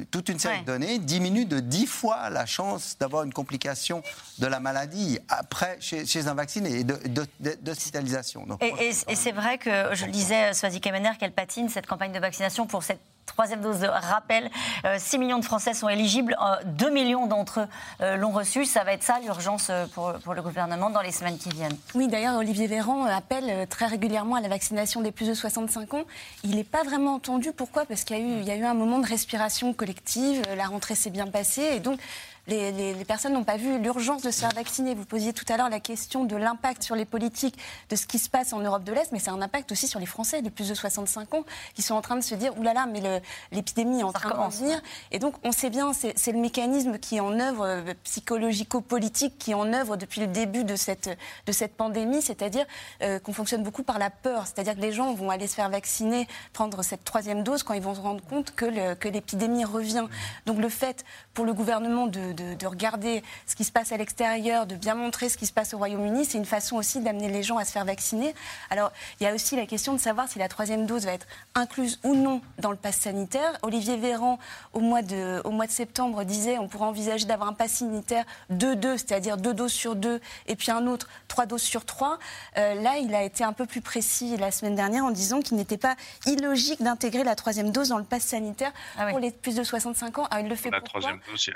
toute 0.10 0.30
une 0.30 0.39
série 0.39 0.62
de 0.62 0.66
données, 0.66 0.99
diminue 0.99 1.45
de 1.45 1.60
10 1.60 1.86
fois 1.86 2.30
la 2.30 2.45
chance 2.45 2.97
d'avoir 2.99 3.24
une 3.24 3.34
complication 3.34 4.04
de 4.39 4.47
la 4.47 4.60
maladie 4.60 5.20
après, 5.30 5.78
chez, 5.80 6.28
un 6.28 6.34
vacciné 6.34 6.80
et 6.80 6.84
d'hospitalisation. 6.84 8.45
De, 8.45 8.56
et, 8.62 8.89
et, 8.89 9.16
c'est 9.16 9.32
vrai 9.32 9.58
que, 9.58 9.93
je 9.93 10.06
le 10.06 10.12
disais, 10.12 10.54
Swazi 10.54 10.82
Kemener, 10.82 11.12
qu'elle 11.20 11.34
patine 11.34 11.70
cette 11.70 11.88
campagne 11.88 12.12
de 12.12 12.20
vaccination 12.20 12.68
pour 12.68 12.84
cette 12.84 13.02
troisième 13.34 13.61
dose 13.61 13.79
de 13.79 13.88
rappel. 13.88 14.49
6 14.97 15.15
euh, 15.15 15.19
millions 15.19 15.39
de 15.39 15.45
Français 15.45 15.73
sont 15.73 15.89
éligibles, 15.89 16.36
2 16.65 16.86
euh, 16.86 16.91
millions 16.91 17.27
d'entre 17.27 17.61
eux 17.61 17.67
euh, 18.01 18.15
l'ont 18.17 18.32
reçu. 18.32 18.65
Ça 18.65 18.84
va 18.84 18.93
être 18.93 19.03
ça 19.03 19.19
l'urgence 19.19 19.71
pour, 19.93 20.13
pour, 20.23 20.34
le 20.34 20.41
gouvernement 20.41 20.89
dans 20.89 21.01
les 21.01 21.11
semaines 21.11 21.38
qui 21.38 21.49
viennent. 21.49 21.77
Oui, 21.95 22.07
d'ailleurs, 22.07 22.38
Olivier 22.38 22.67
Véran 22.67 23.05
appelle 23.05 23.67
très 23.67 23.86
régulièrement 23.86 24.36
à 24.36 24.41
la 24.41 24.49
vaccination 24.49 25.01
des 25.01 25.11
plus 25.11 25.27
de 25.27 25.34
65 25.34 25.93
ans. 25.93 26.03
Il 26.43 26.55
n'est 26.55 26.63
pas 26.63 26.84
vraiment 26.84 27.15
entendu. 27.15 27.51
Pourquoi? 27.51 27.86
Parce 27.86 28.03
qu'il 28.03 28.43
y, 28.43 28.45
y 28.45 28.51
a 28.51 28.55
eu 28.55 28.65
un 28.65 28.73
moment 28.73 28.99
de 28.99 29.07
respiration 29.07 29.73
collective, 29.73 30.43
la 30.55 30.65
rentrée 30.65 30.95
s'est 30.95 31.09
bien 31.09 31.27
passée 31.27 31.63
et 31.75 31.79
donc 31.79 31.99
les, 32.47 32.93
personnes 33.05 33.33
n'ont 33.33 33.43
pas 33.43 33.57
vu 33.57 33.79
l'urgence 33.79 34.23
de 34.23 34.31
se 34.31 34.39
faire 34.39 34.53
vacciner. 34.53 34.95
Vous 34.95 35.05
posiez 35.05 35.33
tout 35.33 35.45
à 35.49 35.57
l'heure 35.57 35.69
la 35.69 35.79
question 35.79 36.23
de 36.23 36.35
l'impact 36.35 36.83
sur 36.83 36.95
les 36.95 37.05
politiques 37.05 37.57
de 37.89 37.95
ce 37.95 38.05
qui 38.05 38.19
se 38.19 38.29
passe 38.29 38.53
en 38.53 38.59
Europe 38.59 38.83
de 38.83 38.91
l'Est, 38.93 39.11
mais 39.11 39.19
c'est 39.19 39.29
un 39.29 39.41
impact 39.41 39.71
aussi 39.71 39.87
sur 39.87 39.99
les 39.99 40.05
Français 40.05 40.41
de 40.41 40.49
plus 40.49 40.69
de 40.69 40.73
65 40.73 41.33
ans 41.33 41.43
qui 41.75 41.81
sont 41.81 41.95
en 41.95 42.01
train 42.01 42.15
de 42.15 42.21
se 42.21 42.35
dire 42.35 42.57
oulala, 42.57 42.85
mais 42.85 43.21
l'épidémie 43.51 43.99
est 43.99 44.03
en 44.03 44.11
train 44.11 44.47
de 44.47 44.53
venir. 44.53 44.81
Et 45.11 45.19
donc 45.19 45.35
on 45.43 45.51
sait 45.51 45.69
bien, 45.69 45.91
c'est 45.93 46.31
le 46.31 46.39
mécanisme 46.39 46.97
qui 46.97 47.17
est 47.17 47.19
en 47.19 47.39
œuvre 47.39 47.65
euh, 47.65 47.93
psychologico-politique 48.03 49.37
qui 49.37 49.51
est 49.51 49.55
en 49.55 49.71
œuvre 49.73 49.97
depuis 49.97 50.21
le 50.21 50.27
début 50.27 50.63
de 50.63 50.75
cette, 50.75 51.09
de 51.45 51.51
cette 51.51 51.75
pandémie, 51.75 52.21
c'est-à-dire 52.21 52.65
euh, 53.01 53.19
qu'on 53.19 53.33
fonctionne 53.33 53.63
beaucoup 53.63 53.83
par 53.83 53.99
la 53.99 54.09
peur, 54.09 54.47
c'est-à-dire 54.47 54.75
que 54.75 54.81
les 54.81 54.91
gens 54.91 55.13
vont 55.13 55.29
aller 55.29 55.47
se 55.47 55.55
faire 55.55 55.69
vacciner, 55.69 56.27
prendre 56.53 56.83
cette 56.83 57.03
troisième 57.03 57.43
dose 57.43 57.63
quand 57.63 57.73
ils 57.73 57.81
vont 57.81 57.95
se 57.95 58.01
rendre 58.01 58.23
compte 58.23 58.53
que 58.55 59.07
l'épidémie 59.07 59.65
revient. 59.65 60.07
Donc 60.45 60.57
le 60.59 60.69
fait 60.69 61.05
pour 61.33 61.45
le 61.45 61.53
gouvernement 61.53 62.07
de 62.07 62.31
de, 62.33 62.40
regarder 62.65 63.23
ce 63.45 63.55
qui 63.55 63.63
se 63.63 63.71
passe 63.71 63.91
à 63.91 63.97
l'extérieur, 63.97 64.65
de 64.65 64.75
bien 64.75 64.95
montrer 64.95 65.29
ce 65.29 65.37
qui 65.37 65.45
se 65.45 65.53
passe 65.53 65.73
au 65.73 65.77
Royaume-Uni. 65.77 66.25
C'est 66.25 66.37
une 66.37 66.45
façon 66.45 66.77
aussi 66.77 66.99
d'amener 66.99 67.29
les 67.29 67.43
gens 67.43 67.57
à 67.57 67.65
se 67.65 67.71
faire 67.71 67.85
vacciner. 67.85 68.33
Alors, 68.69 68.91
il 69.19 69.23
y 69.23 69.27
a 69.27 69.33
aussi 69.33 69.55
la 69.55 69.65
question 69.65 69.93
de 69.93 69.99
savoir 69.99 70.27
si 70.27 70.39
la 70.39 70.47
troisième 70.47 70.85
dose 70.85 71.05
va 71.05 71.13
être 71.13 71.27
incluse 71.55 71.99
ou 72.03 72.15
non 72.15 72.41
dans 72.59 72.71
le 72.71 72.77
pass 72.77 72.97
sanitaire. 72.97 73.57
Olivier 73.61 73.97
Véran, 73.97 74.39
au 74.73 74.79
mois 74.79 75.01
de, 75.01 75.41
au 75.45 75.51
mois 75.51 75.67
de 75.67 75.71
septembre, 75.71 76.23
disait 76.23 76.57
on 76.57 76.67
pourrait 76.67 76.85
envisager 76.85 77.25
d'avoir 77.25 77.49
un 77.49 77.53
pass 77.53 77.71
sanitaire 77.71 78.25
2-2, 78.51 78.97
c'est-à-dire 78.97 79.37
deux 79.37 79.53
doses 79.53 79.73
sur 79.73 79.95
deux, 79.95 80.21
et 80.47 80.55
puis 80.55 80.71
un 80.71 80.87
autre, 80.87 81.07
trois 81.27 81.45
doses 81.45 81.61
sur 81.61 81.85
trois. 81.85 82.19
Euh, 82.57 82.75
là, 82.75 82.97
il 82.97 83.13
a 83.13 83.23
été 83.23 83.43
un 83.43 83.53
peu 83.53 83.65
plus 83.65 83.81
précis 83.81 84.37
la 84.37 84.51
semaine 84.51 84.75
dernière 84.75 85.05
en 85.05 85.11
disant 85.11 85.41
qu'il 85.41 85.57
n'était 85.57 85.77
pas 85.77 85.95
illogique 86.25 86.81
d'intégrer 86.81 87.23
la 87.23 87.35
troisième 87.35 87.71
dose 87.71 87.89
dans 87.89 87.97
le 87.97 88.03
pass 88.03 88.23
sanitaire 88.23 88.71
ah 88.97 89.07
pour 89.07 89.19
les 89.19 89.31
plus 89.31 89.55
de 89.55 89.63
65 89.63 90.19
ans. 90.19 90.25
Alors, 90.31 90.45
il 90.45 90.49
le 90.49 90.55
fait 90.55 90.69
la 90.69 90.81
troisième 90.81 91.19
dose, 91.29 91.49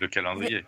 le 0.00 0.08
calendrier. 0.14 0.64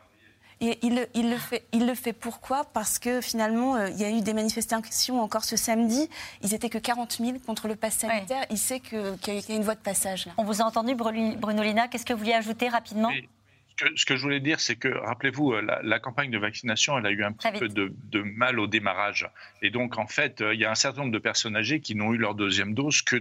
Et 0.60 0.78
il, 0.82 0.94
le 1.30 1.36
fait, 1.36 1.66
il 1.72 1.86
le 1.86 1.94
fait 1.94 2.14
pourquoi? 2.14 2.64
Parce 2.64 2.98
que 2.98 3.20
finalement, 3.20 3.76
euh, 3.76 3.90
il 3.90 4.00
y 4.00 4.04
a 4.04 4.10
eu 4.10 4.22
des 4.22 4.32
manifestations 4.32 5.20
encore 5.20 5.44
ce 5.44 5.54
samedi. 5.54 6.08
Ils 6.42 6.54
étaient 6.54 6.70
que 6.70 6.78
40 6.78 7.18
000 7.20 7.38
contre 7.44 7.68
le 7.68 7.76
pass 7.76 7.98
sanitaire. 7.98 8.46
Il 8.50 8.56
sait 8.56 8.80
qu'il 8.80 9.18
y 9.26 9.52
a 9.52 9.54
une 9.54 9.62
voie 9.62 9.74
de 9.74 9.80
passage. 9.80 10.24
Là. 10.24 10.32
On 10.38 10.44
vous 10.44 10.62
a 10.62 10.64
entendu, 10.64 10.94
Bruno 10.94 11.62
Lina. 11.62 11.88
Qu'est-ce 11.88 12.06
que 12.06 12.14
vous 12.14 12.20
vouliez 12.20 12.32
ajouter 12.32 12.68
rapidement? 12.68 13.10
Ce 13.94 14.04
que 14.04 14.16
je 14.16 14.22
voulais 14.22 14.40
dire, 14.40 14.60
c'est 14.60 14.76
que, 14.76 14.88
rappelez-vous, 14.88 15.52
euh, 15.52 15.80
la, 15.82 15.98
campagne 15.98 16.30
de 16.30 16.38
vaccination, 16.38 16.98
elle 16.98 17.06
a 17.06 17.10
eu 17.10 17.24
un 17.24 17.32
petit 17.32 17.50
peu 17.58 17.68
de, 17.68 17.92
mal 18.22 18.58
au 18.58 18.66
démarrage. 18.66 19.28
Et 19.62 19.70
donc, 19.70 19.98
en 19.98 20.06
fait, 20.06 20.40
euh, 20.40 20.54
il 20.54 20.60
y 20.60 20.64
a 20.64 20.70
un 20.70 20.74
certain 20.74 21.02
nombre 21.02 21.12
de 21.12 21.18
personnes 21.18 21.56
âgées 21.56 21.80
qui 21.80 21.94
n'ont 21.94 22.12
eu 22.12 22.16
leur 22.16 22.34
deuxième 22.34 22.74
dose 22.74 23.02
que, 23.02 23.16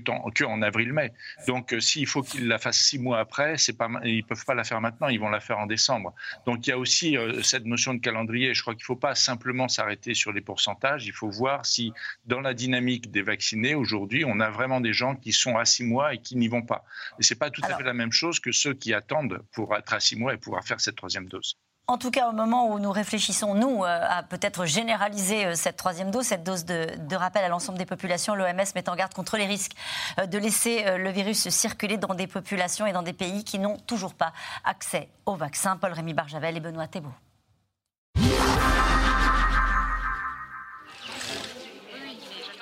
en 0.45 0.61
avril-mai. 0.61 1.11
Donc, 1.47 1.73
euh, 1.73 1.79
s'il 1.79 2.07
faut 2.07 2.21
qu'ils 2.21 2.47
la 2.47 2.57
fassent 2.57 2.79
six 2.79 2.99
mois 2.99 3.19
après, 3.19 3.57
c'est 3.57 3.77
pas, 3.77 3.89
ils 4.03 4.17
ne 4.17 4.21
peuvent 4.21 4.45
pas 4.45 4.53
la 4.53 4.63
faire 4.63 4.81
maintenant, 4.81 5.07
ils 5.07 5.19
vont 5.19 5.29
la 5.29 5.39
faire 5.39 5.59
en 5.59 5.65
décembre. 5.65 6.13
Donc, 6.45 6.67
il 6.67 6.69
y 6.69 6.73
a 6.73 6.77
aussi 6.77 7.17
cette 7.43 7.65
notion 7.65 7.93
de 7.93 7.99
calendrier. 7.99 8.53
Je 8.53 8.61
crois 8.61 8.75
qu'il 8.75 8.83
ne 8.83 8.87
faut 8.87 8.95
pas 8.95 9.15
simplement 9.15 9.67
s'arrêter 9.67 10.13
sur 10.13 10.31
les 10.31 10.41
pourcentages. 10.41 11.05
Il 11.05 11.13
faut 11.13 11.29
voir 11.29 11.65
si, 11.65 11.91
dans 12.25 12.41
la 12.41 12.53
dynamique 12.53 13.11
des 13.11 13.21
vaccinés, 13.21 13.75
aujourd'hui, 13.75 14.23
on 14.25 14.39
a 14.39 14.49
vraiment 14.49 14.79
des 14.79 14.93
gens 14.93 15.15
qui 15.15 15.31
sont 15.31 15.57
à 15.57 15.65
six 15.65 15.83
mois 15.83 16.13
et 16.13 16.19
qui 16.19 16.35
n'y 16.35 16.47
vont 16.47 16.61
pas. 16.61 16.85
Et 17.19 17.23
ce 17.23 17.33
n'est 17.33 17.37
pas 17.37 17.49
tout 17.49 17.61
à 17.63 17.75
fait 17.75 17.83
la 17.83 17.93
même 17.93 18.11
chose 18.11 18.39
que 18.39 18.51
ceux 18.51 18.73
qui 18.73 18.93
attendent 18.93 19.43
pour 19.51 19.75
être 19.75 19.93
à 19.93 19.99
six 19.99 20.15
mois 20.15 20.33
et 20.33 20.37
pouvoir 20.45 20.63
faire 20.63 20.79
cette 20.79 20.95
troisième 20.95 21.27
dose. 21.27 21.57
En 21.87 21.99
tout 21.99 22.09
cas, 22.09 22.29
au 22.29 22.31
moment 22.31 22.71
où 22.71 22.79
nous 22.79 22.91
réfléchissons, 22.91 23.53
nous, 23.53 23.83
euh, 23.83 23.99
à 24.09 24.23
peut-être 24.23 24.65
généraliser 24.65 25.45
euh, 25.45 25.53
cette 25.55 25.77
troisième 25.77 26.09
dose, 26.09 26.25
cette 26.25 26.43
dose 26.43 26.65
de, 26.65 27.15
rappel 27.15 27.43
à 27.43 27.47
l'ensemble 27.47 27.77
des 27.77 27.85
populations, 27.85 28.33
l'OMS 28.33 28.73
met 28.73 28.89
en 28.89 28.95
garde 28.95 29.13
contre 29.13 29.37
les 29.37 29.45
risques 29.45 29.73
euh, 30.19 30.25
de 30.25 30.37
laisser 30.39 30.97
le 30.97 31.09
virus 31.11 31.49
circuler 31.49 31.97
dans 31.97 32.15
des 32.15 32.25
populations 32.25 32.87
et 32.87 32.93
dans 32.93 33.03
des 33.03 33.13
pays 33.13 33.43
qui 33.43 33.59
n'ont 33.59 33.77
toujours 33.77 34.15
pas 34.15 34.33
accès 34.63 35.09
au 35.27 35.35
vaccin. 35.35 35.77
Paul-Rémy 35.77 36.13
Barjavel 36.13 36.57
et 36.57 36.59
Benoît 36.59 36.87
Thébault. 36.87 37.13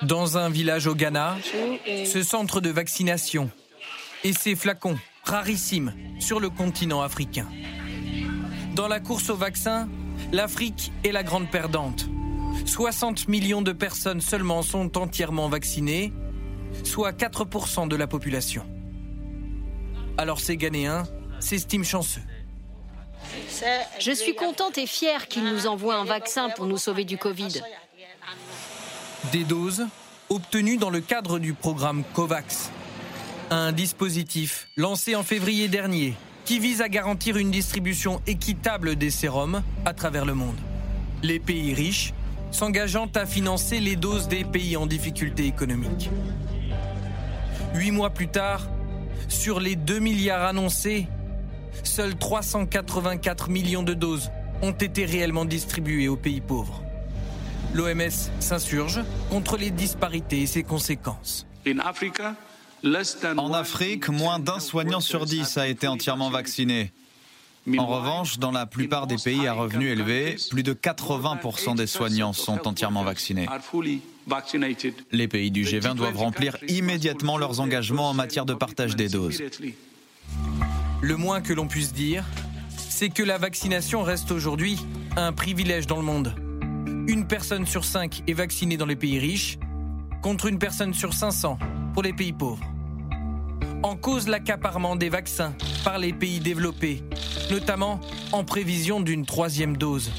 Dans 0.02 0.36
un 0.36 0.50
village 0.50 0.86
au 0.86 0.94
Ghana, 0.94 1.36
ce 1.86 2.22
centre 2.22 2.60
de 2.60 2.68
vaccination 2.68 3.50
et 4.22 4.34
ces 4.34 4.54
flacons 4.54 4.98
rarissimes 5.24 5.92
sur 6.20 6.40
le 6.40 6.50
continent 6.50 7.02
africain. 7.02 7.48
Dans 8.74 8.88
la 8.88 9.00
course 9.00 9.30
au 9.30 9.36
vaccin, 9.36 9.88
l'Afrique 10.32 10.92
est 11.04 11.12
la 11.12 11.22
grande 11.22 11.50
perdante. 11.50 12.06
60 12.66 13.28
millions 13.28 13.62
de 13.62 13.72
personnes 13.72 14.20
seulement 14.20 14.62
sont 14.62 14.96
entièrement 14.96 15.48
vaccinées, 15.48 16.12
soit 16.82 17.12
4% 17.12 17.88
de 17.88 17.96
la 17.96 18.06
population. 18.06 18.64
Alors 20.18 20.40
ces 20.40 20.56
Ghanéens 20.56 21.04
s'estiment 21.40 21.84
chanceux. 21.84 22.22
Je 23.98 24.12
suis 24.12 24.34
contente 24.34 24.78
et 24.78 24.86
fière 24.86 25.28
qu'ils 25.28 25.44
nous 25.44 25.66
envoient 25.66 25.96
un 25.96 26.04
vaccin 26.04 26.50
pour 26.50 26.66
nous 26.66 26.76
sauver 26.76 27.04
du 27.04 27.16
Covid. 27.16 27.62
Des 29.32 29.44
doses 29.44 29.86
obtenues 30.28 30.76
dans 30.76 30.90
le 30.90 31.00
cadre 31.00 31.38
du 31.38 31.54
programme 31.54 32.04
COVAX, 32.12 32.70
un 33.50 33.72
dispositif 33.72 34.68
lancé 34.76 35.14
en 35.14 35.22
février 35.22 35.68
dernier 35.68 36.14
qui 36.44 36.58
vise 36.58 36.82
à 36.82 36.88
garantir 36.88 37.36
une 37.36 37.50
distribution 37.50 38.20
équitable 38.26 38.96
des 38.96 39.10
sérums 39.10 39.62
à 39.84 39.94
travers 39.94 40.24
le 40.24 40.34
monde. 40.34 40.56
Les 41.22 41.38
pays 41.38 41.74
riches 41.74 42.12
s'engageant 42.50 43.08
à 43.14 43.26
financer 43.26 43.80
les 43.80 43.96
doses 43.96 44.28
des 44.28 44.44
pays 44.44 44.76
en 44.76 44.86
difficulté 44.86 45.46
économique. 45.46 46.10
Huit 47.74 47.90
mois 47.90 48.10
plus 48.10 48.28
tard, 48.28 48.68
sur 49.28 49.58
les 49.58 49.74
2 49.74 49.98
milliards 49.98 50.44
annoncés, 50.44 51.08
seuls 51.82 52.14
384 52.16 53.48
millions 53.48 53.82
de 53.82 53.94
doses 53.94 54.30
ont 54.62 54.72
été 54.72 55.04
réellement 55.04 55.44
distribuées 55.44 56.08
aux 56.08 56.16
pays 56.16 56.40
pauvres. 56.40 56.82
L'OMS 57.72 58.30
s'insurge 58.38 59.00
contre 59.30 59.56
les 59.56 59.70
disparités 59.70 60.42
et 60.42 60.46
ses 60.46 60.62
conséquences. 60.62 61.46
En 63.38 63.52
Afrique, 63.52 64.08
moins 64.08 64.38
d'un 64.38 64.60
soignant 64.60 65.00
sur 65.00 65.24
dix 65.24 65.56
a 65.56 65.66
été 65.68 65.86
entièrement 65.86 66.30
vacciné. 66.30 66.92
En 67.78 67.86
revanche, 67.86 68.38
dans 68.38 68.50
la 68.50 68.66
plupart 68.66 69.06
des 69.06 69.16
pays 69.16 69.46
à 69.46 69.54
revenus 69.54 69.90
élevés, 69.92 70.36
plus 70.50 70.62
de 70.62 70.74
80% 70.74 71.76
des 71.76 71.86
soignants 71.86 72.34
sont 72.34 72.68
entièrement 72.68 73.04
vaccinés. 73.04 73.46
Les 75.12 75.28
pays 75.28 75.50
du 75.50 75.64
G20 75.64 75.94
doivent 75.94 76.18
remplir 76.18 76.58
immédiatement 76.68 77.38
leurs 77.38 77.60
engagements 77.60 78.10
en 78.10 78.14
matière 78.14 78.44
de 78.44 78.54
partage 78.54 78.96
des 78.96 79.08
doses. 79.08 79.42
Le 81.00 81.16
moins 81.16 81.40
que 81.40 81.54
l'on 81.54 81.68
puisse 81.68 81.92
dire, 81.92 82.24
c'est 82.76 83.08
que 83.08 83.22
la 83.22 83.38
vaccination 83.38 84.02
reste 84.02 84.30
aujourd'hui 84.30 84.78
un 85.16 85.32
privilège 85.32 85.86
dans 85.86 85.96
le 85.96 86.02
monde. 86.02 86.34
Une 87.08 87.26
personne 87.26 87.66
sur 87.66 87.84
cinq 87.84 88.22
est 88.26 88.34
vaccinée 88.34 88.76
dans 88.76 88.86
les 88.86 88.96
pays 88.96 89.18
riches, 89.18 89.58
contre 90.24 90.46
une 90.46 90.58
personne 90.58 90.94
sur 90.94 91.12
500 91.12 91.58
pour 91.92 92.02
les 92.02 92.14
pays 92.14 92.32
pauvres 92.32 92.64
en 93.82 93.94
cause 93.94 94.26
l'accaparement 94.26 94.96
des 94.96 95.10
vaccins 95.10 95.54
par 95.84 95.98
les 95.98 96.14
pays 96.14 96.40
développés, 96.40 97.02
notamment 97.50 98.00
en 98.32 98.42
prévision 98.42 99.02
d'une 99.02 99.26
troisième 99.26 99.76
dose. 99.76 100.10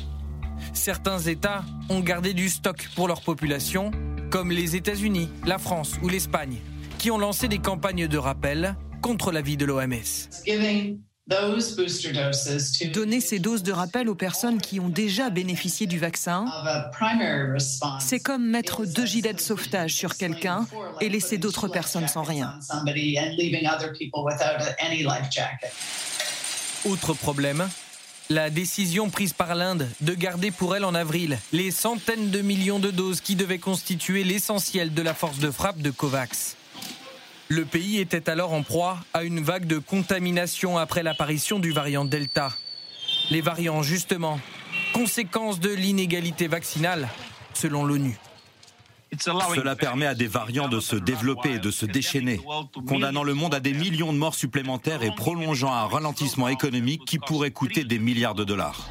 Certains 0.73 1.17
États 1.17 1.63
ont 1.89 2.01
gardé 2.01 2.35
du 2.35 2.49
stock 2.49 2.87
pour 2.95 3.07
leur 3.07 3.21
population, 3.21 3.89
comme 4.29 4.51
les 4.51 4.75
États-Unis, 4.75 5.31
la 5.47 5.57
France 5.57 5.95
ou 6.03 6.09
l'Espagne, 6.09 6.59
qui 6.99 7.09
ont 7.09 7.17
lancé 7.17 7.47
des 7.47 7.57
campagnes 7.57 8.07
de 8.07 8.17
rappel 8.19 8.75
contre 9.01 9.31
l'avis 9.31 9.57
de 9.57 9.65
l'OMS. 9.65 10.29
Donner 12.93 13.19
ces 13.19 13.39
doses 13.39 13.63
de 13.63 13.71
rappel 13.71 14.09
aux 14.09 14.15
personnes 14.15 14.61
qui 14.61 14.79
ont 14.79 14.89
déjà 14.89 15.31
bénéficié 15.31 15.87
du 15.87 15.97
vaccin, 15.97 16.45
c'est 17.99 18.19
comme 18.19 18.45
mettre 18.45 18.85
deux 18.85 19.07
gilets 19.07 19.33
de 19.33 19.39
sauvetage 19.39 19.95
sur 19.95 20.17
quelqu'un 20.17 20.67
et 21.01 21.09
laisser 21.09 21.39
d'autres 21.39 21.67
personnes 21.67 22.07
sans 22.07 22.21
rien. 22.21 22.59
Autre 26.85 27.13
problème, 27.15 27.67
la 28.29 28.51
décision 28.51 29.09
prise 29.09 29.33
par 29.33 29.55
l'Inde 29.55 29.87
de 30.01 30.13
garder 30.13 30.51
pour 30.51 30.75
elle 30.75 30.85
en 30.85 30.93
avril 30.93 31.39
les 31.51 31.71
centaines 31.71 32.29
de 32.29 32.41
millions 32.41 32.79
de 32.79 32.91
doses 32.91 33.21
qui 33.21 33.35
devaient 33.35 33.57
constituer 33.57 34.23
l'essentiel 34.23 34.93
de 34.93 35.01
la 35.01 35.15
force 35.15 35.39
de 35.39 35.49
frappe 35.49 35.81
de 35.81 35.89
COVAX. 35.89 36.55
Le 37.47 37.63
pays 37.63 37.99
était 37.99 38.29
alors 38.29 38.53
en 38.53 38.63
proie 38.63 38.97
à 39.13 39.23
une 39.23 39.39
vague 39.39 39.67
de 39.67 39.77
contamination 39.77 40.79
après 40.79 41.03
l'apparition 41.03 41.59
du 41.59 41.71
variant 41.71 42.03
Delta. 42.03 42.49
Les 43.29 43.41
variants, 43.41 43.83
justement, 43.83 44.39
conséquence 44.93 45.59
de 45.59 45.69
l'inégalité 45.69 46.47
vaccinale, 46.47 47.07
selon 47.53 47.85
l'ONU. 47.85 48.17
Cela 49.19 49.75
permet 49.75 50.07
à 50.07 50.15
des 50.15 50.27
variants 50.27 50.67
de 50.67 50.79
se 50.79 50.95
développer 50.95 51.53
et 51.53 51.59
de 51.59 51.71
se 51.71 51.85
déchaîner, 51.85 52.41
condamnant 52.87 53.23
le 53.23 53.33
monde 53.33 53.53
à 53.53 53.59
des 53.59 53.73
millions 53.73 54.11
de 54.11 54.17
morts 54.17 54.35
supplémentaires 54.35 55.03
et 55.03 55.11
prolongeant 55.15 55.71
un 55.71 55.85
ralentissement 55.85 56.47
économique 56.47 57.05
qui 57.05 57.19
pourrait 57.19 57.51
coûter 57.51 57.83
des 57.83 57.99
milliards 57.99 58.35
de 58.35 58.43
dollars. 58.43 58.89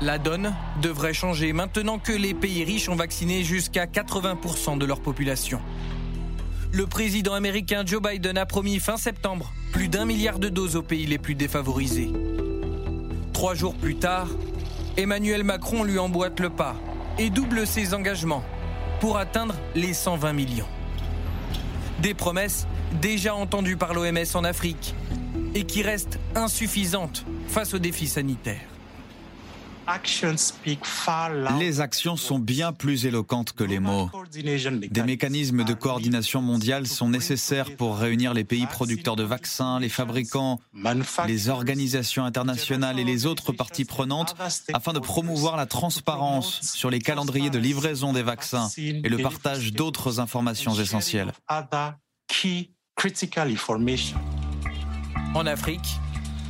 La 0.00 0.18
donne 0.18 0.54
devrait 0.82 1.14
changer 1.14 1.52
maintenant 1.52 1.98
que 1.98 2.12
les 2.12 2.34
pays 2.34 2.64
riches 2.64 2.88
ont 2.88 2.96
vacciné 2.96 3.44
jusqu'à 3.44 3.86
80% 3.86 4.76
de 4.76 4.84
leur 4.84 5.00
population. 5.00 5.60
Le 6.74 6.86
président 6.86 7.34
américain 7.34 7.82
Joe 7.84 8.00
Biden 8.00 8.38
a 8.38 8.46
promis 8.46 8.80
fin 8.80 8.96
septembre 8.96 9.52
plus 9.72 9.88
d'un 9.88 10.06
milliard 10.06 10.38
de 10.38 10.48
doses 10.48 10.74
aux 10.74 10.82
pays 10.82 11.04
les 11.04 11.18
plus 11.18 11.34
défavorisés. 11.34 12.10
Trois 13.34 13.54
jours 13.54 13.74
plus 13.74 13.96
tard, 13.96 14.28
Emmanuel 14.96 15.44
Macron 15.44 15.84
lui 15.84 15.98
emboîte 15.98 16.40
le 16.40 16.48
pas 16.48 16.76
et 17.18 17.28
double 17.28 17.66
ses 17.66 17.92
engagements 17.92 18.42
pour 19.00 19.18
atteindre 19.18 19.54
les 19.74 19.92
120 19.92 20.32
millions. 20.32 20.68
Des 22.00 22.14
promesses 22.14 22.66
déjà 23.02 23.34
entendues 23.34 23.76
par 23.76 23.92
l'OMS 23.92 24.34
en 24.34 24.44
Afrique 24.44 24.94
et 25.54 25.64
qui 25.64 25.82
restent 25.82 26.18
insuffisantes 26.34 27.26
face 27.48 27.74
aux 27.74 27.78
défis 27.78 28.08
sanitaires. 28.08 28.71
Les 31.58 31.80
actions 31.80 32.16
sont 32.16 32.38
bien 32.38 32.72
plus 32.72 33.06
éloquentes 33.06 33.52
que 33.52 33.64
les 33.64 33.80
mots. 33.80 34.10
Des 34.90 35.02
mécanismes 35.02 35.64
de 35.64 35.74
coordination 35.74 36.40
mondiale 36.40 36.86
sont 36.86 37.08
nécessaires 37.08 37.76
pour 37.76 37.98
réunir 37.98 38.34
les 38.34 38.44
pays 38.44 38.66
producteurs 38.66 39.16
de 39.16 39.24
vaccins, 39.24 39.80
les 39.80 39.88
fabricants, 39.88 40.60
les 41.26 41.48
organisations 41.48 42.24
internationales 42.24 42.98
et 42.98 43.04
les 43.04 43.26
autres 43.26 43.52
parties 43.52 43.84
prenantes 43.84 44.36
afin 44.72 44.92
de 44.92 45.00
promouvoir 45.00 45.56
la 45.56 45.66
transparence 45.66 46.60
sur 46.62 46.90
les 46.90 47.00
calendriers 47.00 47.50
de 47.50 47.58
livraison 47.58 48.12
des 48.12 48.22
vaccins 48.22 48.68
et 48.76 49.08
le 49.08 49.18
partage 49.18 49.72
d'autres 49.72 50.20
informations 50.20 50.74
essentielles. 50.74 51.32
En 55.34 55.46
Afrique, 55.46 55.98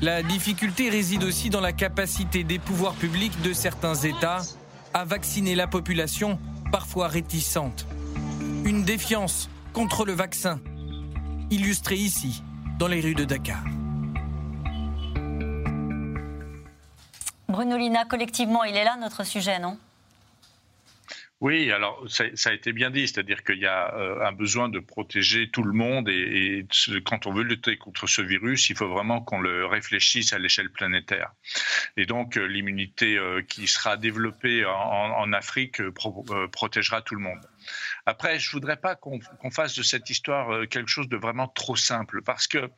la 0.02 0.20
difficulté 0.24 0.90
réside 0.90 1.22
aussi 1.22 1.48
dans 1.48 1.60
la 1.60 1.72
capacité 1.72 2.42
des 2.42 2.58
pouvoirs 2.58 2.94
publics 2.94 3.40
de 3.42 3.52
certains 3.52 3.94
États 3.94 4.40
à 4.92 5.04
vacciner 5.04 5.54
la 5.54 5.68
population, 5.68 6.40
parfois 6.72 7.06
réticente. 7.06 7.86
Une 8.64 8.82
défiance 8.82 9.48
contre 9.72 10.04
le 10.04 10.12
vaccin, 10.12 10.60
illustrée 11.50 11.96
ici, 11.96 12.42
dans 12.80 12.88
les 12.88 13.00
rues 13.00 13.14
de 13.14 13.24
Dakar. 13.24 13.62
Bruno 17.48 17.76
Lina, 17.76 18.04
collectivement, 18.04 18.64
il 18.64 18.76
est 18.76 18.84
là 18.84 18.96
notre 19.00 19.24
sujet, 19.24 19.60
non? 19.60 19.78
Oui, 21.42 21.72
alors 21.72 22.00
ça, 22.06 22.50
a 22.50 22.52
été 22.52 22.72
bien 22.72 22.90
dit, 22.90 23.08
c'est-à-dire 23.08 23.42
qu'il 23.42 23.58
y 23.58 23.66
a 23.66 23.92
euh, 23.96 24.24
un 24.24 24.30
besoin 24.30 24.68
de 24.68 24.78
protéger 24.78 25.50
tout 25.50 25.64
le 25.64 25.72
monde 25.72 26.08
et, 26.08 26.64
quand 27.04 27.26
on 27.26 27.32
veut 27.32 27.42
lutter 27.42 27.76
contre 27.76 28.06
ce 28.06 28.22
virus, 28.22 28.70
il 28.70 28.76
faut 28.76 28.86
vraiment 28.86 29.20
qu'on 29.20 29.40
le 29.40 29.66
réfléchisse 29.66 30.32
à 30.32 30.38
l'échelle 30.38 30.70
planétaire. 30.70 31.32
Et 31.96 32.06
donc 32.06 32.36
euh, 32.36 32.44
l'immunité 32.46 33.18
euh, 33.18 33.42
qui 33.42 33.66
sera 33.66 33.96
développée 33.96 34.64
en, 34.64 35.32
Afrique 35.32 35.82
protégera 36.52 37.02
tout 37.02 37.16
le 37.16 37.22
monde. 37.22 37.40
Après, 38.06 38.38
je 38.38 38.50
voudrais 38.50 38.76
pas 38.76 38.96
qu'on 38.96 39.20
fasse 39.50 39.76
de 39.76 39.82
cette 39.82 40.10
histoire 40.10 40.50
euh, 40.50 40.66
quelque 40.66 40.88
chose 40.88 41.08
de 41.08 41.16
vraiment 41.16 41.48
trop 41.48 41.76
simple, 41.76 42.22
parce 42.22 42.46
qu'il 42.46 42.68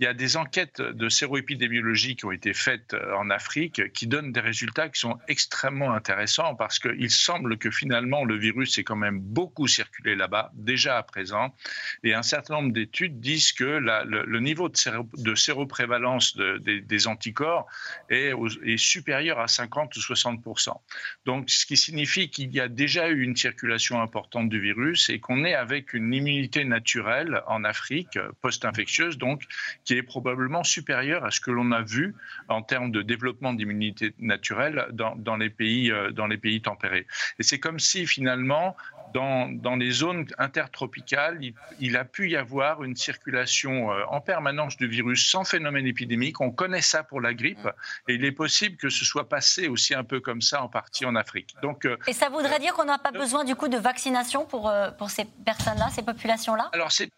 y 0.00 0.06
a 0.06 0.14
des 0.14 0.36
enquêtes 0.36 0.80
de 0.80 1.08
séroépidémiologie 1.08 2.16
qui 2.16 2.24
ont 2.24 2.32
été 2.32 2.54
faites 2.54 2.94
euh, 2.94 3.14
en 3.16 3.30
Afrique 3.30 3.92
qui 3.92 4.06
donnent 4.06 4.32
des 4.32 4.40
résultats 4.40 4.88
qui 4.88 5.00
sont 5.00 5.18
extrêmement 5.28 5.92
intéressants, 5.92 6.54
parce 6.54 6.78
qu'il 6.78 7.10
semble 7.10 7.58
que 7.58 7.70
finalement 7.70 8.24
le 8.24 8.36
virus 8.36 8.78
est 8.78 8.84
quand 8.84 8.96
même 8.96 9.20
beaucoup 9.20 9.68
circulé 9.68 10.14
là-bas, 10.14 10.50
déjà 10.54 10.98
à 10.98 11.02
présent, 11.02 11.54
et 12.02 12.14
un 12.14 12.22
certain 12.22 12.54
nombre 12.54 12.72
d'études 12.72 13.20
disent 13.20 13.52
que 13.52 13.64
le, 13.64 14.40
niveau 14.40 14.68
de, 14.68 15.34
séroprévalence 15.34 16.36
des, 16.36 17.06
anticorps 17.06 17.66
est 18.08 18.32
supérieur 18.76 19.38
à 19.38 19.48
50 19.48 19.96
ou 19.96 20.00
60% 20.00 20.70
Donc, 21.26 21.50
ce 21.50 21.66
qui 21.66 21.76
signifie 21.76 22.30
qu'il 22.30 22.52
y 22.54 22.60
a 22.60 22.68
déjà 22.68 23.08
eu 23.08 23.22
une 23.22 23.36
circulation 23.36 24.00
importante 24.00 24.31
du 24.40 24.60
virus 24.60 25.10
et 25.10 25.20
qu'on 25.20 25.44
est 25.44 25.54
avec 25.54 25.92
une 25.92 26.14
immunité 26.14 26.64
naturelle 26.64 27.42
en 27.46 27.64
Afrique, 27.64 28.18
post-infectieuse 28.40 29.18
donc, 29.18 29.42
qui 29.84 29.94
est 29.94 30.02
probablement 30.02 30.64
supérieure 30.64 31.24
à 31.24 31.30
ce 31.30 31.40
que 31.40 31.50
l'on 31.50 31.70
a 31.72 31.82
vu 31.82 32.14
en 32.48 32.62
termes 32.62 32.90
de 32.90 33.02
développement 33.02 33.52
d'immunité 33.52 34.14
naturelle 34.18 34.86
dans, 34.92 35.14
dans, 35.16 35.36
les 35.36 35.50
pays, 35.50 35.90
euh, 35.90 36.10
dans 36.10 36.26
les 36.26 36.38
pays 36.38 36.62
tempérés. 36.62 37.06
Et 37.38 37.42
c'est 37.42 37.58
comme 37.58 37.78
si 37.78 38.06
finalement, 38.06 38.76
dans, 39.12 39.76
les 39.76 39.90
zones 39.90 40.26
intertropicales, 40.38 41.38
il, 41.80 41.96
a 41.96 42.04
pu 42.04 42.30
y 42.30 42.36
avoir 42.36 42.82
une 42.84 42.96
circulation 42.96 43.92
euh, 43.92 44.04
en 44.08 44.20
permanence 44.20 44.76
du 44.76 44.86
virus 44.86 45.28
sans 45.30 45.44
phénomène 45.44 45.86
épidémique. 45.86 46.40
On 46.40 46.50
connaît 46.50 46.80
ça 46.80 47.02
pour 47.02 47.20
la 47.20 47.34
grippe 47.34 47.68
et 48.08 48.14
il 48.14 48.24
est 48.24 48.32
possible 48.32 48.76
que 48.76 48.88
ce 48.88 49.04
soit 49.04 49.28
passé 49.28 49.68
aussi 49.68 49.94
un 49.94 50.04
peu 50.04 50.20
comme 50.20 50.42
ça 50.42 50.62
en 50.62 50.68
partie 50.68 51.04
en 51.04 51.14
Afrique. 51.14 51.54
Donc, 51.62 51.84
euh, 51.84 51.96
et 52.06 52.12
ça 52.12 52.28
voudrait 52.28 52.58
dire 52.58 52.74
qu'on 52.74 52.84
n'a 52.84 52.98
pas 52.98 53.12
besoin 53.12 53.44
du 53.44 53.54
coup 53.54 53.68
de 53.68 53.78
vaccination 53.78 54.46
pour, 54.46 54.68
euh, 54.68 54.90
pour 54.90 55.10
ces 55.10 55.24
personnes-là, 55.44 55.90
ces 55.90 56.02
populations-là? 56.02 56.70
Alors, 56.72 56.92
c'est 56.92 57.10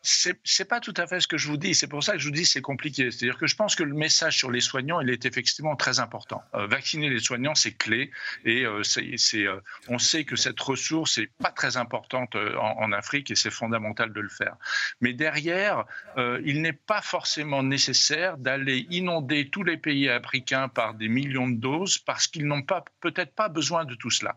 n'est 0.58 0.64
pas 0.64 0.80
tout 0.80 0.94
à 0.96 1.06
fait 1.06 1.20
ce 1.20 1.28
que 1.28 1.38
je 1.38 1.48
vous 1.48 1.56
dis. 1.56 1.74
C'est 1.74 1.88
pour 1.88 2.02
ça 2.02 2.12
que 2.12 2.18
je 2.18 2.26
vous 2.26 2.34
dis 2.34 2.46
c'est 2.46 2.62
compliqué. 2.62 3.10
C'est-à-dire 3.10 3.38
que 3.38 3.46
je 3.46 3.56
pense 3.56 3.74
que 3.74 3.82
le 3.82 3.94
message 3.94 4.36
sur 4.36 4.50
les 4.50 4.60
soignants, 4.60 5.00
il 5.00 5.10
est 5.10 5.26
effectivement 5.26 5.76
très 5.76 6.00
important. 6.00 6.42
vacciner 6.52 7.08
les 7.08 7.20
soignants, 7.20 7.54
c'est 7.54 7.72
clé 7.72 8.10
et 8.44 8.64
c'est 8.82 9.46
on 9.88 9.98
sait 9.98 10.24
que 10.24 10.36
cette 10.36 10.60
ressource 10.60 11.18
n'est 11.18 11.28
pas 11.40 11.50
très 11.50 11.76
importante 11.76 11.83
importante 11.84 12.34
euh, 12.36 12.56
en, 12.56 12.92
Afrique 12.92 13.30
et 13.30 13.36
c'est 13.42 13.50
fondamental 13.50 14.12
de 14.12 14.20
le 14.20 14.28
faire. 14.28 14.56
Mais 15.00 15.12
derrière, 15.12 15.84
euh, 16.16 16.40
il 16.44 16.62
n'est 16.62 16.78
pas 16.92 17.02
forcément 17.02 17.62
nécessaire 17.62 18.38
d'aller 18.38 18.86
inonder 18.90 19.48
tous 19.50 19.64
les 19.64 19.76
pays 19.76 20.08
africains 20.08 20.68
par 20.68 20.94
des 20.94 21.08
millions 21.08 21.48
de 21.48 21.56
doses 21.56 21.98
parce 21.98 22.26
qu'ils 22.26 22.46
n'ont 22.46 22.62
pas 22.62 22.84
peut-être 23.00 23.34
pas 23.34 23.48
besoin 23.48 23.84
de 23.84 23.94
tout 23.94 24.10
cela. 24.10 24.36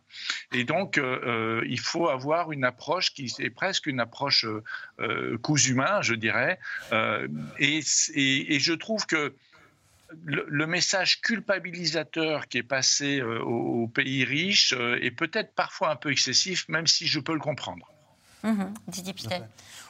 Et 0.51 0.63
donc, 0.63 0.97
euh, 0.97 1.63
il 1.67 1.79
faut 1.79 2.09
avoir 2.09 2.51
une 2.51 2.63
approche 2.63 3.13
qui 3.13 3.31
est 3.39 3.49
presque 3.49 3.85
une 3.85 3.99
approche 3.99 4.45
euh, 4.99 5.37
humain, 5.69 6.01
je 6.01 6.15
dirais. 6.15 6.59
Et, 7.59 7.81
je 8.67 8.73
trouve 8.73 9.05
que 9.05 9.33
le, 10.25 10.67
message 10.67 11.21
culpabilisateur 11.21 12.47
qui 12.47 12.59
est 12.59 12.63
passé 12.63 13.21
aux, 13.21 13.87
pays 13.87 14.23
riches 14.23 14.73
est 15.01 15.11
peut-être 15.11 15.53
parfois 15.53 15.91
un 15.91 15.95
peu 15.95 16.11
excessif, 16.11 16.67
même 16.69 16.87
si 16.87 17.07
je 17.07 17.19
peux 17.19 17.33
le 17.33 17.39
comprendre. 17.39 17.87
Mhm, 18.43 18.73
Didier 18.87 19.13
Pitet. 19.13 19.41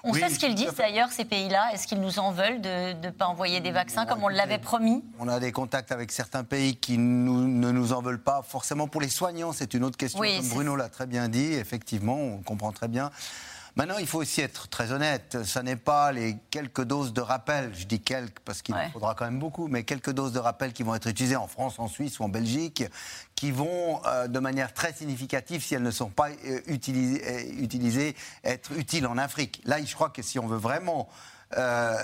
On 0.04 0.14
sait 0.14 0.30
ce 0.30 0.40
qu'ils 0.40 0.56
disent 0.56 0.74
d'ailleurs, 0.74 1.12
ces 1.12 1.26
pays-là. 1.26 1.72
Est-ce 1.74 1.88
qu'ils 1.88 2.00
nous 2.00 2.20
en 2.20 2.32
veulent 2.32 2.62
de 2.62 2.94
ne 3.06 3.10
pas 3.10 3.28
envoyer 3.28 3.60
des 3.60 3.72
vaccins 3.72 4.06
comme 4.06 4.24
on 4.24 4.30
l'avait 4.30 4.58
promis? 4.58 5.04
On 5.20 5.28
a 5.28 5.40
des 5.40 5.52
contacts 5.52 5.92
avec 5.92 6.12
certains 6.12 6.44
pays 6.44 6.76
qui 6.76 6.98
ne 6.98 7.72
nous 7.72 7.94
en 7.94 8.02
veulent 8.02 8.22
pas 8.22 8.42
forcément 8.42 8.88
pour 8.88 9.02
les 9.02 9.10
soignants. 9.10 9.52
C'est 9.52 9.74
une 9.74 9.84
autre 9.84 9.98
question, 9.98 10.20
comme 10.20 10.50
Bruno 10.50 10.76
l'a 10.76 10.90
très 10.90 11.08
bien 11.08 11.28
dit. 11.28 11.54
Effectivement, 11.54 12.18
on 12.18 12.38
comprend 12.38 12.72
très 12.72 12.88
bien. 12.88 13.12
Maintenant, 13.78 14.00
il 14.00 14.08
faut 14.08 14.18
aussi 14.18 14.42
être 14.42 14.70
très 14.70 14.92
honnête. 14.92 15.38
Ce 15.44 15.60
n'est 15.60 15.76
pas 15.76 16.12
les 16.12 16.36
quelques 16.50 16.84
doses 16.84 17.14
de 17.14 17.22
rappel, 17.22 17.72
je 17.76 17.86
dis 17.86 18.00
quelques 18.00 18.40
parce 18.40 18.64
qu'il 18.64 18.74
faudra 18.92 19.14
quand 19.14 19.26
même 19.26 19.38
beaucoup, 19.38 19.68
mais 19.68 19.84
quelques 19.84 20.10
doses 20.10 20.34
de 20.34 20.40
rappel 20.40 20.74
qui 20.74 20.82
vont 20.82 20.96
être 20.96 21.08
utilisées 21.08 21.36
en 21.36 21.46
France, 21.46 21.78
en 21.78 21.88
Suisse 21.88 22.20
ou 22.20 22.24
en 22.24 22.28
Belgique, 22.28 22.86
qui 23.36 23.52
vont 23.52 24.02
euh, 24.08 24.28
de 24.28 24.40
manière 24.40 24.74
très 24.74 24.94
significative, 24.94 25.64
si 25.64 25.76
elles 25.76 25.84
ne 25.84 25.92
sont 25.92 26.10
pas 26.10 26.30
euh, 26.30 26.60
utilisées, 26.66 27.24
euh, 27.24 27.62
utilisées, 27.62 28.16
être 28.44 28.72
utiles 28.72 29.06
en 29.06 29.20
Afrique. 29.20 29.62
Là, 29.64 29.78
je 29.86 29.94
crois 29.94 30.10
que 30.10 30.24
si 30.24 30.40
on 30.40 30.48
veut 30.48 30.58
vraiment 30.58 31.08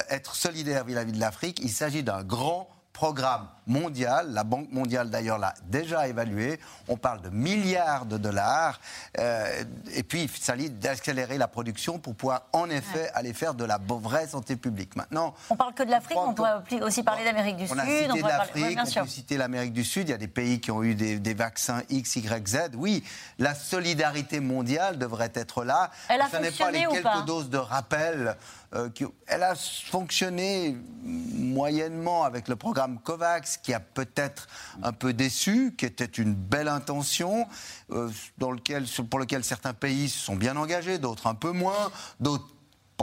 être 0.09 0.35
solidaire 0.35 0.85
vis 0.85 0.95
à 0.95 1.03
-vis 1.03 1.11
de 1.11 1.19
l'Afrique, 1.19 1.59
il 1.61 1.71
s'agit 1.71 2.01
d'un 2.01 2.23
grand 2.23 2.69
programme 2.93 3.47
mondial. 3.65 4.31
La 4.33 4.43
Banque 4.43 4.71
mondiale, 4.71 5.09
d'ailleurs, 5.09 5.39
l'a 5.39 5.53
déjà 5.65 6.07
évalué. 6.07 6.59
On 6.87 6.95
parle 6.95 7.21
de 7.21 7.29
milliards 7.29 8.05
de 8.05 8.17
dollars. 8.17 8.79
Euh, 9.19 9.63
et 9.93 10.03
puis, 10.03 10.23
il 10.23 10.29
s'agit 10.29 10.69
d'accélérer 10.69 11.37
la 11.37 11.47
production 11.47 11.97
pour 11.99 12.15
pouvoir, 12.15 12.43
en 12.53 12.69
effet, 12.69 13.09
aller 13.13 13.33
faire 13.33 13.53
de 13.53 13.65
la 13.65 13.79
vraie 13.79 14.27
santé 14.27 14.55
publique. 14.55 14.95
Maintenant. 14.95 15.33
On 15.49 15.55
parle 15.55 15.73
que 15.73 15.83
de 15.83 15.89
l'Afrique, 15.89 16.17
on 16.17 16.33
pourrait 16.33 16.61
aussi 16.81 17.03
parler 17.03 17.23
d'Amérique 17.23 17.57
du 17.57 17.63
on 17.63 17.69
Sud. 17.69 17.79
A 17.79 17.85
cité 17.85 18.23
on 18.23 18.27
l'Afrique, 18.27 18.79
on 18.79 19.01
peut 19.01 19.07
citer 19.07 19.37
l'Amérique 19.37 19.73
du 19.73 19.83
Sud. 19.83 20.07
Il 20.07 20.11
y 20.11 20.15
a 20.15 20.17
des 20.17 20.27
pays 20.27 20.59
qui 20.59 20.71
ont 20.71 20.83
eu 20.83 20.93
des, 20.95 21.33
vaccins 21.33 21.81
X, 21.89 22.15
Y, 22.17 22.47
Z. 22.47 22.57
Oui, 22.75 23.03
la 23.39 23.55
solidarité 23.55 24.39
mondiale 24.39 24.99
devrait 24.99 25.31
être 25.33 25.63
là. 25.63 25.89
Elle 26.09 26.21
a 26.21 26.29
Ce 26.29 26.37
n'est 26.37 26.51
pas 26.51 26.71
les 26.71 26.85
quelques 26.85 27.25
doses 27.25 27.49
de 27.49 27.57
rappel. 27.57 28.35
Euh, 28.75 28.89
elle 29.27 29.43
a 29.43 29.55
fonctionné 29.55 30.75
moyennement 31.03 32.23
avec 32.23 32.47
le 32.47 32.55
programme 32.55 32.99
COVAX 32.99 33.57
qui 33.57 33.73
a 33.73 33.79
peut-être 33.79 34.47
un 34.81 34.93
peu 34.93 35.13
déçu, 35.13 35.75
qui 35.77 35.85
était 35.85 36.05
une 36.05 36.33
belle 36.33 36.67
intention, 36.67 37.47
euh, 37.91 38.09
dans 38.37 38.51
lequel, 38.51 38.85
pour 39.09 39.19
lequel 39.19 39.43
certains 39.43 39.73
pays 39.73 40.09
se 40.09 40.19
sont 40.19 40.35
bien 40.35 40.55
engagés, 40.57 40.97
d'autres 40.97 41.27
un 41.27 41.35
peu 41.35 41.51
moins, 41.51 41.91
d'autres 42.19 42.52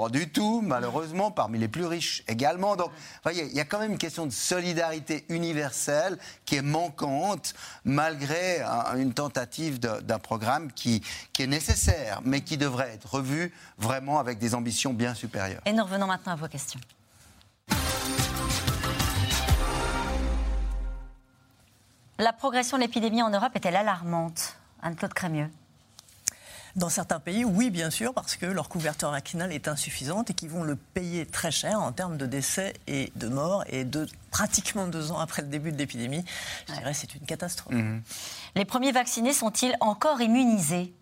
pas 0.00 0.08
du 0.08 0.30
tout, 0.30 0.62
malheureusement, 0.62 1.30
parmi 1.30 1.58
les 1.58 1.68
plus 1.68 1.84
riches 1.84 2.22
également. 2.26 2.74
Donc, 2.74 2.90
voyez, 3.22 3.44
il 3.46 3.52
y 3.54 3.60
a 3.60 3.64
quand 3.64 3.78
même 3.78 3.92
une 3.92 3.98
question 3.98 4.24
de 4.24 4.32
solidarité 4.32 5.24
universelle 5.28 6.16
qui 6.46 6.56
est 6.56 6.62
manquante, 6.62 7.52
malgré 7.84 8.62
une 8.96 9.12
tentative 9.12 9.78
d'un 9.78 10.18
programme 10.18 10.72
qui, 10.72 11.02
qui 11.32 11.42
est 11.42 11.46
nécessaire, 11.46 12.20
mais 12.24 12.40
qui 12.40 12.56
devrait 12.56 12.92
être 12.94 13.14
revu 13.14 13.52
vraiment 13.78 14.18
avec 14.18 14.38
des 14.38 14.54
ambitions 14.54 14.94
bien 14.94 15.14
supérieures. 15.14 15.60
Et 15.66 15.72
nous 15.72 15.84
revenons 15.84 16.06
maintenant 16.06 16.32
à 16.32 16.36
vos 16.36 16.48
questions. 16.48 16.80
La 22.18 22.32
progression 22.32 22.76
de 22.76 22.82
l'épidémie 22.82 23.22
en 23.22 23.30
Europe 23.30 23.52
est-elle 23.54 23.76
alarmante? 23.76 24.56
Anne-Claude 24.82 25.14
Crémieux. 25.14 25.50
Dans 26.76 26.88
certains 26.88 27.20
pays, 27.20 27.44
oui, 27.44 27.70
bien 27.70 27.90
sûr, 27.90 28.14
parce 28.14 28.36
que 28.36 28.46
leur 28.46 28.68
couverture 28.68 29.10
vaccinale 29.10 29.52
est 29.52 29.68
insuffisante 29.68 30.30
et 30.30 30.34
qu'ils 30.34 30.50
vont 30.50 30.62
le 30.62 30.76
payer 30.76 31.26
très 31.26 31.50
cher 31.50 31.80
en 31.80 31.92
termes 31.92 32.16
de 32.16 32.26
décès 32.26 32.74
et 32.86 33.12
de 33.16 33.28
morts. 33.28 33.64
Et 33.68 33.84
de 33.84 34.06
pratiquement 34.30 34.86
deux 34.86 35.10
ans 35.10 35.18
après 35.18 35.42
le 35.42 35.48
début 35.48 35.72
de 35.72 35.76
l'épidémie, 35.76 36.24
je 36.68 36.74
dirais 36.74 36.94
c'est 36.94 37.14
une 37.14 37.26
catastrophe. 37.26 37.74
Mhm. 37.74 38.02
Les 38.54 38.64
premiers 38.64 38.92
vaccinés 38.92 39.32
sont-ils 39.32 39.76
encore 39.80 40.20
immunisés? 40.20 40.94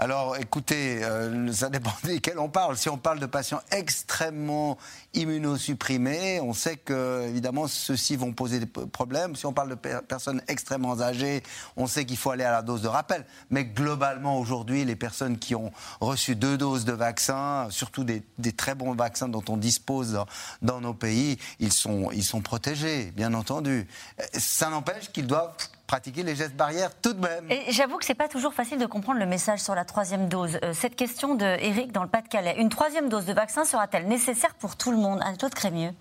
Alors 0.00 0.36
écoutez, 0.36 1.02
euh, 1.02 1.52
ça 1.52 1.70
dépend 1.70 1.90
desquels 2.04 2.38
on 2.38 2.48
parle. 2.48 2.76
Si 2.76 2.88
on 2.88 2.98
parle 2.98 3.18
de 3.18 3.26
patients 3.26 3.60
extrêmement 3.72 4.78
immunosupprimés, 5.12 6.40
on 6.40 6.54
sait 6.54 6.76
que 6.76 7.26
évidemment 7.26 7.66
ceux-ci 7.66 8.14
vont 8.14 8.32
poser 8.32 8.60
des 8.60 8.66
problèmes. 8.66 9.34
Si 9.34 9.44
on 9.44 9.52
parle 9.52 9.70
de 9.70 9.74
personnes 9.74 10.40
extrêmement 10.46 11.00
âgées, 11.00 11.42
on 11.76 11.88
sait 11.88 12.04
qu'il 12.04 12.16
faut 12.16 12.30
aller 12.30 12.44
à 12.44 12.52
la 12.52 12.62
dose 12.62 12.82
de 12.82 12.86
rappel. 12.86 13.26
Mais 13.50 13.64
globalement 13.64 14.38
aujourd'hui, 14.38 14.84
les 14.84 14.94
personnes 14.94 15.36
qui 15.36 15.56
ont 15.56 15.72
reçu 16.00 16.36
deux 16.36 16.56
doses 16.56 16.84
de 16.84 16.92
vaccin, 16.92 17.66
surtout 17.70 18.04
des, 18.04 18.22
très 18.56 18.76
bons 18.76 18.94
vaccins 18.94 19.28
dont 19.28 19.44
on 19.48 19.56
dispose 19.56 20.12
dans, 20.12 20.26
dans 20.62 20.80
nos 20.80 20.94
pays, 20.94 21.38
ils 21.58 21.72
sont, 21.72 22.12
ils 22.12 22.24
sont 22.24 22.40
protégés, 22.40 23.12
bien 23.16 23.34
entendu. 23.34 23.88
Ça 24.32 24.70
n'empêche 24.70 25.10
qu'ils 25.10 25.26
doivent 25.26 25.54
pratiquer 25.88 26.22
les 26.22 26.36
gestes 26.36 26.54
barrières 26.54 26.90
tout 27.02 27.14
de 27.14 27.20
même. 27.20 27.50
Et 27.50 27.72
j'avoue 27.72 27.96
que 27.96 28.04
c'est 28.04 28.14
pas 28.14 28.28
toujours 28.28 28.54
facile 28.54 28.78
de 28.78 28.86
comprendre 28.86 29.18
le 29.18 29.26
message 29.26 29.58
sur 29.58 29.74
la 29.74 29.84
troisième 29.84 30.28
dose. 30.28 30.60
Euh, 30.62 30.72
cette 30.72 30.94
question 30.94 31.34
de 31.34 31.48
dans 31.92 32.02
le 32.04 32.08
Pas-de-Calais. 32.08 32.54
Une 32.58 32.68
troisième 32.68 33.08
dose 33.08 33.24
de 33.24 33.32
vaccin 33.32 33.64
sera-t-elle 33.64 34.06
nécessaire 34.06 34.54
pour 34.54 34.76
tout 34.76 34.92
le 34.92 34.98
monde? 34.98 35.20
Anne-Claude 35.24 35.54
Crémieux 35.54 35.92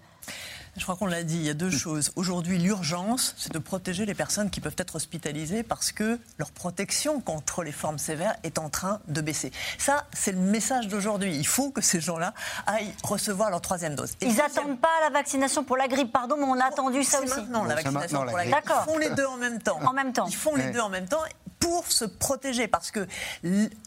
je 0.77 0.83
crois 0.83 0.95
qu'on 0.95 1.07
l'a 1.07 1.23
dit, 1.23 1.37
il 1.37 1.43
y 1.43 1.49
a 1.49 1.53
deux 1.53 1.71
choses. 1.71 2.11
Aujourd'hui, 2.15 2.57
l'urgence, 2.57 3.33
c'est 3.37 3.51
de 3.51 3.59
protéger 3.59 4.05
les 4.05 4.13
personnes 4.13 4.49
qui 4.49 4.61
peuvent 4.61 4.75
être 4.77 4.95
hospitalisées 4.95 5.63
parce 5.63 5.91
que 5.91 6.19
leur 6.37 6.51
protection 6.51 7.19
contre 7.19 7.63
les 7.63 7.71
formes 7.71 7.97
sévères 7.97 8.35
est 8.43 8.59
en 8.59 8.69
train 8.69 8.99
de 9.07 9.21
baisser. 9.21 9.51
Ça, 9.77 10.05
c'est 10.13 10.31
le 10.31 10.39
message 10.39 10.87
d'aujourd'hui. 10.87 11.35
Il 11.35 11.47
faut 11.47 11.71
que 11.71 11.81
ces 11.81 11.99
gens-là 11.99 12.33
aillent 12.65 12.93
recevoir 13.03 13.49
leur 13.49 13.61
troisième 13.61 13.95
dose. 13.95 14.13
Ils 14.21 14.35
n'attendent 14.35 14.79
pas 14.79 14.87
la 15.01 15.09
vaccination 15.09 15.63
pour 15.63 15.77
la 15.77 15.87
grippe, 15.87 16.11
pardon, 16.11 16.35
mais 16.37 16.45
on 16.45 16.59
a 16.59 16.65
attendu 16.65 17.03
ça 17.03 17.21
aussi. 17.21 17.41
Non, 17.49 17.63
la 17.63 17.75
vaccination 17.75 18.25
pour 18.25 18.37
la 18.37 18.45
grippe. 18.45 18.57
Ils 18.65 18.91
font 18.91 18.97
les 18.97 19.09
deux 19.09 19.25
en 19.25 19.37
même 19.37 19.61
temps. 19.61 19.79
En 19.83 19.93
même 19.93 20.13
temps. 20.13 20.27
Ils 20.27 20.35
font 20.35 20.55
les 20.55 20.71
deux 20.71 20.79
en 20.79 20.89
même 20.89 21.07
temps 21.07 21.23
pour 21.59 21.91
se 21.91 22.05
protéger. 22.05 22.67
Parce 22.67 22.91
que 22.91 23.07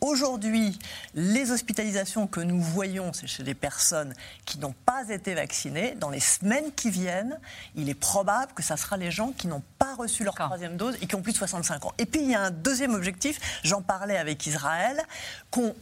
aujourd'hui, 0.00 0.78
les 1.14 1.50
hospitalisations 1.50 2.26
que 2.26 2.40
nous 2.40 2.60
voyons, 2.60 3.12
c'est 3.12 3.26
chez 3.26 3.42
des 3.42 3.54
personnes 3.54 4.14
qui 4.44 4.58
n'ont 4.58 4.74
pas 4.86 5.08
été 5.08 5.34
vaccinées. 5.34 5.94
Dans 5.96 6.10
les 6.10 6.20
semaines 6.20 6.72
qui 6.74 6.90
viennent, 6.90 7.38
il 7.76 7.88
est 7.88 7.94
probable 7.94 8.52
que 8.54 8.62
ça 8.62 8.76
sera 8.76 8.96
les 8.96 9.10
gens 9.10 9.32
qui 9.32 9.46
n'ont 9.46 9.62
pas 9.78 9.94
reçu 9.94 10.24
leur 10.24 10.34
troisième 10.34 10.76
dose 10.76 10.96
et 11.00 11.06
qui 11.06 11.14
ont 11.14 11.22
plus 11.22 11.32
de 11.32 11.38
65 11.38 11.84
ans. 11.86 11.92
Et 11.98 12.06
puis, 12.06 12.22
il 12.22 12.30
y 12.30 12.34
a 12.34 12.42
un 12.42 12.50
deuxième 12.50 12.94
objectif, 12.94 13.60
j'en 13.62 13.82
parlais 13.82 14.16
avec 14.16 14.46
Israël, 14.46 15.00
qu'on 15.50 15.74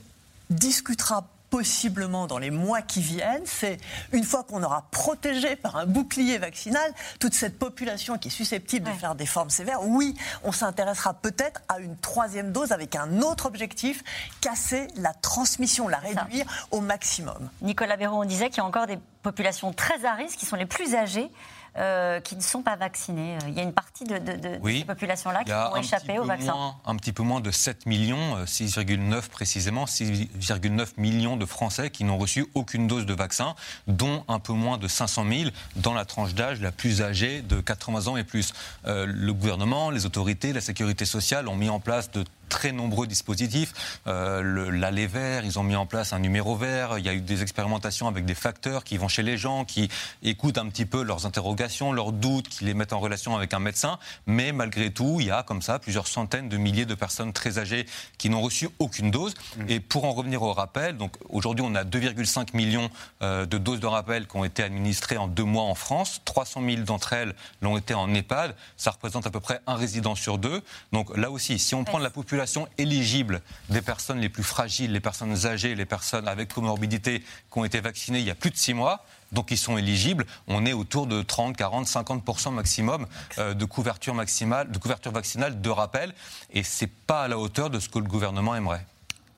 discutera 0.51 1.26
possiblement 1.51 2.26
dans 2.26 2.38
les 2.38 2.51
mois 2.51 2.82
qui 2.82 3.01
viennent, 3.01 3.44
c'est 3.44 3.78
une 4.12 4.24
fois 4.24 4.44
qu'on 4.44 4.62
aura 4.62 4.86
protégé 4.90 5.57
par 5.57 5.76
un 5.76 5.86
bouclier 5.86 6.38
vaccinal 6.38 6.92
toute 7.20 7.34
cette 7.34 7.59
population 7.59 8.18
qui 8.18 8.28
est 8.28 8.32
susceptible 8.32 8.90
de 8.90 8.96
faire 8.96 9.14
des 9.14 9.26
formes 9.26 9.51
sévères, 9.51 9.82
oui, 9.82 10.14
on 10.44 10.53
s'intéressera 10.53 11.14
peut-être 11.14 11.61
à 11.68 11.80
une 11.80 11.96
troisième 11.96 12.53
dose 12.53 12.72
avec 12.72 12.96
un 12.96 13.20
autre 13.22 13.46
objectif, 13.46 14.03
casser 14.40 14.88
la 14.96 15.14
transmission, 15.14 15.88
la 15.88 15.99
réduire 15.99 16.46
au 16.70 16.80
maximum. 16.80 17.49
Nicolas 17.62 17.96
Béraud, 17.96 18.22
on 18.22 18.24
disait 18.24 18.49
qu'il 18.49 18.59
y 18.59 18.61
a 18.61 18.64
encore 18.64 18.86
des 18.86 18.99
populations 19.22 19.72
très 19.72 20.05
à 20.05 20.14
risque 20.14 20.38
qui 20.38 20.46
sont 20.46 20.57
les 20.57 20.66
plus 20.66 20.94
âgées 20.94 21.30
euh, 21.78 22.20
qui 22.20 22.34
ne 22.36 22.40
sont 22.40 22.62
pas 22.62 22.76
vaccinés. 22.76 23.38
Il 23.46 23.54
y 23.54 23.60
a 23.60 23.62
une 23.62 23.72
partie 23.72 24.04
de, 24.04 24.20
ces 24.64 24.84
populations-là 24.84 25.44
qui 25.44 25.52
ont 25.52 25.76
échappé 25.76 26.18
au 26.18 26.24
vaccin. 26.24 26.74
un 26.84 26.96
petit 26.96 27.12
peu 27.12 27.22
moins 27.22 27.40
de 27.40 27.50
7 27.50 27.86
millions, 27.86 28.42
6,9 28.44 29.14
euh, 29.14 29.20
précisément, 29.30 29.84
6,9 29.84 30.88
millions 30.96 31.36
de 31.36 31.46
Français 31.46 31.90
qui 31.90 32.04
n'ont 32.04 32.18
reçu 32.18 32.46
aucune 32.54 32.86
dose 32.86 33.06
de 33.06 33.14
vaccin, 33.14 33.54
dont 33.86 34.24
un 34.28 34.40
peu 34.40 34.52
moins 34.52 34.78
de 34.78 34.88
500 34.88 35.24
000 35.30 35.50
dans 35.76 35.94
la 35.94 36.04
tranche 36.04 36.34
d'âge 36.34 36.60
la 36.60 36.72
plus 36.72 37.00
âgée 37.02 37.42
de 37.42 37.60
80 37.60 38.08
ans 38.08 38.16
et 38.16 38.24
plus. 38.24 38.52
Euh, 38.86 39.06
le 39.06 39.32
gouvernement, 39.32 39.90
les 39.90 40.04
autorités, 40.04 40.52
la 40.52 40.60
sécurité 40.60 41.04
sociale 41.04 41.48
ont 41.48 41.56
mis 41.56 41.68
en 41.68 41.80
place 41.80 42.10
de 42.10 42.24
très 42.49 42.72
nombreux 42.72 43.07
dispositifs. 43.07 44.01
Euh, 44.07 44.70
L'allée 44.70 45.07
vert, 45.07 45.44
ils 45.44 45.59
ont 45.59 45.62
mis 45.62 45.76
en 45.76 45.86
place 45.86 46.12
un 46.12 46.18
numéro 46.18 46.57
vert. 46.57 46.99
Il 46.99 47.05
y 47.05 47.09
a 47.09 47.14
eu 47.14 47.20
des 47.20 47.42
expérimentations 47.42 48.09
avec 48.09 48.24
des 48.24 48.34
facteurs 48.34 48.84
qui 48.84 48.96
vont 48.96 49.09
chez 49.09 49.22
les 49.22 49.36
gens, 49.36 49.64
qui 49.64 49.88
écoutent 50.22 50.59
un 50.59 50.66
petit 50.68 50.86
peu 50.86 51.03
leurs 51.03 51.26
interrogations, 51.26 51.92
leurs 51.92 52.12
doutes, 52.12 52.49
qui 52.49 52.64
les 52.64 52.74
mettent 52.74 52.92
en 52.92 53.01
relation 53.01 53.36
avec 53.36 53.55
un 53.55 53.59
médecin. 53.59 53.99
Mais 54.26 54.53
malgré 54.53 54.90
tout, 54.90 55.18
il 55.20 55.26
y 55.26 55.30
a 55.30 55.42
comme 55.42 55.62
ça 55.62 55.78
plusieurs 55.78 56.07
centaines 56.07 56.49
de 56.49 56.57
milliers 56.57 56.86
de 56.86 56.94
personnes 56.94 57.32
très 57.32 57.59
âgées 57.59 57.86
qui 58.16 58.30
n'ont 58.30 58.40
reçu 58.40 58.68
aucune 58.78 59.11
dose. 59.11 59.34
Mmh. 59.57 59.64
Et 59.68 59.80
pour 59.80 60.05
en 60.05 60.12
revenir 60.12 60.42
au 60.42 60.53
rappel, 60.53 60.96
donc 60.96 61.16
aujourd'hui 61.28 61.64
on 61.66 61.74
a 61.74 61.84
2,5 61.84 62.57
millions 62.57 62.90
euh, 63.22 63.46
de 63.46 63.59
doses 63.59 63.80
de 63.80 63.86
rappel 63.86 64.26
qui 64.26 64.36
ont 64.36 64.44
été 64.44 64.62
administrées 64.62 65.16
en 65.16 65.28
deux 65.28 65.44
mois 65.44 65.64
en 65.64 65.74
France. 65.74 66.20
300 66.24 66.62
000 66.64 66.82
d'entre 66.82 67.12
elles 67.12 67.34
l'ont 67.61 67.76
été 67.76 67.94
en 67.94 68.12
EHPAD. 68.14 68.55
Ça 68.76 68.90
représente 68.90 69.26
à 69.26 69.30
peu 69.30 69.40
près 69.40 69.61
un 69.66 69.74
résident 69.74 70.14
sur 70.14 70.38
deux. 70.38 70.62
Donc 70.92 71.16
là 71.16 71.30
aussi, 71.30 71.59
si 71.59 71.74
on 71.74 71.84
prend 71.84 71.99
la 71.99 72.11
population 72.11 72.38
éligible 72.78 73.41
des 73.68 73.82
personnes 73.82 74.20
les 74.20 74.28
plus 74.28 74.43
fragiles, 74.43 74.93
les 74.93 75.01
personnes 75.01 75.47
âgées, 75.47 75.74
les 75.74 75.84
personnes 75.84 76.28
avec 76.28 76.53
comorbidité 76.53 77.20
qui 77.20 77.59
ont 77.59 77.64
été 77.64 77.80
vaccinées 77.80 78.20
il 78.20 78.26
y 78.26 78.30
a 78.30 78.34
plus 78.34 78.51
de 78.51 78.57
six 78.57 78.74
mois, 78.74 79.05
donc 79.32 79.51
ils 79.51 79.59
sont 79.59 79.78
éligibles. 79.78 80.26
On 80.47 80.66
est 80.66 80.72
autour 80.72 81.07
de 81.07 81.22
30, 81.22 81.57
40, 81.57 81.86
50% 81.86 82.53
maximum 82.53 83.07
euh, 83.39 83.55
de 83.55 83.64
couverture 83.64 84.14
maximale, 84.14 84.70
de 84.70 84.78
couverture 84.78 85.12
vaccinale 85.12 85.61
de 85.61 85.70
rappel, 85.70 86.12
et 86.53 86.62
c'est 86.62 86.91
pas 86.91 87.22
à 87.22 87.28
la 87.28 87.39
hauteur 87.39 87.70
de 87.70 87.80
ce 87.80 87.89
que 87.89 87.99
le 87.99 88.07
gouvernement 88.07 88.55
aimerait. 88.55 88.84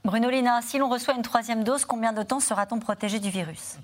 Bruno 0.05 0.31
Lina, 0.31 0.63
si 0.63 0.79
l'on 0.79 0.89
reçoit 0.89 1.15
une 1.15 1.23
troisième 1.23 1.65
dose, 1.65 1.85
combien 1.85 2.13
de 2.13 2.23
temps 2.23 2.41
sera-t-on 2.41 2.79
protégé 2.79 3.21
du 3.21 3.31
virus? 3.31 3.77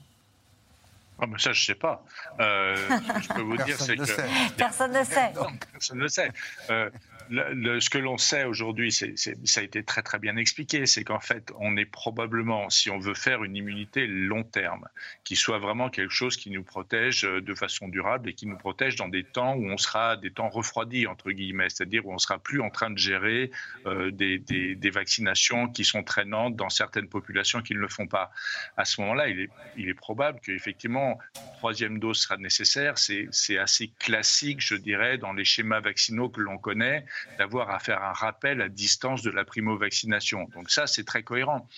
Ah, 1.18 1.24
ça, 1.38 1.52
je 1.52 1.60
ne 1.60 1.64
sais 1.64 1.74
pas. 1.74 2.04
Euh, 2.40 2.76
ce 2.76 3.12
que 3.12 3.22
je 3.22 3.28
peux 3.32 3.42
vous 3.42 3.56
dire, 3.56 3.80
c'est 3.80 3.96
que. 3.96 4.52
Personne 4.56 4.92
ne 4.92 5.02
sait. 5.02 5.32
personne 5.72 5.98
ne 5.98 6.08
sait. 6.08 6.30
Euh, 6.68 6.90
ce 7.30 7.90
que 7.90 7.98
l'on 7.98 8.18
sait 8.18 8.44
aujourd'hui, 8.44 8.92
ça 8.92 9.60
a 9.60 9.62
été 9.62 9.82
très 9.82 10.02
très 10.02 10.18
bien 10.18 10.36
expliqué, 10.36 10.86
c'est 10.86 11.04
qu'en 11.04 11.20
fait, 11.20 11.52
on 11.58 11.76
est 11.76 11.84
probablement, 11.84 12.70
si 12.70 12.90
on 12.90 12.98
veut 12.98 13.14
faire 13.14 13.44
une 13.44 13.56
immunité 13.56 14.06
long 14.06 14.42
terme, 14.42 14.86
qui 15.24 15.36
soit 15.36 15.58
vraiment 15.58 15.90
quelque 15.90 16.12
chose 16.12 16.36
qui 16.36 16.50
nous 16.50 16.62
protège 16.62 17.24
euh, 17.24 17.40
de 17.40 17.54
façon 17.54 17.88
durable 17.88 18.28
et 18.28 18.34
qui 18.34 18.46
nous 18.46 18.56
protège 18.56 18.96
dans 18.96 19.08
des 19.08 19.24
temps 19.24 19.54
où 19.54 19.66
on 19.66 19.76
sera 19.76 20.16
des 20.16 20.30
temps 20.30 20.48
refroidis 20.48 21.06
entre 21.06 21.30
guillemets, 21.30 21.68
c'est-à-dire 21.68 22.06
où 22.06 22.12
on 22.12 22.18
sera 22.18 22.38
plus 22.38 22.60
en 22.60 22.70
train 22.70 22.90
de 22.90 22.98
gérer 22.98 23.50
euh, 23.86 24.10
des, 24.10 24.90
vaccinations 24.90 25.68
qui 25.68 25.84
sont 25.84 26.04
traînantes 26.04 26.56
dans 26.56 26.70
certaines 26.70 27.08
populations 27.08 27.60
qui 27.60 27.74
ne 27.74 27.80
le 27.80 27.88
font 27.88 28.06
pas. 28.06 28.30
À 28.76 28.84
ce 28.84 29.00
moment-là, 29.00 29.28
il 29.28 29.40
est, 29.40 29.50
il 29.76 29.88
est 29.88 29.94
probable 29.94 30.40
qu'effectivement, 30.40 31.18
une 31.34 31.56
troisième 31.58 31.98
dose 31.98 32.18
sera 32.18 32.36
nécessaire. 32.36 32.94
C'est 32.98 33.58
assez 33.58 33.90
classique, 33.98 34.60
je 34.60 34.76
dirais, 34.76 35.18
dans 35.18 35.32
les 35.32 35.44
schémas 35.44 35.80
vaccinaux 35.80 36.28
que 36.28 36.40
l'on 36.40 36.56
connaît 36.56 37.04
d'avoir 37.38 37.70
à 37.70 37.78
faire 37.78 38.02
un 38.02 38.12
rappel 38.12 38.60
à 38.60 38.68
distance 38.68 39.22
de 39.22 39.30
la 39.30 39.44
primo-vaccination. 39.44 40.48
Donc 40.54 40.70
ça, 40.70 40.86
c'est 40.86 41.04
très 41.04 41.22
cohérent. 41.22 41.68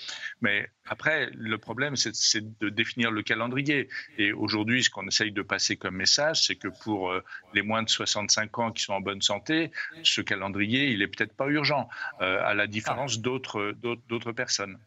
Mais 0.41 0.71
après, 0.87 1.31
le 1.35 1.59
problème, 1.59 1.97
c'est 1.97 2.59
de 2.61 2.69
définir 2.69 3.11
le 3.11 3.23
calendrier. 3.23 3.89
Et 4.17 4.33
aujourd'hui, 4.33 4.85
ce 4.85 4.91
qu'on 4.91 5.07
essaye 5.07 5.33
de 5.33 5.43
passer 5.43 5.77
comme 5.77 5.97
message, 5.97 6.47
c'est 6.47 6.57
que 6.57 6.69
pour 6.69 7.11
euh, 7.11 7.25
les 7.55 7.63
moins 7.63 7.83
de 7.83 7.89
65 7.89 8.59
ans 8.59 8.73
qui 8.73 8.83
sont 8.83 8.95
en 8.95 9.01
bonne 9.01 9.23
santé, 9.23 9.71
ce 10.03 10.21
calendrier, 10.21 10.89
il 10.89 11.03
est 11.03 11.09
peut-être 11.09 11.35
pas 11.35 11.47
urgent, 11.49 11.89
euh, 12.21 12.43
à 12.45 12.55
la 12.55 12.67
différence 12.67 13.17
ah. 13.19 13.21
d'autres 13.23 14.33
personnes. 14.33 14.79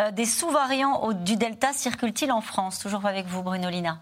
Euh, 0.00 0.10
des 0.10 0.26
sous-variants 0.26 1.12
du 1.12 1.36
Delta 1.36 1.72
circulent-ils 1.72 2.32
en 2.32 2.40
France? 2.40 2.80
Toujours 2.80 3.06
avec 3.06 3.26
vous, 3.26 3.42
Bruno 3.42 3.70
Lina 3.70 4.00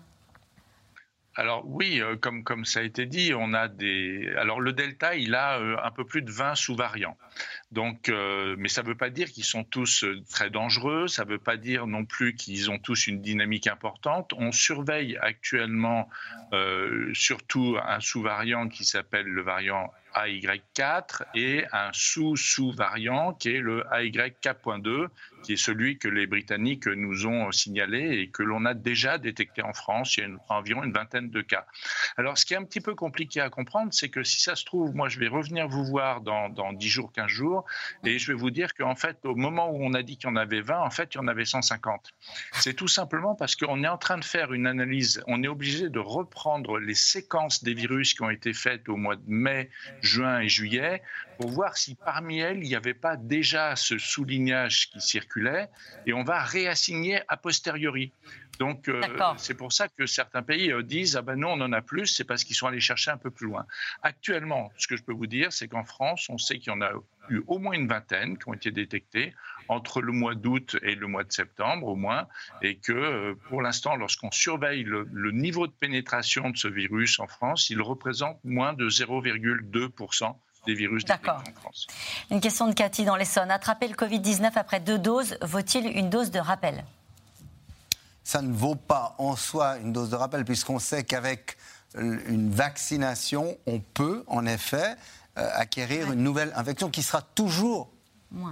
alors 1.35 1.63
oui, 1.65 2.01
euh, 2.01 2.17
comme, 2.17 2.65
ça 2.67 2.81
a 2.81 2.83
été 2.83 3.07
dit, 3.07 3.33
on 3.35 3.55
a 3.55 3.69
des. 3.69 4.31
Alors 4.37 4.61
le 4.61 4.73
delta, 4.73 5.15
il 5.17 5.35
a 5.35 5.59
euh, 5.59 5.77
un 5.83 5.91
peu 5.91 6.05
plus 6.05 6.21
de 6.21 6.31
20 6.31 6.55
sous-variants. 6.55 7.17
Donc, 7.71 8.11
euh, 8.11 8.55
mais 8.59 8.69
ça 8.69 8.83
ne 8.83 8.89
veut 8.89 8.97
pas 8.97 9.09
dire 9.09 9.31
qu'ils 9.31 9.45
sont 9.45 9.65
tous 9.65 10.05
très 10.31 10.51
dangereux. 10.51 11.09
Ça 11.09 11.25
ne 11.25 11.31
veut 11.31 11.39
pas 11.39 11.57
dire 11.57 11.87
non 11.87 12.05
plus 12.05 12.35
qu'ils 12.35 12.71
ont 12.71 12.79
tous 12.79 13.07
une 13.07 13.23
dynamique 13.23 13.67
importante. 13.67 14.35
On 14.37 14.53
surveille 14.53 15.17
actuellement 15.21 16.09
surtout 17.15 17.79
un 17.83 18.01
sous-variant 18.01 18.69
qui 18.69 18.85
s'appelle 18.85 19.27
le 19.27 19.43
variant 19.43 19.91
AY4 20.15 21.23
et 21.35 21.65
un 21.73 21.91
sous-sous-variant 21.93 23.35
qui 23.35 23.51
est 23.51 23.61
le 23.61 23.85
AY4.2 23.93 25.09
qui 25.43 25.55
est 25.55 25.57
celui 25.57 25.99
que 25.99 26.09
les 26.09 26.27
Britanniques 26.27 26.87
nous 26.87 27.27
ont 27.27 27.53
signalé 27.53 28.21
et 28.21 28.29
que 28.29 28.43
l'on 28.43 28.65
a 28.65 28.75
déjà 28.75 29.19
détecté 29.19 29.63
en 29.63 29.73
France. 29.73 30.17
Il 30.17 30.23
y 30.23 30.27
a 30.27 30.29
environ 30.49 30.83
une 30.85 30.93
vingtaine 30.93 31.31
de 31.31 31.43
cas. 31.43 31.67
Alors, 32.17 32.39
ce 32.39 32.47
qui 32.47 32.55
est 32.55 32.57
un 32.57 32.65
petit 32.65 32.81
peu 32.81 32.95
compliqué 32.95 33.41
à 33.41 33.51
comprendre, 33.51 33.93
c'est 33.93 34.09
que 34.09 34.23
si 34.23 34.41
ça 34.41 34.57
se 34.57 34.65
trouve, 34.65 34.95
moi, 34.95 35.09
je 35.09 35.19
vais 35.19 35.29
revenir 35.29 35.69
vous 35.69 35.85
voir 35.85 36.21
dans, 36.21 36.49
dans 36.49 36.73
10 36.73 36.89
jours, 36.89 37.13
15 37.13 37.27
jours, 37.27 37.65
et 38.05 38.19
je 38.19 38.33
vais 38.33 38.39
vous 38.39 38.51
dire 38.51 38.75
qu'en 38.75 38.95
fait, 38.95 39.19
au 39.25 39.35
moment 39.35 39.71
où 39.71 39.79
on 39.83 39.95
a 39.95 40.03
dit 40.03 40.17
qu'il 40.17 40.29
y 40.29 40.33
en 40.33 40.37
avait 40.37 40.61
20, 40.61 40.81
en 40.81 40.91
fait, 40.91 41.15
il 41.15 41.19
y 41.19 41.21
en 41.21 41.29
avait 41.29 41.45
150. 41.45 42.13
C'est 42.53 42.75
tout 42.75 42.89
simplement 42.89 43.35
parce 43.35 43.57
qu'on 43.57 43.83
est 43.83 43.89
en 43.89 43.99
train 43.99 44.19
de 44.19 44.25
faire 44.25 44.53
une 44.53 44.67
analyse, 44.67 45.23
on 45.27 45.43
est 45.43 45.49
obligé 45.49 45.89
de 45.89 45.99
reprendre 45.99 46.79
les 46.79 46.95
séquences 46.95 47.65
des 47.65 47.75
virus 47.75 48.15
qui 48.15 48.23
ont 48.23 48.31
été 48.31 48.53
faites 48.53 48.89
au 48.89 48.97
mois 48.97 49.17
de 49.17 49.23
mai, 49.27 49.71
juin 50.03 50.41
et 50.41 50.49
juillet 50.49 51.03
pour 51.39 51.51
voir 51.51 51.77
si 51.77 51.95
parmi 51.95 52.41
elles, 52.41 52.59
il 52.59 52.69
n'y 52.69 52.75
avait 52.75 52.95
pas 52.95 53.17
déjà 53.17 53.75
ce 53.77 53.99
soulignage 53.99 54.91
qui 54.91 55.01
circulait, 55.01 55.69
et 56.07 56.13
on 56.13 56.25
va 56.25 56.43
réassigner 56.43 57.21
a 57.29 57.37
posteriori. 57.37 58.13
Donc, 58.59 58.89
euh, 58.89 59.01
c'est 59.39 59.55
pour 59.55 59.73
ça 59.73 59.89
que 59.89 60.07
certains 60.07 60.43
pays 60.43 60.71
euh, 60.71 60.83
disent 60.83 61.17
Ah 61.17 61.23
ben 61.23 61.37
non, 61.37 61.53
on 61.53 61.61
en 61.63 61.73
a 61.73 61.81
plus, 61.81 62.07
c'est 62.07 62.25
parce 62.25 62.45
qu'ils 62.45 62.55
sont 62.55 62.67
allés 62.67 62.81
chercher 62.81 63.11
un 63.11 63.17
peu 63.17 63.31
plus 63.31 63.47
loin. 63.47 63.67
Actuellement, 64.03 64.71
ce 64.77 64.87
que 64.87 64.97
je 64.97 65.03
peux 65.03 65.15
vous 65.15 65.27
dire, 65.27 65.53
c'est 65.53 65.69
qu'en 65.69 65.85
France, 65.85 66.29
on 66.29 66.39
sait 66.39 66.59
qu'il 66.59 66.69
y 66.69 66.77
en 66.77 66.83
a 66.83 66.93
eu 67.29 67.43
au 67.47 67.59
moins 67.59 67.73
une 67.73 67.89
vingtaine 67.89 68.39
qui 68.39 68.49
ont 68.49 68.55
été 68.55 68.71
détectés 68.71 69.35
entre 69.69 70.01
le 70.01 70.13
mois 70.13 70.35
d'août 70.35 70.77
et 70.83 70.95
le 70.95 71.07
mois 71.07 71.25
de 71.25 71.33
septembre 71.33 71.87
au 71.87 71.97
moins, 71.97 72.27
et 72.63 72.77
que 72.77 72.93
euh, 72.93 73.35
pour 73.49 73.63
l'instant, 73.63 73.97
lorsqu'on 73.97 74.31
surveille 74.31 74.85
le, 74.85 75.09
le, 75.13 75.31
niveau 75.31 75.67
de 75.67 75.73
pénétration 75.73 76.51
de 76.51 76.57
ce 76.57 76.69
virus 76.69 77.21
en 77.21 77.27
France, 77.27 77.71
il 77.71 77.81
représente 77.81 78.39
moins 78.45 78.73
de 78.73 78.89
0,2% 78.89 80.35
des 80.67 80.75
virus 80.75 81.05
D'accord. 81.05 81.43
en 81.49 81.61
France. 81.61 81.87
Une 82.31 82.41
question 82.41 82.69
de 82.69 82.75
Cathy 82.75 83.05
dans 83.05 83.17
l'Essonne. 83.17 83.51
Attraper 83.51 83.89
le 83.89 83.95
Covid-19 83.95 84.53
après 84.55 84.81
deux 84.81 84.99
doses, 84.99 85.37
vaut-il 85.43 85.87
une 85.87 86.11
dose 86.11 86.31
de 86.31 86.39
rappel? 86.39 86.85
Ça 88.25 88.43
ne 88.43 88.53
vaut 88.53 88.77
pas 88.77 89.17
en 89.19 89.35
soi 89.35 89.79
une 89.79 89.93
dose 89.93 90.11
de 90.11 90.17
rappel, 90.17 90.45
puisqu'on 90.45 90.79
sait 90.79 91.03
qu'avec 91.03 91.57
une 91.97 92.51
vaccination, 92.51 93.59
on 93.67 93.81
peut 93.81 94.25
en 94.27 94.47
effet 94.47 94.97
euh, 95.39 95.49
acquérir 95.55 96.13
une 96.13 96.23
nouvelle 96.23 96.53
infection 96.57 96.91
qui 96.91 97.03
sera 97.03 97.23
toujours 97.23 97.91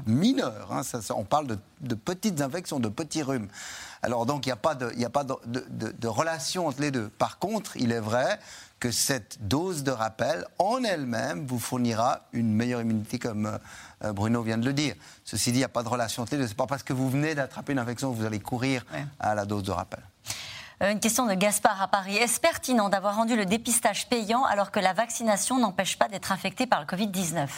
mineure. 0.07 0.73
Hein. 0.73 0.83
on 1.17 1.25
parle 1.25 1.59
de, 1.81 1.95
petites 1.95 2.41
infections, 2.41 2.81
de 2.81 2.89
petits 2.89 3.23
rhumes. 3.23 3.49
Alors 4.03 4.27
donc 4.27 4.47
il 4.47 4.49
n'y 4.49 4.53
a 4.53 4.57
pas, 4.57 4.75
de, 4.75 5.05
a 5.05 5.11
pas 5.11 5.25
de, 5.25 5.37
de, 5.47 6.09
relation 6.09 6.67
entre 6.67 6.81
les 6.81 6.91
deux. 6.91 7.09
Par 7.09 7.39
contre, 7.39 7.77
il 7.77 7.93
est 7.93 8.01
vrai 8.01 8.39
que 8.79 8.91
cette 8.91 9.47
dose 9.47 9.83
de 9.83 9.91
rappel, 9.91 10.47
en 10.59 10.83
elle-même, 10.83 11.47
vous 11.47 11.59
fournira 11.59 12.21
une 12.33 12.53
meilleure 12.53 12.81
immunité, 12.81 13.19
comme 13.19 13.59
euh, 14.05 14.13
Bruno 14.13 14.43
vient 14.43 14.57
de 14.57 14.65
le 14.65 14.73
dire. 14.73 14.95
Ceci 15.25 15.53
dit, 15.53 15.59
il 15.59 15.61
n'y 15.61 15.65
a 15.65 15.69
pas 15.69 15.83
de 15.83 15.89
relation 15.89 16.23
entre 16.23 16.33
les 16.33 16.39
deux. 16.39 16.47
Ce 16.47 16.53
n'est 16.53 16.57
pas 16.57 16.67
parce 16.67 16.83
que 16.83 16.95
vous 16.95 17.11
venez 17.11 17.35
d'attraper 17.35 17.73
une 17.73 17.79
infection 17.79 18.11
que 18.11 18.17
vous 18.17 18.25
allez 18.25 18.41
courir 18.41 18.87
à 19.19 19.35
la 19.35 19.45
dose 19.45 19.65
de 19.65 19.71
rappel. 19.71 20.01
Euh, 20.83 20.93
une 20.93 21.01
question 21.01 21.27
de 21.27 21.35
Gaspard 21.35 21.83
à 21.83 21.89
Paris. 21.89 22.17
Est-ce 22.17 22.41
pertinent 22.41 22.89
d'avoir 22.89 23.17
rendu 23.17 23.37
le 23.37 23.45
dépistage 23.45 24.09
payant 24.09 24.45
alors 24.45 24.71
que 24.71 24.81
la 24.81 24.93
vaccination 24.93 25.59
n'empêche 25.59 25.99
pas 25.99 26.09
d'être 26.09 26.33
infecté 26.33 26.67
par 26.67 26.81
le 26.81 26.87
Covid-19 26.87 27.49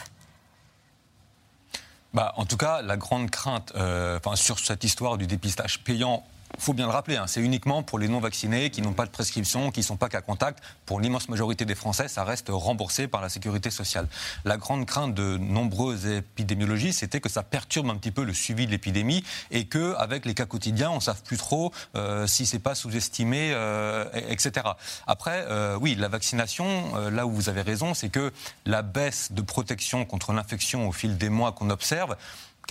bah, 2.15 2.35
en 2.37 2.45
tout 2.45 2.59
cas, 2.59 2.83
la 2.83 2.99
grande 2.99 3.31
crainte 3.31 3.73
euh, 3.75 4.19
sur 4.35 4.59
cette 4.59 4.85
histoire 4.85 5.17
du 5.17 5.27
dépistage 5.27 5.83
payant 5.83 6.23
faut 6.59 6.75
bien 6.75 6.87
le 6.87 6.93
rappeler, 6.93 7.17
hein, 7.17 7.27
c'est 7.27 7.41
uniquement 7.41 7.83
pour 7.83 7.99
les 7.99 8.09
non-vaccinés 8.09 8.71
qui 8.71 8.83
n'ont 8.83 8.93
pas 8.93 9.07
de 9.07 9.11
prescription, 9.11 9.71
qui 9.71 9.81
ne 9.81 9.85
sont 9.85 9.97
pas 9.97 10.09
qu'à 10.09 10.21
contact. 10.21 10.63
Pour 10.87 11.01
l'immense 11.01 11.29
majorité 11.29 11.65
des 11.65 11.75
Français, 11.75 12.09
ça 12.09 12.25
reste 12.25 12.49
remboursé 12.51 13.09
par 13.09 13.21
la 13.21 13.29
sécurité 13.29 13.71
sociale. 13.71 14.07
La 14.45 14.57
grande 14.57 14.87
crainte 14.87 15.15
de 15.15 15.37
nombreuses 15.37 16.07
épidémiologistes, 16.07 17.01
c'était 17.01 17.21
que 17.21 17.29
ça 17.29 17.43
perturbe 17.43 17.91
un 17.91 17.97
petit 17.97 18.11
peu 18.11 18.25
le 18.25 18.35
suivi 18.35 18.67
de 18.67 18.71
l'épidémie 18.71 19.25
et 19.51 19.67
qu'avec 19.67 20.25
les 20.25 20.35
cas 20.35 20.47
quotidiens, 20.47 20.91
on 20.91 20.97
ne 20.97 21.01
savent 21.01 21.23
plus 21.23 21.37
trop 21.37 21.73
euh, 21.97 22.27
si 22.27 22.47
c'est 22.47 22.59
pas 22.59 22.75
sous-estimé, 22.75 23.53
euh, 23.53 24.05
etc. 24.29 24.67
Après, 25.07 25.45
euh, 25.49 25.77
oui, 25.81 25.95
la 25.95 26.09
vaccination, 26.09 26.97
euh, 26.97 27.11
là 27.11 27.27
où 27.27 27.31
vous 27.31 27.49
avez 27.49 27.63
raison, 27.63 27.95
c'est 27.95 28.09
que 28.09 28.33
la 28.67 28.83
baisse 28.83 29.33
de 29.33 29.43
protection 29.43 30.05
contre 30.05 30.33
l'infection 30.33 30.89
au 30.89 30.93
fil 30.93 31.17
des 31.17 31.29
mois 31.29 31.53
qu'on 31.53 31.71
observe, 31.71 32.17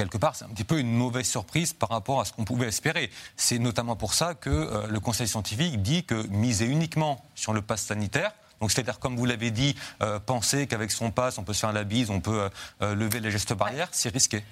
quelque 0.01 0.17
part, 0.17 0.35
c'est 0.35 0.45
un 0.45 0.49
petit 0.49 0.63
peu 0.63 0.79
une 0.79 0.91
mauvaise 0.91 1.27
surprise 1.27 1.73
par 1.73 1.89
rapport 1.89 2.19
à 2.21 2.25
ce 2.25 2.33
qu'on 2.33 2.43
pouvait 2.43 2.67
espérer. 2.67 3.11
C'est 3.35 3.59
notamment 3.59 3.95
pour 3.95 4.15
ça 4.15 4.33
que 4.33 4.49
euh, 4.49 4.87
le 4.87 4.99
Conseil 4.99 5.27
scientifique 5.27 5.81
dit 5.83 6.03
que 6.03 6.25
miser 6.27 6.65
uniquement 6.65 7.23
sur 7.35 7.53
le 7.53 7.61
pass 7.61 7.83
sanitaire, 7.83 8.31
donc 8.59 8.71
c'est-à-dire, 8.71 8.99
comme 8.99 9.15
vous 9.15 9.25
l'avez 9.25 9.51
dit, 9.51 9.75
euh, 10.01 10.19
penser 10.19 10.65
qu'avec 10.65 10.91
son 10.91 11.11
pass, 11.11 11.37
on 11.37 11.43
peut 11.43 11.53
se 11.53 11.59
faire 11.59 11.71
la 11.71 11.83
bise, 11.83 12.09
on 12.09 12.19
peut 12.19 12.49
euh, 12.81 12.95
lever 12.95 13.19
les 13.19 13.29
gestes 13.29 13.53
barrières, 13.53 13.89
c'est 13.91 14.09
risqué. 14.09 14.43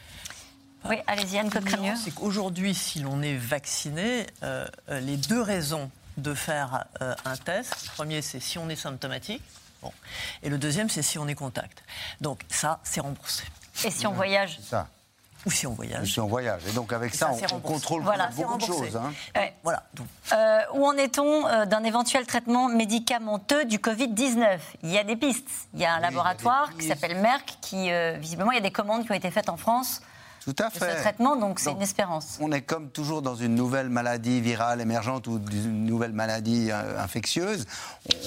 Oui, 0.86 0.98
allez-y, 1.08 1.40
Anne 1.40 1.50
Crémieux. 1.50 1.96
C'est 2.04 2.14
qu'aujourd'hui, 2.14 2.74
si 2.74 3.00
l'on 3.00 3.22
est 3.22 3.36
vacciné, 3.36 4.28
les 4.90 5.18
deux 5.18 5.42
raisons 5.42 5.92
de 6.16 6.34
faire 6.34 6.86
un 7.02 7.36
test, 7.36 7.76
le 7.84 7.92
premier, 7.96 8.22
c'est 8.22 8.40
si 8.40 8.58
on 8.58 8.70
est 8.70 8.78
symptomatique, 8.78 9.44
bon, 9.82 9.92
et 10.42 10.50
le 10.50 10.58
deuxième, 10.58 10.90
c'est 10.90 11.02
si 11.02 11.20
on 11.20 11.28
est 11.28 11.36
contact. 11.36 11.84
Donc 12.22 12.40
ça, 12.48 12.80
c'est 12.84 13.02
remboursé. 13.02 13.44
Et 13.84 13.92
si 13.92 14.08
on 14.08 14.14
voyage 14.14 14.58
ça. 14.62 14.88
Ou 15.46 15.52
si 15.52 15.66
on 15.66 15.74
voyage. 15.74 16.02
Ou 16.02 16.06
si 16.06 16.20
on 16.20 16.28
voyage. 16.28 16.62
Et 16.68 16.72
donc 16.74 16.92
avec 16.92 17.16
ça, 17.16 17.32
on, 17.54 17.60
contrôle 17.60 18.04
beaucoup 18.36 18.58
de 18.58 18.64
choses. 18.64 18.98
Hein. 18.98 19.14
Voilà. 19.64 19.84
Euh, 20.34 20.62
où 20.74 20.86
en 20.86 20.94
est-on 20.98 21.48
euh, 21.48 21.66
d'un 21.66 21.84
éventuel 21.84 22.26
traitement 22.26 22.68
médicamenteux 22.68 23.66
du 23.66 23.78
Covid-19 23.78 24.60
Il 24.84 24.92
y 24.92 24.98
a 24.98 25.04
des 25.04 25.16
pistes. 25.16 25.50
Il 25.74 25.80
y 25.80 25.86
a 25.86 25.94
un 25.94 26.00
laboratoire 26.00 26.72
qui 26.78 26.88
s'appelle 26.88 27.18
Merck, 27.20 27.58
qui 27.62 27.92
euh, 27.92 28.18
visiblement, 28.20 28.52
il 28.52 28.56
y 28.56 28.60
a 28.60 28.62
des 28.62 28.72
commandes 28.72 29.06
qui 29.06 29.12
ont 29.12 29.16
été 29.16 29.32
faites 29.32 29.50
en 29.50 29.58
France 29.58 30.02
tout 30.44 30.56
à 30.60 30.70
fait. 30.70 30.96
Ce 30.98 31.02
traitement, 31.02 31.36
donc 31.36 31.60
c'est 31.60 31.72
une 31.72 31.82
espérance. 31.82 32.38
On 32.40 32.52
est 32.52 32.62
comme 32.62 32.90
toujours 32.90 33.22
dans 33.22 33.36
une 33.36 33.56
nouvelle 33.56 33.90
maladie 33.90 34.42
virale 34.42 34.82
émergente 34.82 35.28
ou 35.28 35.42
une 35.52 35.86
nouvelle 35.86 36.14
maladie 36.14 36.70
euh, 36.72 37.02
infectieuse. 37.02 37.66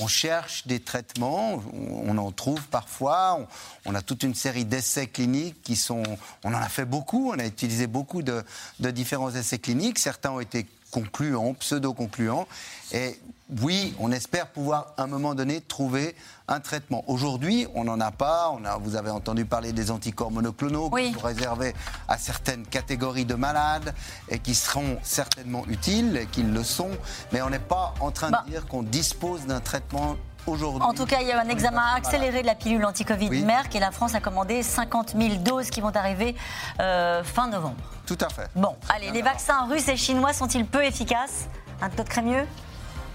On, 0.01 0.07
cherche 0.07 0.67
des 0.67 0.81
traitements, 0.81 1.63
on, 1.73 2.17
en 2.19 2.31
trouve 2.31 2.67
parfois. 2.69 3.47
On, 3.87 3.95
a 3.95 4.03
toute 4.03 4.23
une 4.23 4.35
série 4.35 4.65
d'essais 4.65 5.07
cliniques 5.07 5.63
qui 5.63 5.77
sont. 5.77 6.03
On 6.45 6.55
en 6.55 6.59
a 6.59 6.69
fait 6.69 6.85
beaucoup, 6.85 7.33
on 7.35 7.39
a 7.39 7.47
utilisé 7.47 7.87
beaucoup 7.87 8.23
de, 8.23 8.43
de 8.81 8.91
différents 8.91 9.31
essais 9.31 9.59
cliniques. 9.59 9.99
Certains 9.99 10.31
ont 10.31 10.41
été 10.41 10.67
concluants, 10.91 11.55
pseudo-concluants. 11.55 12.47
Et 12.93 13.19
oui, 13.61 13.95
on 13.99 14.11
espère 14.13 14.47
pouvoir 14.47 14.95
à 14.97 15.03
un 15.03 15.07
moment 15.07 15.35
donné 15.35 15.61
trouver 15.61 16.17
un 16.49 16.61
traitement. 16.61 17.05
Aujourd'hui, 17.07 17.67
on 17.75 17.85
n'en 17.85 18.01
a 18.01 18.11
pas. 18.11 18.51
On 18.51 18.65
a, 18.65 18.79
vous 18.79 18.97
avez 18.97 19.11
entendu 19.11 19.45
parler 19.45 19.73
des 19.73 19.91
anticorps 19.91 20.31
monoclonaux 20.31 20.91
qui 20.91 21.13
sont 21.13 21.21
réservés 21.21 21.75
à 22.09 22.19
certaines 22.19 22.65
catégories 22.67 23.25
de 23.25 23.35
malades 23.35 23.95
et 24.29 24.39
qui 24.39 24.55
seront 24.55 24.99
certainement 25.03 25.65
utiles, 25.69 26.17
et 26.17 26.27
qu'ils 26.27 26.53
le 26.53 26.65
sont. 26.65 26.91
Mais 27.33 27.43
on 27.43 27.51
n'est 27.51 27.59
pas 27.59 27.95
en 28.01 28.11
train 28.11 28.29
de 28.29 28.33
bah. 28.33 28.45
dire 28.47 28.67
qu'on 28.67 28.83
dispose 28.83 29.47
d'un 29.47 29.61
traitement 29.61 30.17
aujourd'hui. 30.47 30.83
En 30.83 30.95
tout 30.95 31.07
cas, 31.07 31.21
il 31.21 31.29
y 31.29 31.33
a 31.33 31.41
un 31.41 31.49
examen 31.49 31.83
accéléré 31.97 32.43
de 32.43 32.47
la 32.47 32.55
pilule 32.55 32.85
anti-Covid 32.85 33.31
Merck 33.45 33.75
et 33.75 33.81
la 33.81 33.91
France 33.91 34.15
a 34.15 34.21
commandé 34.21 34.63
50 34.63 35.15
000 35.17 35.37
doses 35.37 35.71
qui 35.71 35.81
vont 35.81 35.95
arriver 35.95 36.37
euh, 36.81 37.23
fin 37.23 37.49
novembre. 37.49 37.77
Tout 38.07 38.19
à 38.21 38.29
fait. 38.29 38.49
Bon, 38.57 38.77
allez, 38.89 39.11
les 39.11 39.23
vaccins 39.23 39.67
russes 39.67 39.89
et 39.89 39.97
chinois 39.97 40.33
sont-ils 40.33 40.67
peu 40.67 40.85
efficaces? 40.85 41.49
Un 41.81 41.91
Claude 41.91 42.09
Crémieux? 42.09 42.47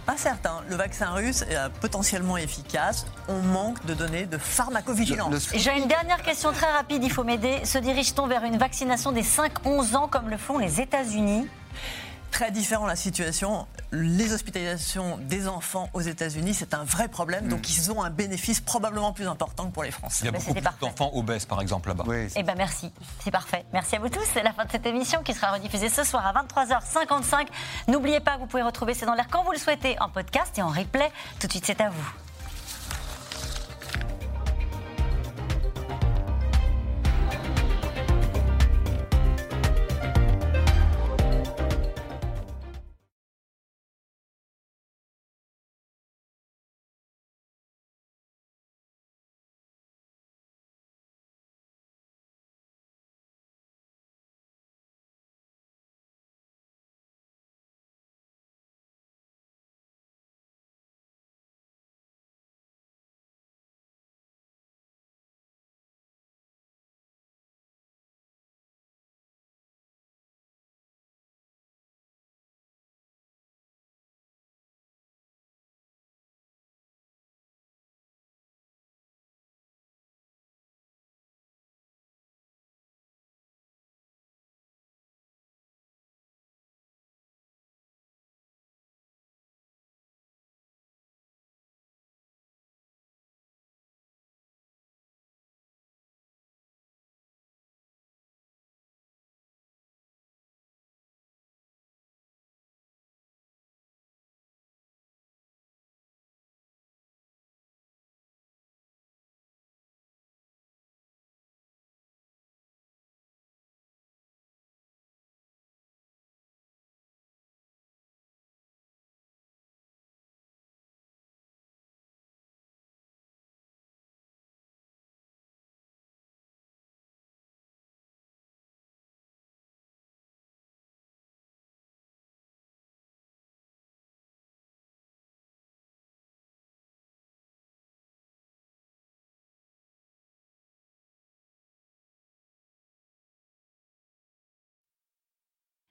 Pas 0.07 0.15
certain. 0.15 0.63
Le 0.69 0.75
vaccin 0.77 1.11
russe 1.11 1.43
est 1.43 1.57
euh, 1.57 1.67
potentiellement 1.81 2.37
efficace. 2.37 3.05
On 3.27 3.41
manque 3.41 3.85
de 3.85 3.93
données 3.93 4.25
de 4.25 4.37
pharmacovigilance. 4.37 5.49
J'ai 5.53 5.77
une 5.77 5.87
dernière 5.87 6.23
question 6.23 6.53
très 6.53 6.71
rapide, 6.71 7.03
il 7.03 7.11
faut 7.11 7.25
m'aider. 7.25 7.65
Se 7.65 7.77
dirige-t-on 7.77 8.25
vers 8.25 8.45
une 8.45 8.57
vaccination 8.57 9.11
des 9.11 9.21
5-11 9.21 9.97
ans 9.97 10.07
comme 10.07 10.29
le 10.29 10.37
font 10.37 10.57
les 10.57 10.79
États-Unis? 10.79 11.47
Très 12.31 12.51
différent 12.51 12.85
la 12.85 12.95
situation. 12.95 13.67
Les 13.91 14.33
hospitalisations 14.33 15.17
des 15.17 15.47
enfants 15.47 15.89
aux 15.93 16.01
États-Unis, 16.01 16.53
c'est 16.53 16.73
un 16.73 16.83
vrai 16.83 17.07
problème. 17.07 17.45
Hmm. 17.45 17.49
Donc, 17.49 17.69
ils 17.69 17.91
ont 17.91 18.03
un 18.03 18.09
bénéfice 18.09 18.59
probablement 18.59 19.13
plus 19.13 19.27
important 19.27 19.67
que 19.67 19.71
pour 19.71 19.83
les 19.83 19.91
Français. 19.91 20.25
Il 20.25 20.25
y 20.25 20.35
a 20.35 20.39
beaucoup 20.39 20.75
d'enfants 20.81 21.11
obèses, 21.13 21.45
par 21.45 21.61
exemple, 21.61 21.89
là-bas. 21.89 22.03
Oui. 22.07 22.27
Eh 22.35 22.43
bien, 22.43 22.55
merci. 22.55 22.91
C'est 23.23 23.31
parfait. 23.31 23.65
Merci 23.73 23.95
à 23.95 23.99
vous 23.99 24.09
tous. 24.09 24.25
C'est 24.33 24.43
la 24.43 24.53
fin 24.53 24.65
de 24.65 24.71
cette 24.71 24.85
émission 24.85 25.23
qui 25.23 25.33
sera 25.33 25.51
rediffusée 25.51 25.89
ce 25.89 26.03
soir 26.03 26.25
à 26.25 26.33
23h55. 26.33 27.47
N'oubliez 27.87 28.19
pas, 28.19 28.37
vous 28.37 28.45
pouvez 28.45 28.63
retrouver 28.63 28.93
C'est 28.93 29.05
dans 29.05 29.13
l'air 29.13 29.27
quand 29.29 29.43
vous 29.43 29.51
le 29.51 29.57
souhaitez 29.57 29.99
en 29.99 30.09
podcast 30.09 30.57
et 30.57 30.61
en 30.61 30.69
replay. 30.69 31.09
Tout 31.39 31.47
de 31.47 31.51
suite, 31.51 31.65
c'est 31.65 31.81
à 31.81 31.89
vous. 31.89 32.26